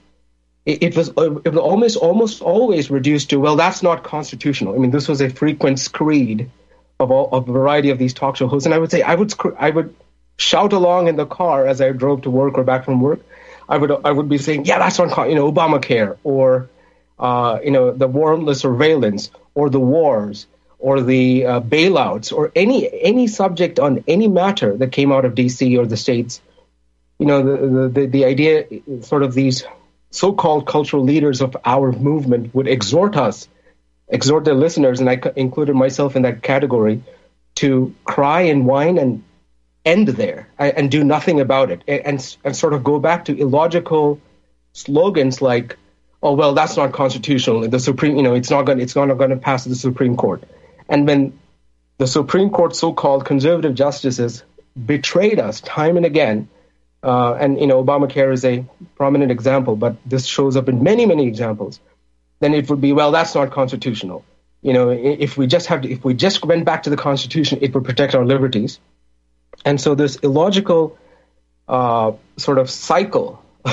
It, 0.66 0.96
was 0.96 1.08
it 1.08 1.16
was 1.16 1.56
almost 1.56 1.96
almost 1.98 2.40
always 2.40 2.90
reduced 2.90 3.30
to 3.30 3.38
well 3.38 3.56
that's 3.56 3.82
not 3.82 4.02
constitutional. 4.02 4.74
I 4.74 4.78
mean 4.78 4.90
this 4.90 5.08
was 5.08 5.20
a 5.20 5.28
frequent 5.28 5.78
screed 5.78 6.50
of 6.98 7.10
all 7.10 7.28
of 7.32 7.48
a 7.48 7.52
variety 7.52 7.90
of 7.90 7.98
these 7.98 8.14
talk 8.14 8.36
show 8.36 8.46
hosts, 8.46 8.64
and 8.64 8.74
I 8.74 8.78
would 8.78 8.90
say 8.90 9.02
I 9.02 9.14
would 9.14 9.34
I 9.58 9.70
would 9.70 9.94
shout 10.36 10.72
along 10.72 11.08
in 11.08 11.16
the 11.16 11.26
car 11.26 11.66
as 11.66 11.80
I 11.80 11.92
drove 11.92 12.22
to 12.22 12.30
work 12.30 12.58
or 12.58 12.64
back 12.64 12.84
from 12.84 13.00
work. 13.00 13.20
I 13.68 13.78
would 13.78 13.90
I 14.04 14.10
would 14.10 14.28
be 14.28 14.38
saying 14.38 14.66
yeah 14.66 14.78
that's 14.78 14.98
not 14.98 15.28
you 15.28 15.34
know 15.34 15.50
Obamacare 15.50 16.18
or 16.22 16.68
uh, 17.18 17.60
you 17.64 17.70
know 17.70 17.92
the 17.92 18.08
warrantless 18.08 18.60
surveillance 18.60 19.30
or 19.54 19.70
the 19.70 19.80
wars 19.80 20.46
or 20.78 21.00
the 21.00 21.46
uh, 21.46 21.60
bailouts 21.60 22.32
or 22.32 22.52
any 22.54 22.90
any 23.02 23.26
subject 23.26 23.78
on 23.78 24.04
any 24.06 24.28
matter 24.28 24.76
that 24.76 24.92
came 24.92 25.12
out 25.12 25.24
of 25.24 25.34
D.C. 25.34 25.78
or 25.78 25.86
the 25.86 25.96
states. 25.96 26.42
You 27.18 27.26
know 27.26 27.42
the 27.42 27.88
the, 27.88 28.06
the 28.06 28.24
idea 28.26 28.66
sort 29.00 29.22
of 29.22 29.32
these 29.32 29.64
so-called 30.10 30.66
cultural 30.66 31.02
leaders 31.02 31.40
of 31.40 31.56
our 31.64 31.90
movement 31.90 32.54
would 32.54 32.68
exhort 32.68 33.16
us, 33.16 33.48
exhort 34.08 34.44
their 34.44 34.54
listeners, 34.54 35.00
and 35.00 35.10
I 35.10 35.20
included 35.34 35.74
myself 35.74 36.14
in 36.14 36.22
that 36.22 36.42
category, 36.42 37.02
to 37.56 37.94
cry 38.04 38.42
and 38.42 38.64
whine 38.64 38.98
and 38.98 39.24
end 39.84 40.08
there 40.08 40.48
and 40.58 40.90
do 40.90 41.04
nothing 41.04 41.40
about 41.40 41.70
it, 41.70 41.82
and, 41.86 42.36
and 42.44 42.56
sort 42.56 42.72
of 42.72 42.82
go 42.84 42.98
back 42.98 43.26
to 43.26 43.38
illogical 43.38 44.20
slogans 44.72 45.42
like, 45.42 45.76
"Oh 46.22 46.34
well, 46.34 46.54
that's 46.54 46.76
not 46.76 46.92
constitutional. 46.92 47.68
The 47.68 47.80
Supreme, 47.80 48.16
you 48.16 48.22
know, 48.22 48.34
it's 48.34 48.50
not 48.50 48.62
going, 48.62 48.80
it's 48.80 48.96
not 48.96 49.06
going 49.14 49.30
to 49.30 49.36
pass 49.36 49.64
the 49.64 49.74
Supreme 49.74 50.16
Court." 50.16 50.44
And 50.88 51.06
when 51.06 51.38
the 51.98 52.06
Supreme 52.06 52.50
Court 52.50 52.74
so-called 52.74 53.24
conservative 53.24 53.74
justices 53.74 54.42
betrayed 54.74 55.38
us 55.38 55.60
time 55.60 55.96
and 55.96 56.04
again 56.04 56.48
uh, 57.04 57.34
and 57.34 57.60
you 57.60 57.66
know, 57.66 57.84
Obamacare 57.84 58.32
is 58.32 58.44
a 58.46 58.64
prominent 58.96 59.30
example, 59.30 59.76
but 59.76 59.96
this 60.06 60.24
shows 60.24 60.56
up 60.56 60.70
in 60.70 60.82
many, 60.82 61.04
many 61.04 61.26
examples. 61.26 61.78
Then 62.40 62.54
it 62.54 62.68
would 62.70 62.80
be, 62.80 62.94
well, 62.94 63.12
that's 63.12 63.34
not 63.34 63.50
constitutional. 63.50 64.24
You 64.62 64.72
know, 64.72 64.88
if 64.88 65.36
we 65.36 65.46
just 65.46 65.66
have 65.66 65.82
to, 65.82 65.90
if 65.92 66.02
we 66.02 66.14
just 66.14 66.42
went 66.42 66.64
back 66.64 66.84
to 66.84 66.90
the 66.90 66.96
Constitution, 66.96 67.58
it 67.60 67.74
would 67.74 67.84
protect 67.84 68.14
our 68.14 68.24
liberties. 68.24 68.80
And 69.64 69.80
so 69.80 69.94
this 69.94 70.16
illogical 70.16 70.98
uh, 71.68 72.12
sort 72.36 72.58
of 72.58 72.70
cycle 72.70 73.42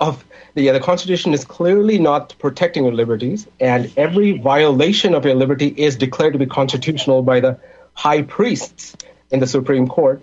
of 0.00 0.24
the, 0.54 0.62
yeah, 0.62 0.72
the 0.72 0.80
Constitution 0.80 1.34
is 1.34 1.44
clearly 1.44 1.98
not 1.98 2.34
protecting 2.38 2.84
your 2.84 2.94
liberties, 2.94 3.46
and 3.60 3.92
every 3.96 4.38
violation 4.38 5.14
of 5.14 5.24
your 5.24 5.34
liberty 5.34 5.66
is 5.66 5.96
declared 5.96 6.32
to 6.32 6.38
be 6.38 6.46
constitutional 6.46 7.22
by 7.22 7.40
the 7.40 7.60
high 7.92 8.22
priests 8.22 8.96
in 9.30 9.40
the 9.40 9.46
Supreme 9.46 9.86
Court. 9.86 10.22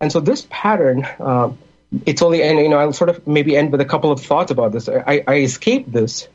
And 0.00 0.12
so 0.12 0.20
this 0.20 0.46
pattern, 0.50 1.04
uh, 1.04 1.52
it's 2.04 2.22
only, 2.22 2.42
and 2.42 2.58
you 2.58 2.68
know, 2.68 2.78
I'll 2.78 2.92
sort 2.92 3.10
of 3.10 3.26
maybe 3.26 3.56
end 3.56 3.72
with 3.72 3.80
a 3.80 3.84
couple 3.84 4.12
of 4.12 4.20
thoughts 4.20 4.50
about 4.50 4.72
this. 4.72 4.88
I, 4.88 5.24
I 5.26 5.36
escaped 5.36 5.92
this 5.92 6.28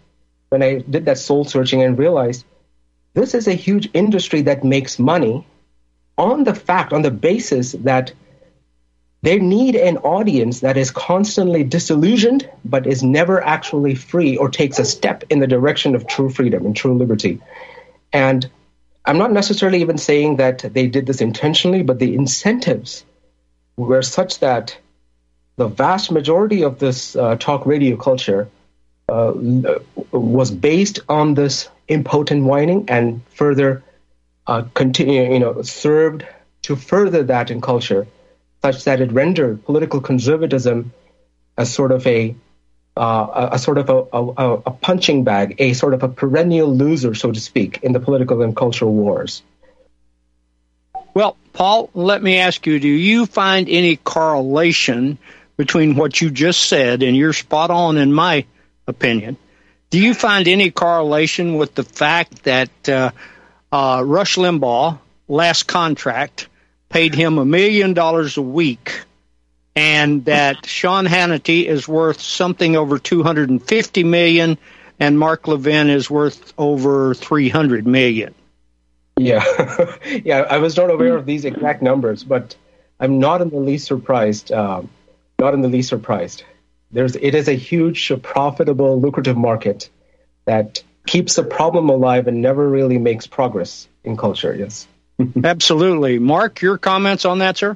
when 0.50 0.62
I 0.62 0.80
did 0.80 1.06
that 1.06 1.18
soul 1.18 1.46
searching 1.46 1.82
and 1.82 1.98
realized 1.98 2.44
this 3.14 3.34
is 3.34 3.48
a 3.48 3.54
huge 3.54 3.90
industry 3.94 4.42
that 4.42 4.64
makes 4.64 5.00
money 5.00 5.46
on 6.22 6.44
the 6.44 6.54
fact, 6.54 6.94
on 6.94 7.02
the 7.02 7.10
basis 7.10 7.72
that 7.72 8.14
they 9.24 9.40
need 9.40 9.76
an 9.76 9.98
audience 9.98 10.60
that 10.60 10.78
is 10.78 10.92
constantly 10.92 11.64
disillusioned, 11.64 12.48
but 12.64 12.86
is 12.86 13.02
never 13.02 13.44
actually 13.44 13.96
free 13.96 14.38
or 14.38 14.50
takes 14.50 14.78
a 14.78 14.86
step 14.86 15.24
in 15.32 15.40
the 15.40 15.48
direction 15.48 15.96
of 15.96 16.08
true 16.08 16.30
freedom 16.30 16.66
and 16.66 16.76
true 16.76 16.94
liberty. 16.94 17.40
And 18.14 18.48
I'm 19.04 19.18
not 19.18 19.32
necessarily 19.32 19.82
even 19.82 19.98
saying 19.98 20.36
that 20.38 20.60
they 20.60 20.88
did 20.88 21.08
this 21.08 21.22
intentionally, 21.22 21.82
but 21.82 21.98
the 21.98 22.14
incentives 22.14 23.04
were 23.76 24.04
such 24.04 24.40
that 24.40 24.78
the 25.56 25.68
vast 25.68 26.12
majority 26.12 26.64
of 26.64 26.78
this 26.78 27.16
uh, 27.16 27.36
talk 27.36 27.66
radio 27.66 27.98
culture 27.98 28.48
uh, 29.10 29.34
was 30.12 30.52
based 30.52 31.00
on 31.10 31.34
this 31.34 31.68
impotent 31.88 32.44
whining 32.46 32.86
and 32.90 33.22
further 33.34 33.84
uh, 34.48 34.64
continue, 34.74 35.34
you 35.34 35.40
know, 35.40 35.62
served 35.62 36.26
to 36.64 36.76
further 36.76 37.24
that 37.24 37.52
in 37.52 37.62
culture 37.62 38.08
such 38.62 38.84
that 38.84 39.02
it 39.02 39.12
rendered 39.12 39.66
political 39.66 40.02
conservatism 40.02 40.94
as 41.58 41.74
sort 41.74 41.92
of 41.92 42.06
a 42.08 42.36
uh, 42.98 43.48
a, 43.52 43.56
a, 43.56 43.60
sort 43.60 43.78
of 43.78 43.90
a, 43.90 44.04
a, 44.12 44.54
a, 44.66 44.72
punching 44.72 45.24
bag, 45.24 45.56
a 45.60 45.72
sort 45.72 45.94
of 45.94 46.04
a 46.04 46.10
perennial 46.10 46.76
loser, 46.76 47.16
so 47.16 47.32
to 47.32 47.40
speak, 47.40 47.80
in 47.84 47.94
the 47.94 48.02
political 48.02 48.42
and 48.42 48.54
cultural 48.54 48.92
wars. 48.92 49.42
Well, 51.14 51.38
Paul, 51.54 51.90
let 51.94 52.22
me 52.22 52.38
ask 52.40 52.68
you: 52.68 52.80
Do 52.82 52.90
you 52.90 53.26
find 53.26 53.70
any 53.70 53.96
correlation 53.96 55.18
between 55.56 55.96
what 55.96 56.20
you 56.20 56.32
just 56.32 56.68
said, 56.68 57.02
and 57.02 57.16
you're 57.16 57.34
spot 57.34 57.72
on 57.72 57.98
in 57.98 58.14
my 58.14 58.46
opinion? 58.88 59.38
Do 59.90 60.00
you 60.00 60.14
find 60.14 60.48
any 60.48 60.70
correlation 60.72 61.56
with 61.56 61.76
the 61.76 61.84
fact 61.84 62.44
that 62.44 62.90
uh, 62.90 63.12
uh, 63.72 64.04
Rush 64.06 64.36
Limbaugh 64.36 65.00
last 65.28 65.64
contract 65.64 66.48
paid 66.90 67.16
him 67.16 67.38
a 67.38 67.46
million 67.46 67.94
dollars 67.94 68.38
a 68.38 68.42
week, 68.42 69.04
and 69.76 70.26
that 70.26 70.66
Sean 70.66 71.06
Hannity 71.06 71.66
is 71.66 71.88
worth 71.88 72.22
something 72.22 72.76
over 72.76 73.00
two 73.00 73.24
hundred 73.24 73.50
and 73.50 73.62
fifty 73.62 74.04
million, 74.04 74.58
and 75.00 75.18
Mark 75.18 75.48
Levin 75.48 75.90
is 75.90 76.10
worth 76.10 76.54
over 76.58 77.14
three 77.14 77.50
hundred 77.50 77.88
million. 77.88 78.36
Yeah, 79.18 79.44
yeah. 80.24 80.42
I 80.50 80.58
was 80.58 80.76
not 80.78 80.90
aware 80.90 81.16
of 81.16 81.26
these 81.26 81.46
exact 81.46 81.82
numbers, 81.82 82.24
but 82.24 82.56
I'm 83.00 83.20
not 83.20 83.42
in 83.42 83.50
the 83.50 83.60
least 83.60 83.88
surprised. 83.88 84.52
Um, 84.52 84.90
not 85.40 85.54
in 85.54 85.62
the 85.62 85.68
least 85.68 85.90
surprised. 85.90 86.44
There's, 86.92 87.16
it 87.16 87.34
is 87.34 87.48
a 87.48 87.54
huge, 87.54 88.12
profitable, 88.22 89.00
lucrative 89.00 89.38
market 89.38 89.90
that 90.46 90.84
keeps 91.12 91.36
the 91.36 91.44
problem 91.44 91.90
alive 91.90 92.28
and 92.28 92.42
never 92.42 92.66
really 92.66 92.98
makes 92.98 93.28
progress 93.28 93.90
in 94.06 94.16
culture. 94.16 94.56
Yes. 94.56 94.88
Absolutely. 95.44 96.20
Mark, 96.20 96.62
your 96.62 96.78
comments 96.78 97.26
on 97.26 97.40
that, 97.40 97.58
sir? 97.58 97.76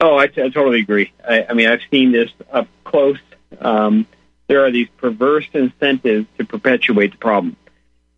Oh, 0.00 0.16
I, 0.16 0.24
I 0.24 0.48
totally 0.48 0.80
agree. 0.80 1.12
I, 1.26 1.46
I, 1.48 1.52
mean, 1.52 1.68
I've 1.68 1.82
seen 1.92 2.10
this 2.10 2.28
up 2.52 2.66
close. 2.82 3.20
Um, 3.60 4.04
there 4.48 4.66
are 4.66 4.72
these 4.72 4.88
perverse 4.96 5.46
incentives 5.52 6.26
to 6.38 6.44
perpetuate 6.44 7.12
the 7.12 7.18
problem, 7.18 7.54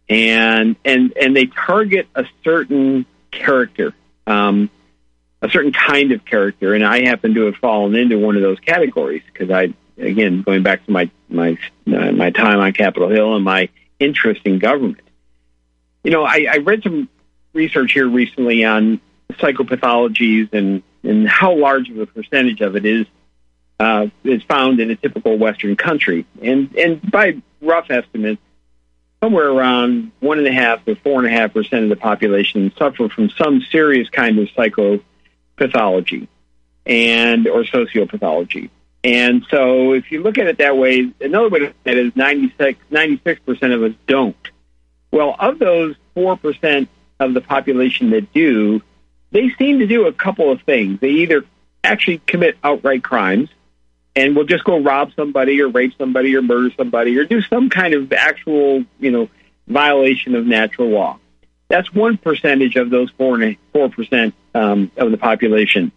and 0.08 0.76
and 0.82 1.12
and 1.20 1.36
they 1.36 1.44
target 1.46 2.08
a 2.14 2.24
certain 2.42 3.04
character, 3.30 3.92
um, 4.26 4.70
a 5.42 5.50
certain 5.50 5.72
kind 5.72 6.12
of 6.12 6.24
character, 6.24 6.74
and 6.74 6.86
I 6.86 7.02
happen 7.02 7.34
to 7.34 7.46
have 7.46 7.56
fallen 7.56 7.94
into 7.96 8.18
one 8.18 8.36
of 8.36 8.42
those 8.42 8.60
categories 8.60 9.22
because 9.30 9.50
I, 9.50 9.74
again, 9.98 10.40
going 10.40 10.62
back 10.62 10.86
to 10.86 10.90
my 10.90 11.10
my 11.28 11.58
uh, 11.86 12.12
my 12.12 12.30
time 12.30 12.60
on 12.60 12.72
Capitol 12.72 13.10
Hill 13.10 13.34
and 13.36 13.44
my 13.44 13.68
interest 13.98 14.42
in 14.44 14.58
government. 14.58 15.02
You 16.04 16.10
know, 16.10 16.24
I, 16.24 16.46
I 16.50 16.56
read 16.58 16.82
some 16.82 17.08
research 17.52 17.92
here 17.92 18.08
recently 18.08 18.64
on 18.64 19.00
psychopathologies 19.32 20.52
and, 20.52 20.82
and 21.02 21.28
how 21.28 21.54
large 21.56 21.88
of 21.90 21.98
a 21.98 22.06
percentage 22.06 22.60
of 22.60 22.76
it 22.76 22.84
is 22.84 23.06
uh, 23.80 24.06
is 24.22 24.42
found 24.44 24.80
in 24.80 24.90
a 24.90 24.96
typical 24.96 25.36
Western 25.38 25.76
country. 25.76 26.26
And 26.40 26.76
and 26.76 27.10
by 27.10 27.42
rough 27.60 27.90
estimates, 27.90 28.40
somewhere 29.22 29.48
around 29.48 30.12
one 30.20 30.38
and 30.38 30.46
a 30.46 30.52
half 30.52 30.84
to 30.84 30.94
four 30.96 31.18
and 31.18 31.26
a 31.26 31.30
half 31.30 31.52
percent 31.52 31.84
of 31.84 31.88
the 31.88 31.96
population 31.96 32.72
suffer 32.78 33.08
from 33.08 33.30
some 33.30 33.60
serious 33.70 34.08
kind 34.08 34.38
of 34.38 34.48
psychopathology 34.48 36.28
and 36.86 37.46
or 37.48 37.64
sociopathology. 37.64 38.70
And 39.04 39.44
so 39.50 39.92
if 39.92 40.12
you 40.12 40.22
look 40.22 40.38
at 40.38 40.46
it 40.46 40.58
that 40.58 40.76
way, 40.76 41.12
another 41.20 41.48
way 41.48 41.58
to 41.60 41.66
at 41.84 41.96
it 41.96 42.06
is 42.06 42.16
96, 42.16 42.78
96% 42.90 43.74
of 43.74 43.82
us 43.82 43.96
don't. 44.06 44.36
Well, 45.10 45.34
of 45.38 45.58
those 45.58 45.96
4% 46.16 46.88
of 47.18 47.34
the 47.34 47.40
population 47.40 48.10
that 48.10 48.32
do, 48.32 48.80
they 49.32 49.50
seem 49.58 49.80
to 49.80 49.86
do 49.86 50.06
a 50.06 50.12
couple 50.12 50.50
of 50.52 50.62
things. 50.62 51.00
They 51.00 51.10
either 51.10 51.44
actually 51.82 52.18
commit 52.26 52.56
outright 52.62 53.02
crimes 53.02 53.48
and 54.14 54.36
will 54.36 54.44
just 54.44 54.64
go 54.64 54.78
rob 54.78 55.12
somebody 55.16 55.60
or 55.60 55.68
rape 55.68 55.94
somebody 55.98 56.36
or 56.36 56.42
murder 56.42 56.72
somebody 56.76 57.18
or 57.18 57.24
do 57.24 57.40
some 57.42 57.70
kind 57.70 57.94
of 57.94 58.12
actual, 58.12 58.84
you 59.00 59.10
know, 59.10 59.28
violation 59.66 60.34
of 60.34 60.46
natural 60.46 60.88
law. 60.88 61.18
That's 61.68 61.92
one 61.92 62.18
percentage 62.18 62.76
of 62.76 62.90
those 62.90 63.10
four 63.12 63.40
four 63.72 63.88
percent 63.88 64.34
um, 64.54 64.90
of 64.96 65.10
the 65.10 65.16
population. 65.16 65.90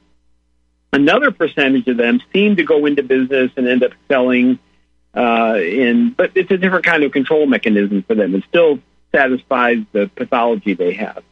Another 0.93 1.31
percentage 1.31 1.87
of 1.87 1.97
them 1.97 2.21
seem 2.31 2.55
to 2.55 2.63
go 2.63 2.85
into 2.85 3.03
business 3.03 3.51
and 3.57 3.67
end 3.67 3.83
up 3.83 3.91
selling 4.07 4.59
uh, 5.13 5.55
in, 5.57 6.11
but 6.11 6.31
it's 6.35 6.51
a 6.51 6.57
different 6.57 6.85
kind 6.85 7.03
of 7.03 7.11
control 7.11 7.45
mechanism 7.45 8.03
for 8.03 8.15
them. 8.15 8.35
It 8.35 8.43
still 8.47 8.79
satisfies 9.13 9.79
the 9.91 10.09
pathology 10.15 10.73
they 10.73 10.93
have. 10.93 11.23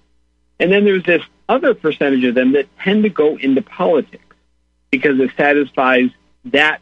And 0.60 0.72
then 0.72 0.86
there's 0.86 1.04
this 1.04 1.22
other 1.50 1.74
percentage 1.74 2.24
of 2.24 2.36
them 2.36 2.54
that 2.54 2.68
tend 2.80 3.04
to 3.04 3.10
go 3.10 3.38
into 3.38 3.62
politics 3.62 4.24
because 4.92 5.20
it 5.20 5.32
satisfies 5.36 6.10
that 6.46 6.82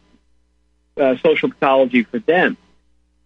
uh, 0.97 1.15
social 1.23 1.49
pathology 1.49 2.03
for 2.03 2.19
them. 2.19 2.57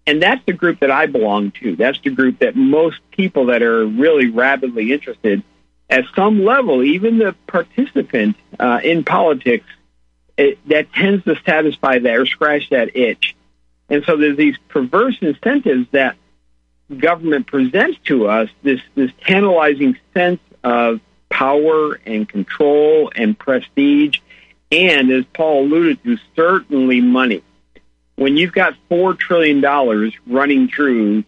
And 0.08 0.22
that's 0.22 0.46
the 0.46 0.54
group 0.54 0.82
that 0.82 0.92
I 0.92 1.08
belong 1.08 1.52
to. 1.62 1.76
That's 1.76 2.00
the 2.02 2.12
group 2.12 2.40
that 2.40 2.56
most 2.56 3.00
people 3.12 3.48
that 3.48 3.64
are 3.64 3.86
really 3.86 4.28
rabidly 4.28 4.94
interested 4.94 5.44
at 5.90 6.06
some 6.16 6.44
level, 6.44 6.84
even 6.84 7.18
the 7.18 7.36
participant 7.48 8.36
uh, 8.60 8.80
in 8.84 9.04
politics, 9.04 9.68
it, 10.38 10.58
that 10.68 10.92
tends 10.94 11.24
to 11.26 11.36
satisfy 11.46 12.00
that 12.00 12.18
or 12.18 12.26
scratch 12.26 12.70
that 12.70 12.96
itch. 12.96 13.36
And 13.90 14.04
so 14.06 14.18
there's 14.18 14.38
these 14.38 14.58
perverse 14.70 15.18
incentives 15.22 15.88
that 15.92 16.16
government 16.96 17.48
presents 17.48 17.98
to 18.06 18.28
us 18.28 18.50
this 18.62 18.80
this 18.94 19.12
tantalizing 19.22 19.98
sense 20.14 20.40
of 20.64 21.00
power 21.30 22.00
and 22.06 22.28
control 22.28 23.12
and 23.16 23.38
prestige, 23.38 24.20
and 24.72 25.12
as 25.12 25.26
Paul 25.34 25.66
alluded 25.66 26.04
to, 26.04 26.18
certainly 26.36 27.02
money. 27.02 27.44
When 28.16 28.38
you've 28.38 28.54
got 28.54 28.76
four 28.88 29.14
trillion 29.14 29.62
dollars 29.62 30.14
running 30.26 30.68
through 30.70 31.24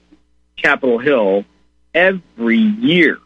Capitol 0.56 0.98
Hill 0.98 1.46
every 1.94 2.58
year, 2.58 3.20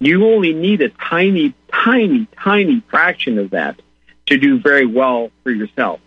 you 0.00 0.26
only 0.26 0.54
need 0.54 0.80
a 0.80 0.88
tiny, 0.88 1.54
tiny, 1.72 2.26
tiny 2.36 2.82
fraction 2.88 3.38
of 3.38 3.50
that 3.50 3.80
to 4.26 4.38
do 4.38 4.58
very 4.58 4.86
well 4.86 5.30
for 5.42 5.50
yourself. 5.50 6.00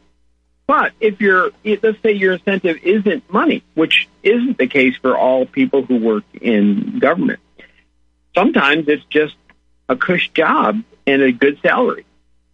But 0.65 0.93
if 0.99 1.21
you're, 1.21 1.51
let's 1.63 2.01
say 2.01 2.13
your 2.13 2.33
incentive 2.33 2.77
isn't 2.83 3.31
money, 3.31 3.63
which 3.75 4.07
isn't 4.23 4.57
the 4.57 4.67
case 4.67 4.95
for 5.01 5.17
all 5.17 5.45
people 5.45 5.85
who 5.85 5.97
work 5.97 6.23
in 6.41 6.99
government, 6.99 7.39
sometimes 8.33 8.87
it's 8.87 9.03
just 9.05 9.35
a 9.89 9.95
cush 9.95 10.29
job 10.29 10.81
and 11.05 11.21
a 11.21 11.31
good 11.31 11.59
salary. 11.61 12.05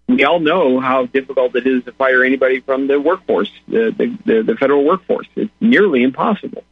We 0.07 0.23
all 0.23 0.39
know 0.39 0.79
how 0.79 1.05
difficult 1.05 1.55
it 1.55 1.67
is 1.67 1.83
to 1.83 1.91
fire 1.91 2.23
anybody 2.23 2.61
from 2.61 2.87
the 2.87 2.99
workforce, 2.99 3.51
the 3.67 3.93
the, 3.95 4.17
the, 4.25 4.41
the 4.41 4.55
federal 4.55 4.83
workforce. 4.83 5.27
It's 5.35 5.51
nearly 5.61 6.01
impossible. 6.01 6.63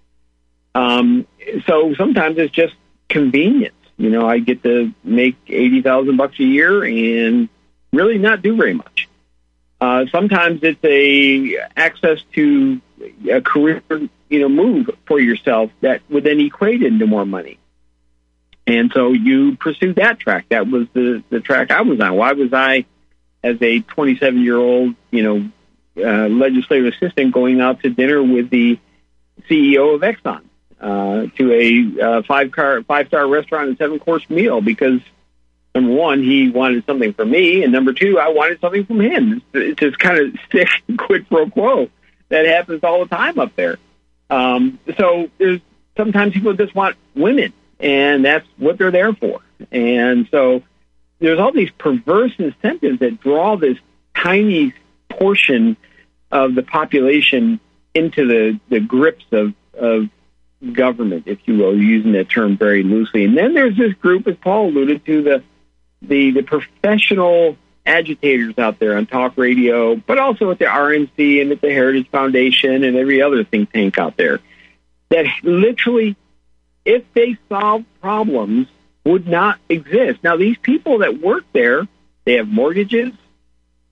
Um, 0.74 1.28
so 1.68 1.94
sometimes 1.94 2.40
it's 2.40 2.54
just 2.54 2.74
convenience. 3.08 3.76
You 3.98 4.10
know, 4.12 4.28
I 4.28 4.40
get 4.40 4.64
to 4.64 4.94
make 5.04 5.36
eighty 5.48 5.82
thousand 5.82 6.18
bucks 6.18 6.40
a 6.40 6.44
year 6.44 6.84
and 6.84 7.50
really 7.92 8.18
not 8.18 8.42
do 8.42 8.56
very 8.56 8.74
much. 8.74 9.10
Uh, 9.80 10.06
sometimes 10.12 10.62
it's 10.64 10.84
a 10.84 11.58
access 11.76 12.20
to 12.34 12.82
a 13.32 13.42
career, 13.42 13.82
you 14.30 14.40
know, 14.40 14.50
move 14.50 14.90
for 15.06 15.20
yourself 15.20 15.72
that 15.82 16.02
would 16.10 16.24
then 16.24 16.40
equate 16.40 16.84
into 16.84 17.06
more 17.06 17.26
money. 17.26 17.60
And 18.66 18.92
so 18.94 19.14
you 19.14 19.56
pursue 19.56 19.94
that 19.94 20.20
track. 20.20 20.48
That 20.50 20.68
was 20.68 20.88
the, 20.94 21.24
the 21.30 21.40
track 21.40 21.72
I 21.72 21.82
was 21.82 22.00
on. 22.02 22.16
Why 22.16 22.34
was 22.34 22.52
I, 22.54 22.86
as 23.42 23.58
a 23.62 23.80
27 23.80 24.44
year 24.44 24.58
old, 24.58 24.96
you 25.10 25.24
know, 25.24 25.52
uh, 26.04 26.28
legislative 26.28 26.94
assistant 26.94 27.34
going 27.34 27.62
out 27.62 27.82
to 27.84 27.90
dinner 27.90 28.22
with 28.22 28.50
the 28.50 28.78
CEO 29.50 29.96
of 29.96 30.02
Exxon 30.02 30.42
uh, 30.80 31.28
to 31.38 31.52
a 31.52 32.02
uh, 32.02 32.22
five 32.24 32.52
car 32.52 32.84
five 32.84 33.08
star 33.08 33.28
restaurant 33.28 33.70
and 33.70 33.78
seven 33.78 34.00
course 34.00 34.28
meal 34.30 34.62
because 34.62 35.02
number 35.74 35.94
one 35.94 36.24
he 36.24 36.50
wanted 36.50 36.86
something 36.86 37.14
from 37.14 37.32
me 37.32 37.64
and 37.64 37.72
number 37.72 37.94
two 37.94 38.20
I 38.20 38.30
wanted 38.30 38.60
something 38.62 38.86
from 38.86 39.02
him. 39.02 39.42
It's 39.54 39.80
just 39.80 40.00
kind 40.00 40.20
of 40.20 40.36
sick 40.52 40.70
quid 40.98 41.28
pro 41.28 41.50
quo 41.50 41.90
that 42.30 42.46
happens 42.46 42.84
all 42.84 43.00
the 43.06 43.16
time 43.16 43.40
up 43.40 43.56
there. 43.56 43.78
Um, 44.30 44.80
so 44.98 45.30
there's 45.38 45.62
sometimes 45.96 46.34
people 46.34 46.54
just 46.54 46.76
want 46.76 46.96
women 47.16 47.54
and 47.80 48.26
that's 48.26 48.48
what 48.58 48.78
they're 48.78 48.92
there 48.92 49.14
for. 49.14 49.42
And 49.72 50.28
so 50.32 50.64
there's 51.20 51.40
all 51.40 51.52
these 51.52 51.72
perverse 51.72 52.34
incentives 52.38 53.00
that 53.00 53.20
draw 53.20 53.58
this 53.58 53.78
tiny 54.16 54.74
portion 55.10 55.78
of 56.32 56.56
the 56.56 56.64
population 56.64 57.60
into 57.94 58.28
the, 58.28 58.60
the 58.70 58.80
grips 58.80 59.26
of, 59.32 59.54
of 59.74 60.10
government, 60.74 61.24
if 61.28 61.40
you 61.46 61.58
will, 61.58 61.78
using 61.78 62.14
that 62.14 62.30
term 62.30 62.58
very 62.58 62.84
loosely. 62.84 63.26
And 63.26 63.38
then 63.38 63.54
there's 63.54 63.78
this 63.78 63.94
group, 63.94 64.28
as 64.28 64.36
Paul 64.38 64.70
alluded 64.70 65.06
to, 65.06 65.22
the 65.22 65.44
the, 66.02 66.32
the 66.32 66.44
professional 66.44 67.58
agitators 67.86 68.58
out 68.60 68.78
there 68.78 68.98
on 68.98 69.08
talk 69.08 69.34
radio, 69.36 69.96
but 69.96 70.20
also 70.20 70.52
at 70.52 70.60
the 70.60 70.66
RNC 70.66 71.42
and 71.42 71.52
at 71.52 71.62
the 71.62 71.72
Heritage 71.72 72.08
Foundation 72.10 72.84
and 72.84 72.96
every 72.96 73.22
other 73.22 73.44
think 73.44 73.72
tank 73.72 73.98
out 73.98 74.18
there 74.18 74.40
that 75.10 75.26
literally, 75.44 76.16
if 76.86 77.04
they 77.14 77.38
solve 77.50 77.84
problems, 78.02 78.68
would 79.06 79.28
not 79.28 79.60
exist. 79.70 80.20
Now, 80.24 80.36
these 80.36 80.58
people 80.58 81.00
that 81.00 81.20
work 81.20 81.46
there, 81.54 81.88
they 82.26 82.34
have 82.34 82.48
mortgages, 82.48 83.14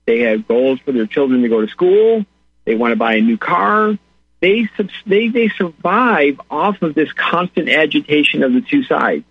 they 0.04 0.20
have 0.20 0.46
goals 0.46 0.78
for 0.80 0.92
their 0.92 1.06
children 1.06 1.42
to 1.42 1.48
go 1.48 1.62
to 1.62 1.68
school, 1.68 2.26
they 2.64 2.74
want 2.74 2.92
to 2.92 2.96
buy 2.96 3.14
a 3.14 3.20
new 3.22 3.38
car. 3.38 3.98
They, 4.46 4.68
they, 5.06 5.26
they 5.26 5.48
survive 5.48 6.40
off 6.48 6.80
of 6.80 6.94
this 6.94 7.12
constant 7.12 7.68
agitation 7.68 8.44
of 8.44 8.52
the 8.52 8.60
two 8.60 8.84
sides. 8.84 9.24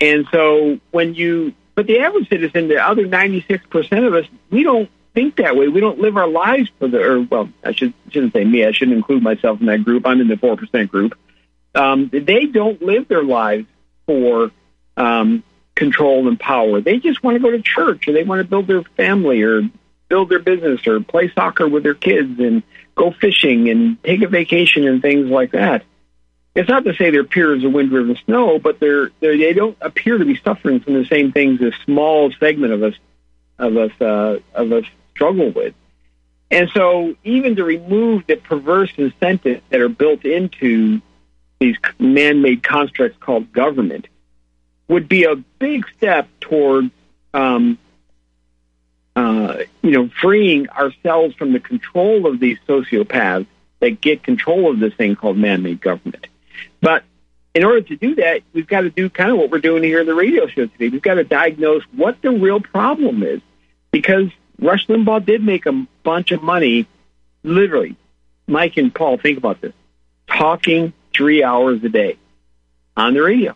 And 0.00 0.26
so 0.32 0.80
when 0.90 1.14
you, 1.14 1.54
but 1.76 1.86
the 1.86 2.00
average 2.00 2.28
citizen, 2.28 2.66
the 2.66 2.84
other 2.84 3.06
96% 3.06 4.06
of 4.08 4.14
us, 4.14 4.24
we 4.50 4.64
don't 4.64 4.90
think 5.14 5.36
that 5.36 5.54
way. 5.54 5.68
We 5.68 5.78
don't 5.78 6.00
live 6.00 6.16
our 6.16 6.26
lives 6.26 6.68
for 6.80 6.88
the, 6.88 7.00
or 7.00 7.20
well, 7.20 7.48
I 7.62 7.70
should, 7.70 7.94
shouldn't 8.10 8.32
say 8.32 8.42
me. 8.42 8.64
I 8.64 8.72
shouldn't 8.72 8.96
include 8.96 9.22
myself 9.22 9.60
in 9.60 9.66
that 9.66 9.84
group. 9.84 10.04
I'm 10.04 10.20
in 10.20 10.26
the 10.26 10.34
4% 10.34 10.88
group. 10.88 11.16
Um, 11.76 12.10
they 12.12 12.46
don't 12.46 12.82
live 12.82 13.06
their 13.06 13.22
lives 13.22 13.66
for 14.04 14.50
um, 14.96 15.44
control 15.76 16.26
and 16.26 16.40
power. 16.40 16.80
They 16.80 16.98
just 16.98 17.22
want 17.22 17.36
to 17.36 17.40
go 17.40 17.52
to 17.52 17.62
church 17.62 18.08
or 18.08 18.14
they 18.14 18.24
want 18.24 18.40
to 18.40 18.48
build 18.48 18.66
their 18.66 18.82
family 18.82 19.42
or 19.42 19.62
build 20.08 20.28
their 20.28 20.40
business 20.40 20.84
or 20.88 20.98
play 20.98 21.30
soccer 21.32 21.68
with 21.68 21.84
their 21.84 21.94
kids 21.94 22.40
and 22.40 22.64
go 22.98 23.12
fishing 23.12 23.70
and 23.70 24.02
take 24.02 24.20
a 24.22 24.28
vacation 24.28 24.86
and 24.86 25.00
things 25.00 25.30
like 25.30 25.52
that. 25.52 25.84
It's 26.54 26.68
not 26.68 26.84
to 26.84 26.94
say 26.94 27.10
they're 27.10 27.24
peers 27.24 27.62
of 27.64 27.72
wind, 27.72 27.92
river, 27.92 28.16
snow, 28.24 28.58
but 28.58 28.80
they're, 28.80 29.10
they're 29.20 29.38
they 29.38 29.52
don't 29.52 29.78
appear 29.80 30.18
to 30.18 30.24
be 30.24 30.36
suffering 30.36 30.80
from 30.80 30.94
the 30.94 31.06
same 31.06 31.32
things 31.32 31.62
a 31.62 31.70
small 31.84 32.32
segment 32.32 32.72
of 32.72 32.82
us 32.82 32.94
of 33.58 33.76
us 33.76 33.92
uh, 34.00 34.38
of 34.54 34.72
us 34.72 34.84
struggle 35.12 35.50
with. 35.50 35.74
And 36.50 36.68
so, 36.74 37.14
even 37.24 37.56
to 37.56 37.64
remove 37.64 38.26
the 38.26 38.36
perverse 38.36 38.90
incentives 38.96 39.62
that 39.70 39.80
are 39.80 39.88
built 39.88 40.24
into 40.24 41.00
these 41.60 41.76
man-made 41.98 42.62
constructs 42.62 43.18
called 43.20 43.52
government 43.52 44.08
would 44.88 45.08
be 45.08 45.24
a 45.24 45.36
big 45.36 45.84
step 45.96 46.28
towards 46.40 46.90
um, 47.34 47.78
uh, 49.18 49.64
you 49.82 49.90
know, 49.90 50.08
freeing 50.20 50.68
ourselves 50.68 51.34
from 51.34 51.52
the 51.52 51.58
control 51.58 52.26
of 52.26 52.38
these 52.38 52.58
sociopaths 52.68 53.46
that 53.80 54.00
get 54.00 54.22
control 54.22 54.70
of 54.70 54.78
this 54.78 54.94
thing 54.94 55.16
called 55.16 55.36
man-made 55.36 55.80
government. 55.80 56.28
But 56.80 57.02
in 57.52 57.64
order 57.64 57.80
to 57.80 57.96
do 57.96 58.14
that, 58.16 58.42
we've 58.52 58.66
got 58.66 58.82
to 58.82 58.90
do 58.90 59.10
kind 59.10 59.32
of 59.32 59.38
what 59.38 59.50
we're 59.50 59.58
doing 59.58 59.82
here 59.82 60.00
in 60.00 60.06
the 60.06 60.14
radio 60.14 60.46
show 60.46 60.66
today. 60.66 60.88
We've 60.88 61.02
got 61.02 61.14
to 61.14 61.24
diagnose 61.24 61.82
what 61.92 62.22
the 62.22 62.30
real 62.30 62.60
problem 62.60 63.24
is, 63.24 63.40
because 63.90 64.28
Rush 64.60 64.86
Limbaugh 64.86 65.24
did 65.24 65.42
make 65.42 65.66
a 65.66 65.86
bunch 66.04 66.30
of 66.30 66.42
money, 66.42 66.86
literally. 67.42 67.96
Mike 68.46 68.76
and 68.76 68.94
Paul, 68.94 69.18
think 69.18 69.36
about 69.38 69.60
this: 69.60 69.72
talking 70.28 70.92
three 71.12 71.42
hours 71.42 71.82
a 71.82 71.88
day 71.88 72.18
on 72.96 73.14
the 73.14 73.22
radio 73.22 73.54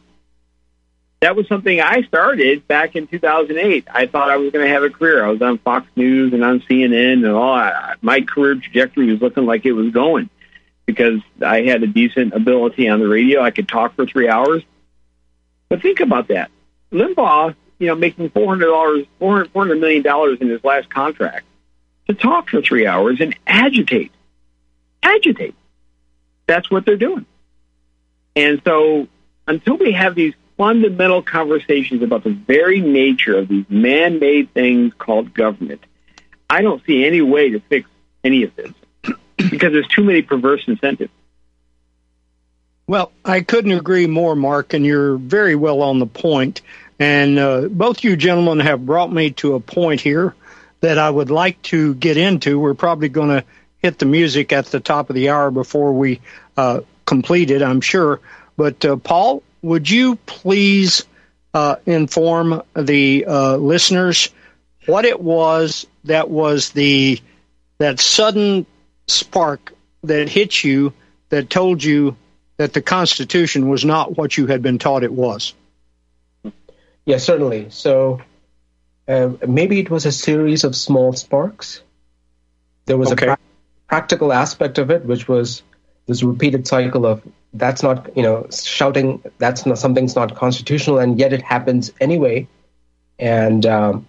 that 1.22 1.36
was 1.36 1.46
something 1.46 1.80
I 1.80 2.02
started 2.02 2.66
back 2.66 2.96
in 2.96 3.06
2008. 3.06 3.86
I 3.88 4.06
thought 4.06 4.28
I 4.28 4.38
was 4.38 4.50
going 4.50 4.66
to 4.66 4.72
have 4.72 4.82
a 4.82 4.90
career. 4.90 5.24
I 5.24 5.28
was 5.28 5.40
on 5.40 5.56
Fox 5.58 5.86
News 5.94 6.32
and 6.32 6.42
on 6.44 6.60
CNN 6.62 7.24
and 7.24 7.26
all. 7.26 7.94
My 8.00 8.22
career 8.22 8.56
trajectory 8.56 9.06
was 9.12 9.22
looking 9.22 9.46
like 9.46 9.64
it 9.64 9.70
was 9.70 9.92
going 9.92 10.28
because 10.84 11.20
I 11.40 11.62
had 11.62 11.84
a 11.84 11.86
decent 11.86 12.34
ability 12.34 12.88
on 12.88 12.98
the 12.98 13.06
radio. 13.06 13.40
I 13.40 13.52
could 13.52 13.68
talk 13.68 13.94
for 13.94 14.04
three 14.04 14.28
hours. 14.28 14.64
But 15.68 15.80
think 15.80 16.00
about 16.00 16.26
that. 16.26 16.50
Limbaugh, 16.90 17.54
you 17.78 17.86
know, 17.86 17.94
making 17.94 18.30
$400, 18.30 19.06
$400 19.20 19.78
million 19.78 20.38
in 20.40 20.48
his 20.48 20.64
last 20.64 20.90
contract 20.90 21.46
to 22.08 22.14
talk 22.14 22.48
for 22.48 22.60
three 22.62 22.84
hours 22.84 23.20
and 23.20 23.32
agitate. 23.46 24.10
Agitate. 25.04 25.54
That's 26.48 26.68
what 26.68 26.84
they're 26.84 26.96
doing. 26.96 27.26
And 28.34 28.60
so 28.64 29.06
until 29.46 29.76
we 29.76 29.92
have 29.92 30.16
these 30.16 30.34
fundamental 30.56 31.22
conversations 31.22 32.02
about 32.02 32.24
the 32.24 32.30
very 32.30 32.80
nature 32.80 33.38
of 33.38 33.48
these 33.48 33.66
man 33.68 34.18
made 34.18 34.52
things 34.52 34.92
called 34.98 35.34
government, 35.34 35.82
I 36.48 36.62
don't 36.62 36.84
see 36.84 37.04
any 37.04 37.22
way 37.22 37.50
to 37.50 37.60
fix 37.60 37.88
any 38.22 38.44
of 38.44 38.54
this 38.54 38.72
because 39.36 39.72
there's 39.72 39.88
too 39.88 40.04
many 40.04 40.22
perverse 40.22 40.62
incentives. 40.66 41.12
Well, 42.86 43.12
I 43.24 43.40
couldn't 43.40 43.72
agree 43.72 44.06
more, 44.06 44.36
Mark, 44.36 44.74
and 44.74 44.84
you're 44.84 45.16
very 45.16 45.54
well 45.54 45.82
on 45.82 45.98
the 45.98 46.06
point. 46.06 46.62
And 46.98 47.38
uh, 47.38 47.68
both 47.68 48.04
you 48.04 48.16
gentlemen 48.16 48.60
have 48.60 48.84
brought 48.84 49.12
me 49.12 49.30
to 49.32 49.54
a 49.54 49.60
point 49.60 50.00
here 50.00 50.34
that 50.80 50.98
I 50.98 51.08
would 51.08 51.30
like 51.30 51.62
to 51.62 51.94
get 51.94 52.16
into. 52.16 52.58
We're 52.58 52.74
probably 52.74 53.08
going 53.08 53.30
to 53.30 53.44
hit 53.78 53.98
the 53.98 54.06
music 54.06 54.52
at 54.52 54.66
the 54.66 54.80
top 54.80 55.10
of 55.10 55.14
the 55.14 55.30
hour 55.30 55.50
before 55.50 55.92
we 55.92 56.20
uh, 56.56 56.80
complete 57.06 57.50
it, 57.50 57.62
I'm 57.62 57.80
sure. 57.80 58.20
But, 58.56 58.84
uh, 58.84 58.96
Paul, 58.96 59.42
would 59.62 59.88
you 59.88 60.16
please 60.16 61.04
uh, 61.54 61.76
inform 61.86 62.62
the 62.74 63.24
uh, 63.26 63.56
listeners 63.56 64.30
what 64.86 65.04
it 65.04 65.20
was 65.20 65.86
that 66.04 66.28
was 66.28 66.70
the 66.70 67.20
that 67.78 68.00
sudden 68.00 68.66
spark 69.06 69.72
that 70.02 70.28
hit 70.28 70.62
you 70.64 70.92
that 71.28 71.48
told 71.48 71.82
you 71.82 72.16
that 72.56 72.72
the 72.72 72.82
Constitution 72.82 73.68
was 73.68 73.84
not 73.84 74.16
what 74.16 74.36
you 74.36 74.46
had 74.46 74.62
been 74.62 74.78
taught 74.78 75.02
it 75.02 75.12
was? 75.12 75.54
Yes, 77.04 77.24
certainly. 77.24 77.70
So 77.70 78.20
uh, 79.08 79.30
maybe 79.46 79.80
it 79.80 79.90
was 79.90 80.06
a 80.06 80.12
series 80.12 80.64
of 80.64 80.76
small 80.76 81.12
sparks. 81.12 81.82
There 82.86 82.96
was 82.96 83.12
okay. 83.12 83.26
a 83.26 83.28
pra- 83.28 83.38
practical 83.88 84.32
aspect 84.32 84.78
of 84.78 84.90
it, 84.90 85.04
which 85.04 85.26
was 85.26 85.62
this 86.06 86.22
repeated 86.22 86.66
cycle 86.66 87.06
of 87.06 87.22
that's 87.54 87.82
not 87.82 88.16
you 88.16 88.22
know 88.22 88.46
shouting 88.50 89.22
that's 89.38 89.66
not 89.66 89.78
something's 89.78 90.16
not 90.16 90.34
constitutional 90.34 90.98
and 90.98 91.18
yet 91.18 91.32
it 91.32 91.42
happens 91.42 91.92
anyway. 92.00 92.48
And 93.18 93.64
um, 93.66 94.08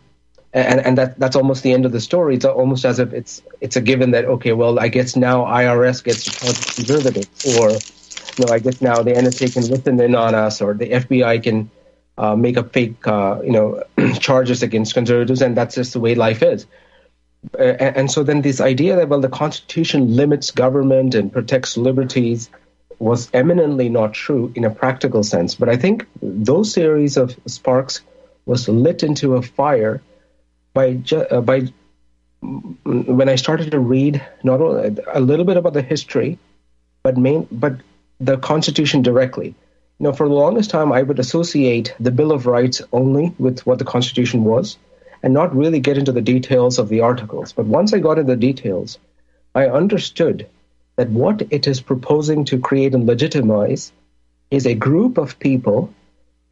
and 0.54 0.80
and 0.80 0.98
that 0.98 1.20
that's 1.20 1.36
almost 1.36 1.64
the 1.64 1.74
end 1.74 1.86
of 1.86 1.92
the 1.92 2.02
story. 2.02 2.36
It's 2.36 2.46
almost 2.46 2.86
as 2.86 3.00
if 3.00 3.14
it's 3.14 3.42
it's 3.60 3.76
a 3.76 3.82
given 3.82 4.12
that 4.12 4.26
okay 4.26 4.54
well 4.54 4.78
i 4.80 4.88
guess 4.90 5.16
now 5.16 5.46
irs 5.46 6.04
gets 6.04 6.26
to 6.26 6.32
count 6.32 6.76
conservatives 6.76 7.58
or 7.58 7.72
you 7.72 8.46
know 8.46 8.54
i 8.54 8.60
guess 8.60 8.82
now 8.82 9.02
the 9.02 9.14
nsa 9.14 9.54
can 9.54 9.64
listen 9.70 10.00
in 10.00 10.16
on 10.16 10.36
us 10.36 10.62
or 10.62 10.74
the 10.74 10.90
fbi 10.90 11.42
can 11.42 11.72
uh, 12.18 12.36
make 12.36 12.58
up 12.58 12.74
fake 12.74 13.08
uh, 13.08 13.40
you 13.44 13.52
know 13.52 13.84
charges 14.20 14.64
against 14.64 14.94
conservatives 14.94 15.42
and 15.42 15.58
that's 15.58 15.76
just 15.76 15.94
the 15.94 16.00
way 16.00 16.16
life 16.16 16.44
is. 16.44 16.68
And 17.60 18.10
so 18.10 18.24
then 18.24 18.42
this 18.42 18.62
idea 18.62 18.96
that 18.96 19.10
well 19.10 19.20
the 19.20 19.28
constitution 19.28 20.16
limits 20.16 20.52
government 20.52 21.14
and 21.14 21.34
protects 21.34 21.76
liberties 21.76 22.50
was 23.00 23.30
eminently 23.34 23.90
not 23.90 24.14
true 24.14 24.52
in 24.56 24.64
a 24.64 24.70
practical 24.70 25.24
sense. 25.24 25.56
But 25.56 25.70
I 25.70 25.78
think 25.78 26.08
those 26.22 26.74
series 26.74 27.18
of 27.18 27.38
sparks 27.46 28.02
was 28.46 28.68
lit 28.68 29.04
into 29.04 29.36
a 29.36 29.42
fire 29.42 30.02
by 30.74 30.96
ju- 30.96 31.28
uh, 31.30 31.42
by 31.42 31.68
when 32.84 33.30
I 33.30 33.36
started 33.36 33.72
to 33.72 33.80
read 33.80 34.22
not 34.44 34.60
only 34.60 34.98
a 35.14 35.22
little 35.22 35.46
bit 35.46 35.58
about 35.58 35.74
the 35.74 35.82
history, 35.82 36.38
but 37.04 37.18
main 37.18 37.48
but 37.52 37.78
the 38.20 38.38
Constitution 38.38 39.02
directly. 39.02 39.56
You 40.00 40.04
know, 40.10 40.14
for 40.14 40.28
the 40.28 40.34
longest 40.34 40.70
time, 40.70 40.92
I 40.92 41.04
would 41.04 41.20
associate 41.20 41.96
the 42.00 42.12
Bill 42.12 42.32
of 42.32 42.46
Rights 42.46 42.82
only 42.92 43.34
with 43.38 43.66
what 43.66 43.80
the 43.80 43.86
Constitution 43.86 44.44
was, 44.44 44.78
and 45.22 45.34
not 45.34 45.56
really 45.56 45.80
get 45.80 45.98
into 45.98 46.12
the 46.12 46.22
details 46.22 46.80
of 46.80 46.90
the 46.90 47.02
articles. 47.02 47.54
But 47.54 47.66
once 47.66 47.94
I 47.94 48.00
got 48.00 48.20
into 48.20 48.34
the 48.34 48.40
details, 48.40 48.98
I 49.56 49.68
understood 49.68 50.48
that 50.96 51.10
what 51.10 51.42
it 51.50 51.68
is 51.68 51.82
proposing 51.82 52.46
to 52.46 52.60
create 52.60 52.94
and 52.94 53.08
legitimize 53.08 53.92
is 54.52 54.66
a 54.66 54.76
group 54.76 55.18
of 55.18 55.40
people 55.40 55.94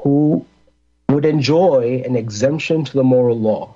who 0.01 0.45
would 1.09 1.25
enjoy 1.25 2.01
an 2.05 2.15
exemption 2.15 2.85
to 2.85 2.93
the 2.93 3.03
moral 3.03 3.39
law. 3.39 3.75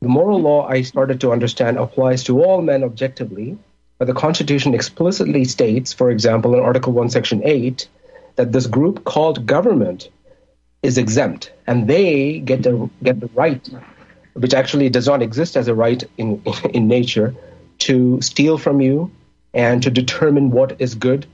The 0.00 0.08
moral 0.08 0.40
law, 0.40 0.68
I 0.68 0.82
started 0.82 1.20
to 1.22 1.32
understand, 1.32 1.76
applies 1.76 2.22
to 2.24 2.44
all 2.44 2.62
men 2.62 2.84
objectively, 2.84 3.58
but 3.98 4.06
the 4.06 4.14
Constitution 4.14 4.74
explicitly 4.74 5.44
states, 5.44 5.92
for 5.92 6.10
example, 6.10 6.54
in 6.54 6.60
Article 6.60 6.92
1, 6.92 7.10
Section 7.10 7.42
8, 7.44 7.88
that 8.36 8.52
this 8.52 8.68
group 8.68 9.02
called 9.02 9.44
government 9.44 10.08
is 10.84 10.98
exempt, 10.98 11.52
and 11.66 11.88
they 11.88 12.38
get 12.38 12.62
the, 12.62 12.88
get 13.02 13.18
the 13.18 13.30
right, 13.34 13.68
which 14.34 14.54
actually 14.54 14.88
does 14.88 15.08
not 15.08 15.22
exist 15.22 15.56
as 15.56 15.66
a 15.66 15.74
right 15.74 16.04
in, 16.16 16.40
in 16.72 16.86
nature, 16.86 17.34
to 17.78 18.20
steal 18.22 18.58
from 18.58 18.80
you 18.80 19.10
and 19.54 19.82
to 19.82 19.90
determine 19.90 20.50
what 20.50 20.80
is 20.80 20.94
good. 20.94 21.26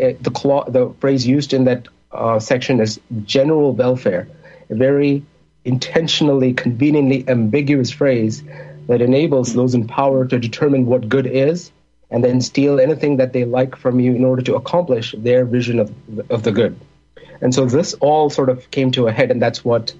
Uh, 0.00 0.12
the, 0.20 0.30
clause, 0.30 0.72
the 0.72 0.94
phrase 1.00 1.26
used 1.26 1.52
in 1.52 1.64
that 1.64 1.88
uh, 2.12 2.38
section 2.38 2.80
is 2.80 3.00
general 3.24 3.74
welfare, 3.74 4.28
a 4.70 4.74
very 4.74 5.24
intentionally, 5.64 6.54
conveniently 6.54 7.28
ambiguous 7.28 7.90
phrase 7.90 8.42
that 8.86 9.02
enables 9.02 9.52
those 9.52 9.74
in 9.74 9.86
power 9.86 10.24
to 10.24 10.38
determine 10.38 10.86
what 10.86 11.08
good 11.08 11.26
is 11.26 11.70
and 12.10 12.24
then 12.24 12.40
steal 12.40 12.80
anything 12.80 13.18
that 13.18 13.32
they 13.32 13.44
like 13.44 13.76
from 13.76 14.00
you 14.00 14.14
in 14.14 14.24
order 14.24 14.42
to 14.42 14.54
accomplish 14.54 15.14
their 15.18 15.44
vision 15.44 15.78
of, 15.78 15.92
of 16.30 16.42
the 16.42 16.52
good. 16.52 16.78
And 17.40 17.54
so 17.54 17.66
this 17.66 17.94
all 17.94 18.30
sort 18.30 18.48
of 18.48 18.70
came 18.70 18.90
to 18.92 19.06
a 19.06 19.12
head, 19.12 19.30
and 19.30 19.40
that's 19.40 19.64
what 19.64 19.92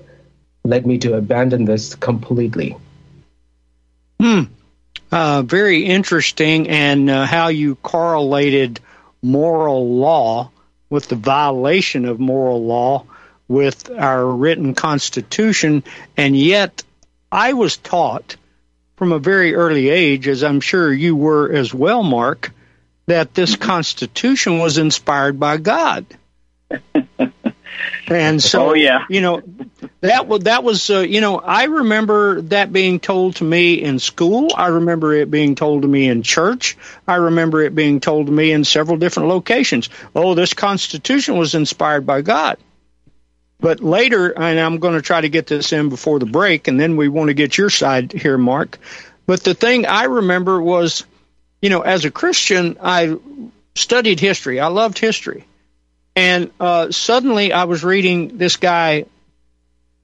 led 0.65 0.87
me 0.87 0.99
to 0.99 1.15
abandon 1.15 1.67
this 1.67 1.95
completely. 1.95 2.77
Hmm. 4.21 4.45
Uh, 5.11 5.43
very 5.43 5.85
interesting, 5.85 6.69
and 6.69 7.09
uh, 7.09 7.25
how 7.25 7.49
you 7.49 7.77
correlated 7.77 8.79
moral 9.23 9.97
law 9.97 10.51
with 10.91 11.09
the 11.09 11.17
violation 11.17 12.05
of 12.05 12.21
moral 12.21 12.65
law 12.65 13.05
with 13.49 13.91
our 13.91 14.27
written 14.27 14.75
constitution, 14.75 15.83
and 16.17 16.37
yet 16.37 16.83
I 17.33 17.55
was 17.55 17.79
taught 17.79 18.37
from 18.97 19.13
a 19.13 19.19
very 19.19 19.55
early 19.55 19.89
age, 19.89 20.29
as 20.29 20.43
I'm 20.43 20.61
sure 20.61 20.93
you 20.93 21.17
were 21.17 21.51
as 21.53 21.73
well, 21.73 22.03
Mark, 22.03 22.53
that 23.07 23.33
this 23.33 23.57
Constitution 23.57 24.59
was 24.59 24.77
inspired 24.77 25.41
by 25.41 25.57
God. 25.57 26.05
and 28.11 28.43
so, 28.43 28.71
Oh, 28.71 28.75
yeah. 28.75 29.05
you 29.09 29.21
know, 29.21 29.43
that 30.01 30.27
was 30.27 30.45
that 30.45 30.65
was 30.65 30.91
uh, 30.91 31.01
you 31.01 31.21
know 31.21 31.39
I 31.39 31.65
remember 31.65 32.41
that 32.43 32.73
being 32.73 33.01
told 33.01 33.37
to 33.37 33.45
me 33.45 33.75
in 33.83 33.99
school. 33.99 34.51
I 34.55 34.69
remember 34.69 35.13
it 35.15 35.31
being 35.31 35.55
told 35.55 35.83
to 35.83 35.89
me 35.89 36.09
in 36.09 36.23
church. 36.23 36.77
I 37.07 37.17
remember 37.17 37.63
it 37.63 37.75
being 37.75 38.01
told 38.01 38.27
to 38.27 38.33
me 38.33 38.53
in 38.53 38.65
several 38.65 38.97
different 38.97 39.29
locations. 39.29 39.89
Oh, 40.15 40.35
this 40.35 40.55
Constitution 40.55 41.37
was 41.37 41.55
inspired 41.55 42.07
by 42.07 42.23
God. 42.23 42.59
But 43.61 43.81
later, 43.81 44.31
and 44.39 44.59
I'm 44.61 44.79
going 44.79 44.95
to 44.95 45.03
try 45.03 45.21
to 45.21 45.29
get 45.29 45.49
this 45.49 45.73
in 45.73 45.89
before 45.89 46.21
the 46.21 46.27
break, 46.27 46.69
and 46.69 46.79
then 46.79 46.97
we 46.97 47.09
want 47.09 47.29
to 47.29 47.35
get 47.35 47.59
your 47.59 47.71
side 47.71 48.13
here, 48.13 48.39
Mark. 48.39 48.79
But 49.27 49.43
the 49.43 49.53
thing 49.55 49.85
I 49.85 50.05
remember 50.05 50.63
was, 50.63 51.05
you 51.61 51.69
know, 51.69 51.81
as 51.81 52.05
a 52.05 52.11
Christian, 52.13 52.79
I 52.81 53.17
studied 53.75 54.21
history. 54.21 54.61
I 54.61 54.69
loved 54.69 54.99
history. 54.99 55.45
And 56.19 56.51
uh, 56.59 56.91
suddenly 56.91 57.53
I 57.53 57.63
was 57.63 57.85
reading 57.85 58.39
this 58.39 58.57
guy 58.57 59.05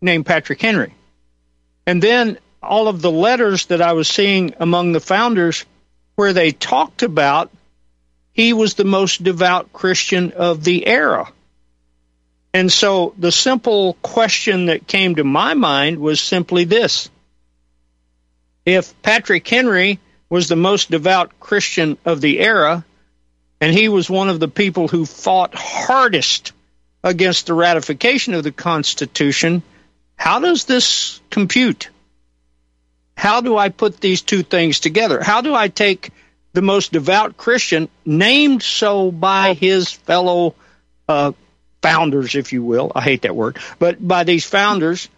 named 0.00 0.24
Patrick 0.24 0.62
Henry. 0.62 0.94
And 1.88 2.00
then 2.00 2.38
all 2.62 2.86
of 2.86 3.02
the 3.02 3.10
letters 3.10 3.66
that 3.66 3.82
I 3.82 3.94
was 3.94 4.06
seeing 4.06 4.54
among 4.60 4.92
the 4.92 5.00
founders 5.00 5.64
where 6.14 6.32
they 6.32 6.52
talked 6.52 7.02
about 7.02 7.50
he 8.32 8.52
was 8.52 8.74
the 8.74 8.84
most 8.84 9.24
devout 9.24 9.72
Christian 9.72 10.30
of 10.30 10.62
the 10.62 10.86
era. 10.86 11.32
And 12.52 12.70
so 12.70 13.12
the 13.18 13.32
simple 13.32 13.94
question 13.94 14.66
that 14.66 14.86
came 14.86 15.16
to 15.16 15.24
my 15.24 15.54
mind 15.54 15.98
was 15.98 16.20
simply 16.20 16.62
this. 16.62 17.10
If 18.64 19.02
Patrick 19.02 19.48
Henry 19.48 19.98
was 20.30 20.46
the 20.46 20.54
most 20.54 20.92
devout 20.92 21.40
Christian 21.40 21.98
of 22.04 22.20
the 22.20 22.38
era, 22.38 22.84
and 23.64 23.72
he 23.72 23.88
was 23.88 24.10
one 24.10 24.28
of 24.28 24.40
the 24.40 24.46
people 24.46 24.88
who 24.88 25.06
fought 25.06 25.54
hardest 25.54 26.52
against 27.02 27.46
the 27.46 27.54
ratification 27.54 28.34
of 28.34 28.44
the 28.44 28.52
Constitution, 28.52 29.62
how 30.16 30.38
does 30.38 30.66
this 30.66 31.18
compute? 31.30 31.88
How 33.16 33.40
do 33.40 33.56
I 33.56 33.70
put 33.70 34.02
these 34.02 34.20
two 34.20 34.42
things 34.42 34.80
together? 34.80 35.22
How 35.22 35.40
do 35.40 35.54
I 35.54 35.68
take 35.68 36.10
the 36.52 36.60
most 36.60 36.92
devout 36.92 37.38
Christian, 37.38 37.88
named 38.04 38.62
so 38.62 39.10
by 39.10 39.54
his 39.54 39.90
fellow 39.90 40.54
uh, 41.08 41.32
founders, 41.80 42.34
if 42.34 42.52
you 42.52 42.62
will. 42.62 42.92
I 42.94 43.00
hate 43.00 43.22
that 43.22 43.34
word, 43.34 43.56
but 43.78 43.96
by 44.06 44.24
these 44.24 44.44
founders. 44.44 45.08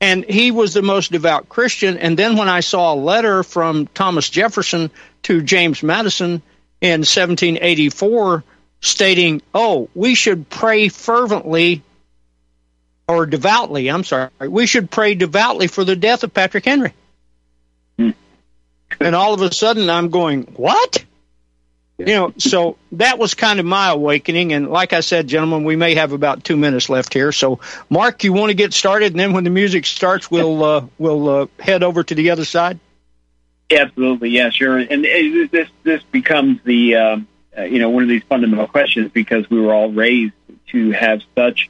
And 0.00 0.24
he 0.24 0.52
was 0.52 0.72
the 0.72 0.80
most 0.80 1.12
devout 1.12 1.50
Christian. 1.50 1.98
And 1.98 2.18
then 2.18 2.38
when 2.38 2.48
I 2.48 2.60
saw 2.60 2.94
a 2.94 2.96
letter 2.96 3.42
from 3.42 3.88
Thomas 3.88 4.30
Jefferson 4.30 4.90
to 5.24 5.42
James 5.42 5.82
Madison 5.82 6.40
in 6.80 7.00
1784 7.00 8.44
stating, 8.80 9.42
oh, 9.54 9.88
we 9.94 10.14
should 10.14 10.48
pray 10.48 10.88
fervently 10.88 11.82
or 13.06 13.26
devoutly, 13.26 13.88
I'm 13.88 14.04
sorry, 14.04 14.30
we 14.40 14.66
should 14.66 14.90
pray 14.90 15.14
devoutly 15.14 15.66
for 15.66 15.84
the 15.84 15.96
death 15.96 16.24
of 16.24 16.34
Patrick 16.34 16.64
Henry. 16.64 16.92
And 19.00 19.14
all 19.14 19.34
of 19.34 19.42
a 19.42 19.52
sudden 19.52 19.88
I'm 19.90 20.10
going, 20.10 20.42
what? 20.56 21.04
You 21.98 22.06
know, 22.06 22.32
so 22.38 22.76
that 22.92 23.18
was 23.18 23.34
kind 23.34 23.58
of 23.58 23.66
my 23.66 23.90
awakening. 23.90 24.52
And 24.52 24.70
like 24.70 24.92
I 24.92 25.00
said, 25.00 25.26
gentlemen, 25.26 25.64
we 25.64 25.74
may 25.74 25.96
have 25.96 26.12
about 26.12 26.44
two 26.44 26.56
minutes 26.56 26.88
left 26.88 27.12
here. 27.12 27.32
So, 27.32 27.58
Mark, 27.90 28.22
you 28.22 28.32
want 28.32 28.50
to 28.50 28.54
get 28.54 28.72
started, 28.72 29.12
and 29.12 29.18
then 29.18 29.32
when 29.32 29.42
the 29.42 29.50
music 29.50 29.84
starts, 29.84 30.30
we'll 30.30 30.62
uh, 30.62 30.86
we'll 30.96 31.28
uh, 31.28 31.46
head 31.58 31.82
over 31.82 32.04
to 32.04 32.14
the 32.14 32.30
other 32.30 32.44
side. 32.44 32.78
Absolutely, 33.70 34.30
yeah, 34.30 34.50
sure. 34.50 34.78
And 34.78 35.04
uh, 35.04 35.48
this 35.52 35.68
this 35.82 36.02
becomes 36.10 36.60
the 36.64 36.96
um, 36.96 37.28
uh, 37.56 37.62
you 37.62 37.78
know 37.78 37.90
one 37.90 38.02
of 38.02 38.08
these 38.08 38.22
fundamental 38.28 38.66
questions 38.66 39.10
because 39.12 39.48
we 39.50 39.60
were 39.60 39.74
all 39.74 39.90
raised 39.90 40.32
to 40.68 40.90
have 40.92 41.20
such 41.36 41.68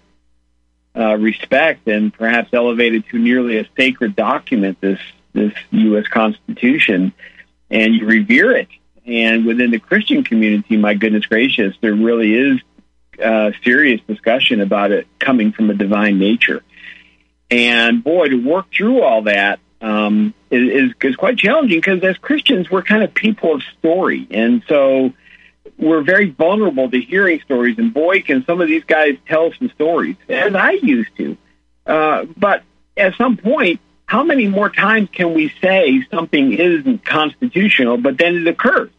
uh, 0.97 1.17
respect 1.17 1.89
and 1.89 2.13
perhaps 2.13 2.51
elevated 2.53 3.05
to 3.11 3.19
nearly 3.19 3.59
a 3.59 3.69
sacred 3.77 4.15
document 4.15 4.81
this 4.81 5.01
this 5.33 5.53
U.S. 5.71 6.07
Constitution, 6.07 7.13
and 7.71 7.95
you 7.95 8.07
revere 8.07 8.57
it. 8.57 8.69
And 9.05 9.47
within 9.47 9.71
the 9.71 9.79
Christian 9.81 10.23
community, 10.23 10.77
my 10.77 10.95
goodness 10.95 11.27
gracious, 11.27 11.75
there 11.81 11.95
really 11.95 12.35
is 12.35 12.61
uh, 13.23 13.51
serious 13.65 14.01
discussion 14.07 14.61
about 14.61 14.93
it 14.93 15.07
coming 15.19 15.53
from 15.53 15.71
a 15.71 15.75
divine 15.75 16.19
nature. 16.19 16.63
And 17.51 18.05
boy, 18.05 18.29
to 18.29 18.37
work 18.37 18.67
through 18.73 19.03
all 19.03 19.23
that 19.23 19.59
um, 19.81 20.35
is, 20.51 20.93
is 21.01 21.17
quite 21.17 21.39
challenging 21.39 21.79
because 21.79 22.03
as 22.03 22.17
Christians, 22.19 22.71
we're 22.71 22.83
kind 22.83 23.03
of 23.03 23.15
people 23.15 23.55
of 23.55 23.63
story. 23.79 24.27
And 24.31 24.63
so 24.69 25.13
we're 25.77 26.03
very 26.03 26.31
vulnerable 26.31 26.91
to 26.91 27.01
hearing 27.01 27.41
stories. 27.41 27.79
And 27.79 27.93
boy, 27.95 28.23
can 28.23 28.45
some 28.45 28.61
of 28.61 28.69
these 28.69 28.85
guys 28.85 29.17
tell 29.27 29.53
some 29.59 29.71
stories, 29.71 30.17
as 30.29 30.55
I 30.55 30.73
used 30.73 31.17
to. 31.17 31.37
Uh, 31.87 32.25
but 32.37 32.63
at 32.97 33.17
some 33.17 33.37
point, 33.37 33.81
how 34.07 34.25
many 34.25 34.49
more 34.49 34.71
times 34.71 35.09
can 35.13 35.35
we 35.35 35.53
say 35.61 36.05
something 36.11 36.53
isn't 36.53 37.05
constitutional, 37.05 37.99
but 37.99 38.19
then 38.19 38.37
it 38.37 38.47
occurs? 38.47 38.91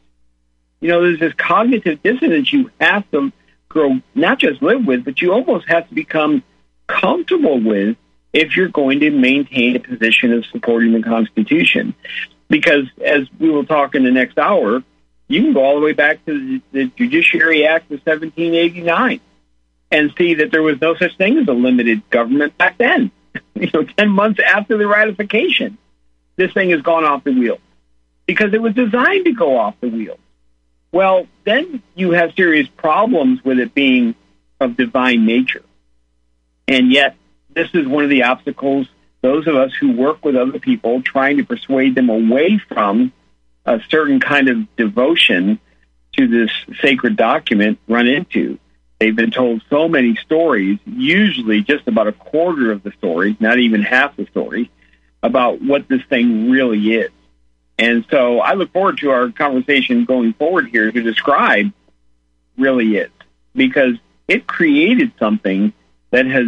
You 0.82 0.90
know, 0.90 1.02
there's 1.02 1.20
this 1.20 1.34
cognitive 1.34 2.02
dissonance 2.02 2.54
you 2.54 2.72
have 2.80 3.10
to 3.12 3.34
grow, 3.68 4.00
not 4.16 4.40
just 4.40 4.62
live 4.62 4.86
with, 4.86 5.04
but 5.04 5.22
you 5.22 5.34
almost 5.34 5.68
have 5.68 5.88
to 5.90 5.96
become 5.96 6.44
comfortable 6.88 7.60
with 7.60 7.98
if 8.34 8.56
you're 8.56 8.70
going 8.70 9.00
to 9.02 9.12
maintain 9.12 9.76
a 9.76 9.80
position 9.80 10.34
of 10.34 10.46
supporting 10.48 10.94
the 10.94 11.02
Constitution. 11.02 11.96
Because 12.48 12.86
as 13.04 13.28
we 13.40 13.50
will 13.50 13.66
talk 13.66 13.96
in 13.96 14.04
the 14.04 14.12
next 14.12 14.38
hour, 14.38 14.84
you 15.28 15.42
can 15.44 15.54
go 15.54 15.64
all 15.64 15.76
the 15.76 15.86
way 15.86 15.94
back 15.94 16.26
to 16.26 16.34
the, 16.34 16.62
the 16.72 16.92
Judiciary 16.98 17.66
Act 17.66 17.86
of 17.86 18.02
1789 18.06 19.20
and 19.92 20.14
see 20.18 20.36
that 20.36 20.52
there 20.52 20.62
was 20.62 20.80
no 20.82 20.96
such 20.96 21.18
thing 21.18 21.38
as 21.38 21.48
a 21.48 21.54
limited 21.54 22.08
government 22.10 22.58
back 22.58 22.78
then. 22.78 23.12
you 23.56 23.70
know, 23.74 23.84
10 23.84 24.10
months 24.10 24.40
after 24.40 24.78
the 24.78 24.88
ratification, 24.88 25.78
this 26.36 26.54
thing 26.54 26.72
has 26.72 26.82
gone 26.82 27.06
off 27.06 27.24
the 27.24 27.32
wheel 27.32 27.60
because 28.26 28.54
it 28.54 28.62
was 28.62 28.74
designed 28.74 29.26
to 29.26 29.34
go 29.34 29.58
off 29.58 29.76
the 29.82 29.90
wheel. 29.90 30.18
Well, 30.92 31.28
then 31.46 31.84
you 31.96 32.12
have 32.12 32.34
serious 32.36 32.68
problems 32.68 33.44
with 33.44 33.60
it 33.60 33.74
being 33.74 34.16
of 34.60 34.76
divine 34.76 35.26
nature. 35.26 35.64
And 36.68 36.92
yet, 36.92 37.16
this 37.60 37.70
is 37.74 37.88
one 37.88 38.04
of 38.04 38.10
the 38.10 38.24
obstacles 38.24 38.88
those 39.22 39.48
of 39.48 39.56
us 39.56 39.74
who 39.74 39.92
work 39.92 40.24
with 40.24 40.36
other 40.36 40.60
people 40.60 41.02
trying 41.02 41.38
to 41.38 41.44
persuade 41.44 41.96
them 41.96 42.10
away 42.10 42.58
from 42.58 43.12
a 43.66 43.82
certain 43.90 44.20
kind 44.20 44.50
of 44.50 44.76
devotion 44.78 45.60
to 46.14 46.28
this 46.28 46.52
sacred 46.82 47.18
document 47.18 47.80
run 47.88 48.08
into. 48.08 48.58
They've 49.00 49.16
been 49.16 49.32
told 49.32 49.62
so 49.70 49.88
many 49.88 50.16
stories, 50.16 50.80
usually 50.86 51.62
just 51.62 51.88
about 51.88 52.08
a 52.08 52.12
quarter 52.14 52.72
of 52.72 52.84
the 52.84 52.92
story, 52.94 53.38
not 53.40 53.60
even 53.60 53.82
half 53.82 54.16
the 54.16 54.26
story, 54.28 54.72
about 55.22 55.62
what 55.62 55.88
this 55.88 56.02
thing 56.10 56.50
really 56.50 56.94
is. 56.94 57.12
And 57.78 58.06
so 58.10 58.40
I 58.40 58.54
look 58.54 58.74
forward 58.74 58.98
to 59.00 59.12
our 59.12 59.32
conversation 59.32 60.04
going 60.06 60.34
forward 60.34 60.68
here 60.70 60.92
to 60.92 61.02
describe 61.02 61.72
really 62.58 62.98
is 62.98 63.12
because 63.56 63.96
it 64.28 64.48
created 64.48 65.14
something 65.18 65.72
that 66.12 66.26
has 66.26 66.48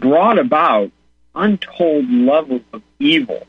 brought 0.00 0.38
about 0.38 0.90
untold 1.34 2.10
levels 2.10 2.62
of 2.72 2.82
evil 2.98 3.46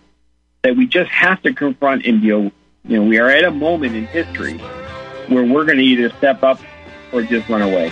that 0.64 0.76
we 0.76 0.88
just 0.88 1.12
have 1.12 1.42
to 1.44 1.54
confront 1.54 2.06
and 2.06 2.22
deal. 2.22 2.44
with. 2.44 2.54
You 2.88 2.98
know, 2.98 3.10
we 3.10 3.18
are 3.20 3.30
at 3.30 3.44
a 3.44 3.52
moment 3.52 3.96
in 3.96 4.06
history 4.06 4.58
where 5.28 5.44
we're 5.44 5.66
going 5.66 5.78
to 5.78 5.84
either 5.84 6.10
step 6.18 6.44
up 6.44 6.60
or 7.12 7.24
just 7.24 7.50
run 7.50 7.62
away. 7.62 7.92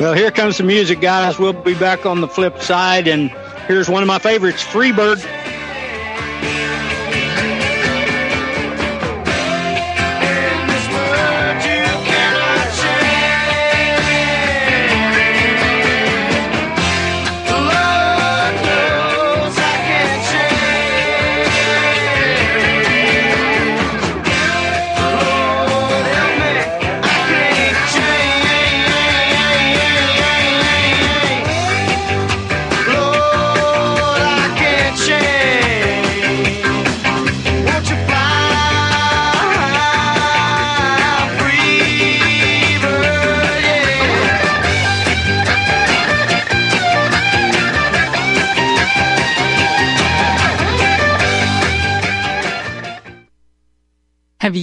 Well, 0.00 0.14
here 0.14 0.30
comes 0.30 0.58
the 0.58 0.64
music, 0.64 1.00
guys. 1.00 1.38
We'll 1.38 1.52
be 1.52 1.74
back 1.74 2.06
on 2.06 2.20
the 2.20 2.28
flip 2.28 2.60
side, 2.62 3.06
and 3.06 3.30
here's 3.68 3.88
one 3.88 4.02
of 4.02 4.06
my 4.06 4.18
favorites, 4.18 4.62
Freebird. 4.64 5.20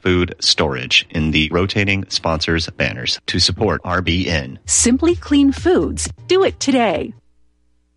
food 0.00 0.34
storage 0.40 1.06
in 1.10 1.30
the 1.30 1.48
rotating 1.50 2.04
sponsors 2.08 2.68
banners 2.70 3.20
to 3.26 3.38
support 3.38 3.82
RBN. 3.82 4.58
Simply 4.66 5.14
Clean 5.14 5.52
Foods. 5.52 6.08
Do 6.26 6.44
it 6.44 6.58
today. 6.60 7.14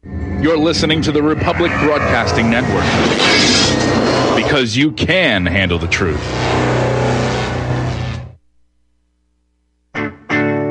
You're 0.04 0.58
listening 0.58 1.01
to 1.04 1.12
the 1.12 1.24
Republic 1.24 1.72
Broadcasting 1.80 2.49
Network 2.49 2.84
because 4.36 4.76
you 4.76 4.91
can 4.91 5.45
handle 5.45 5.80
the 5.80 5.88
truth. 5.88 6.22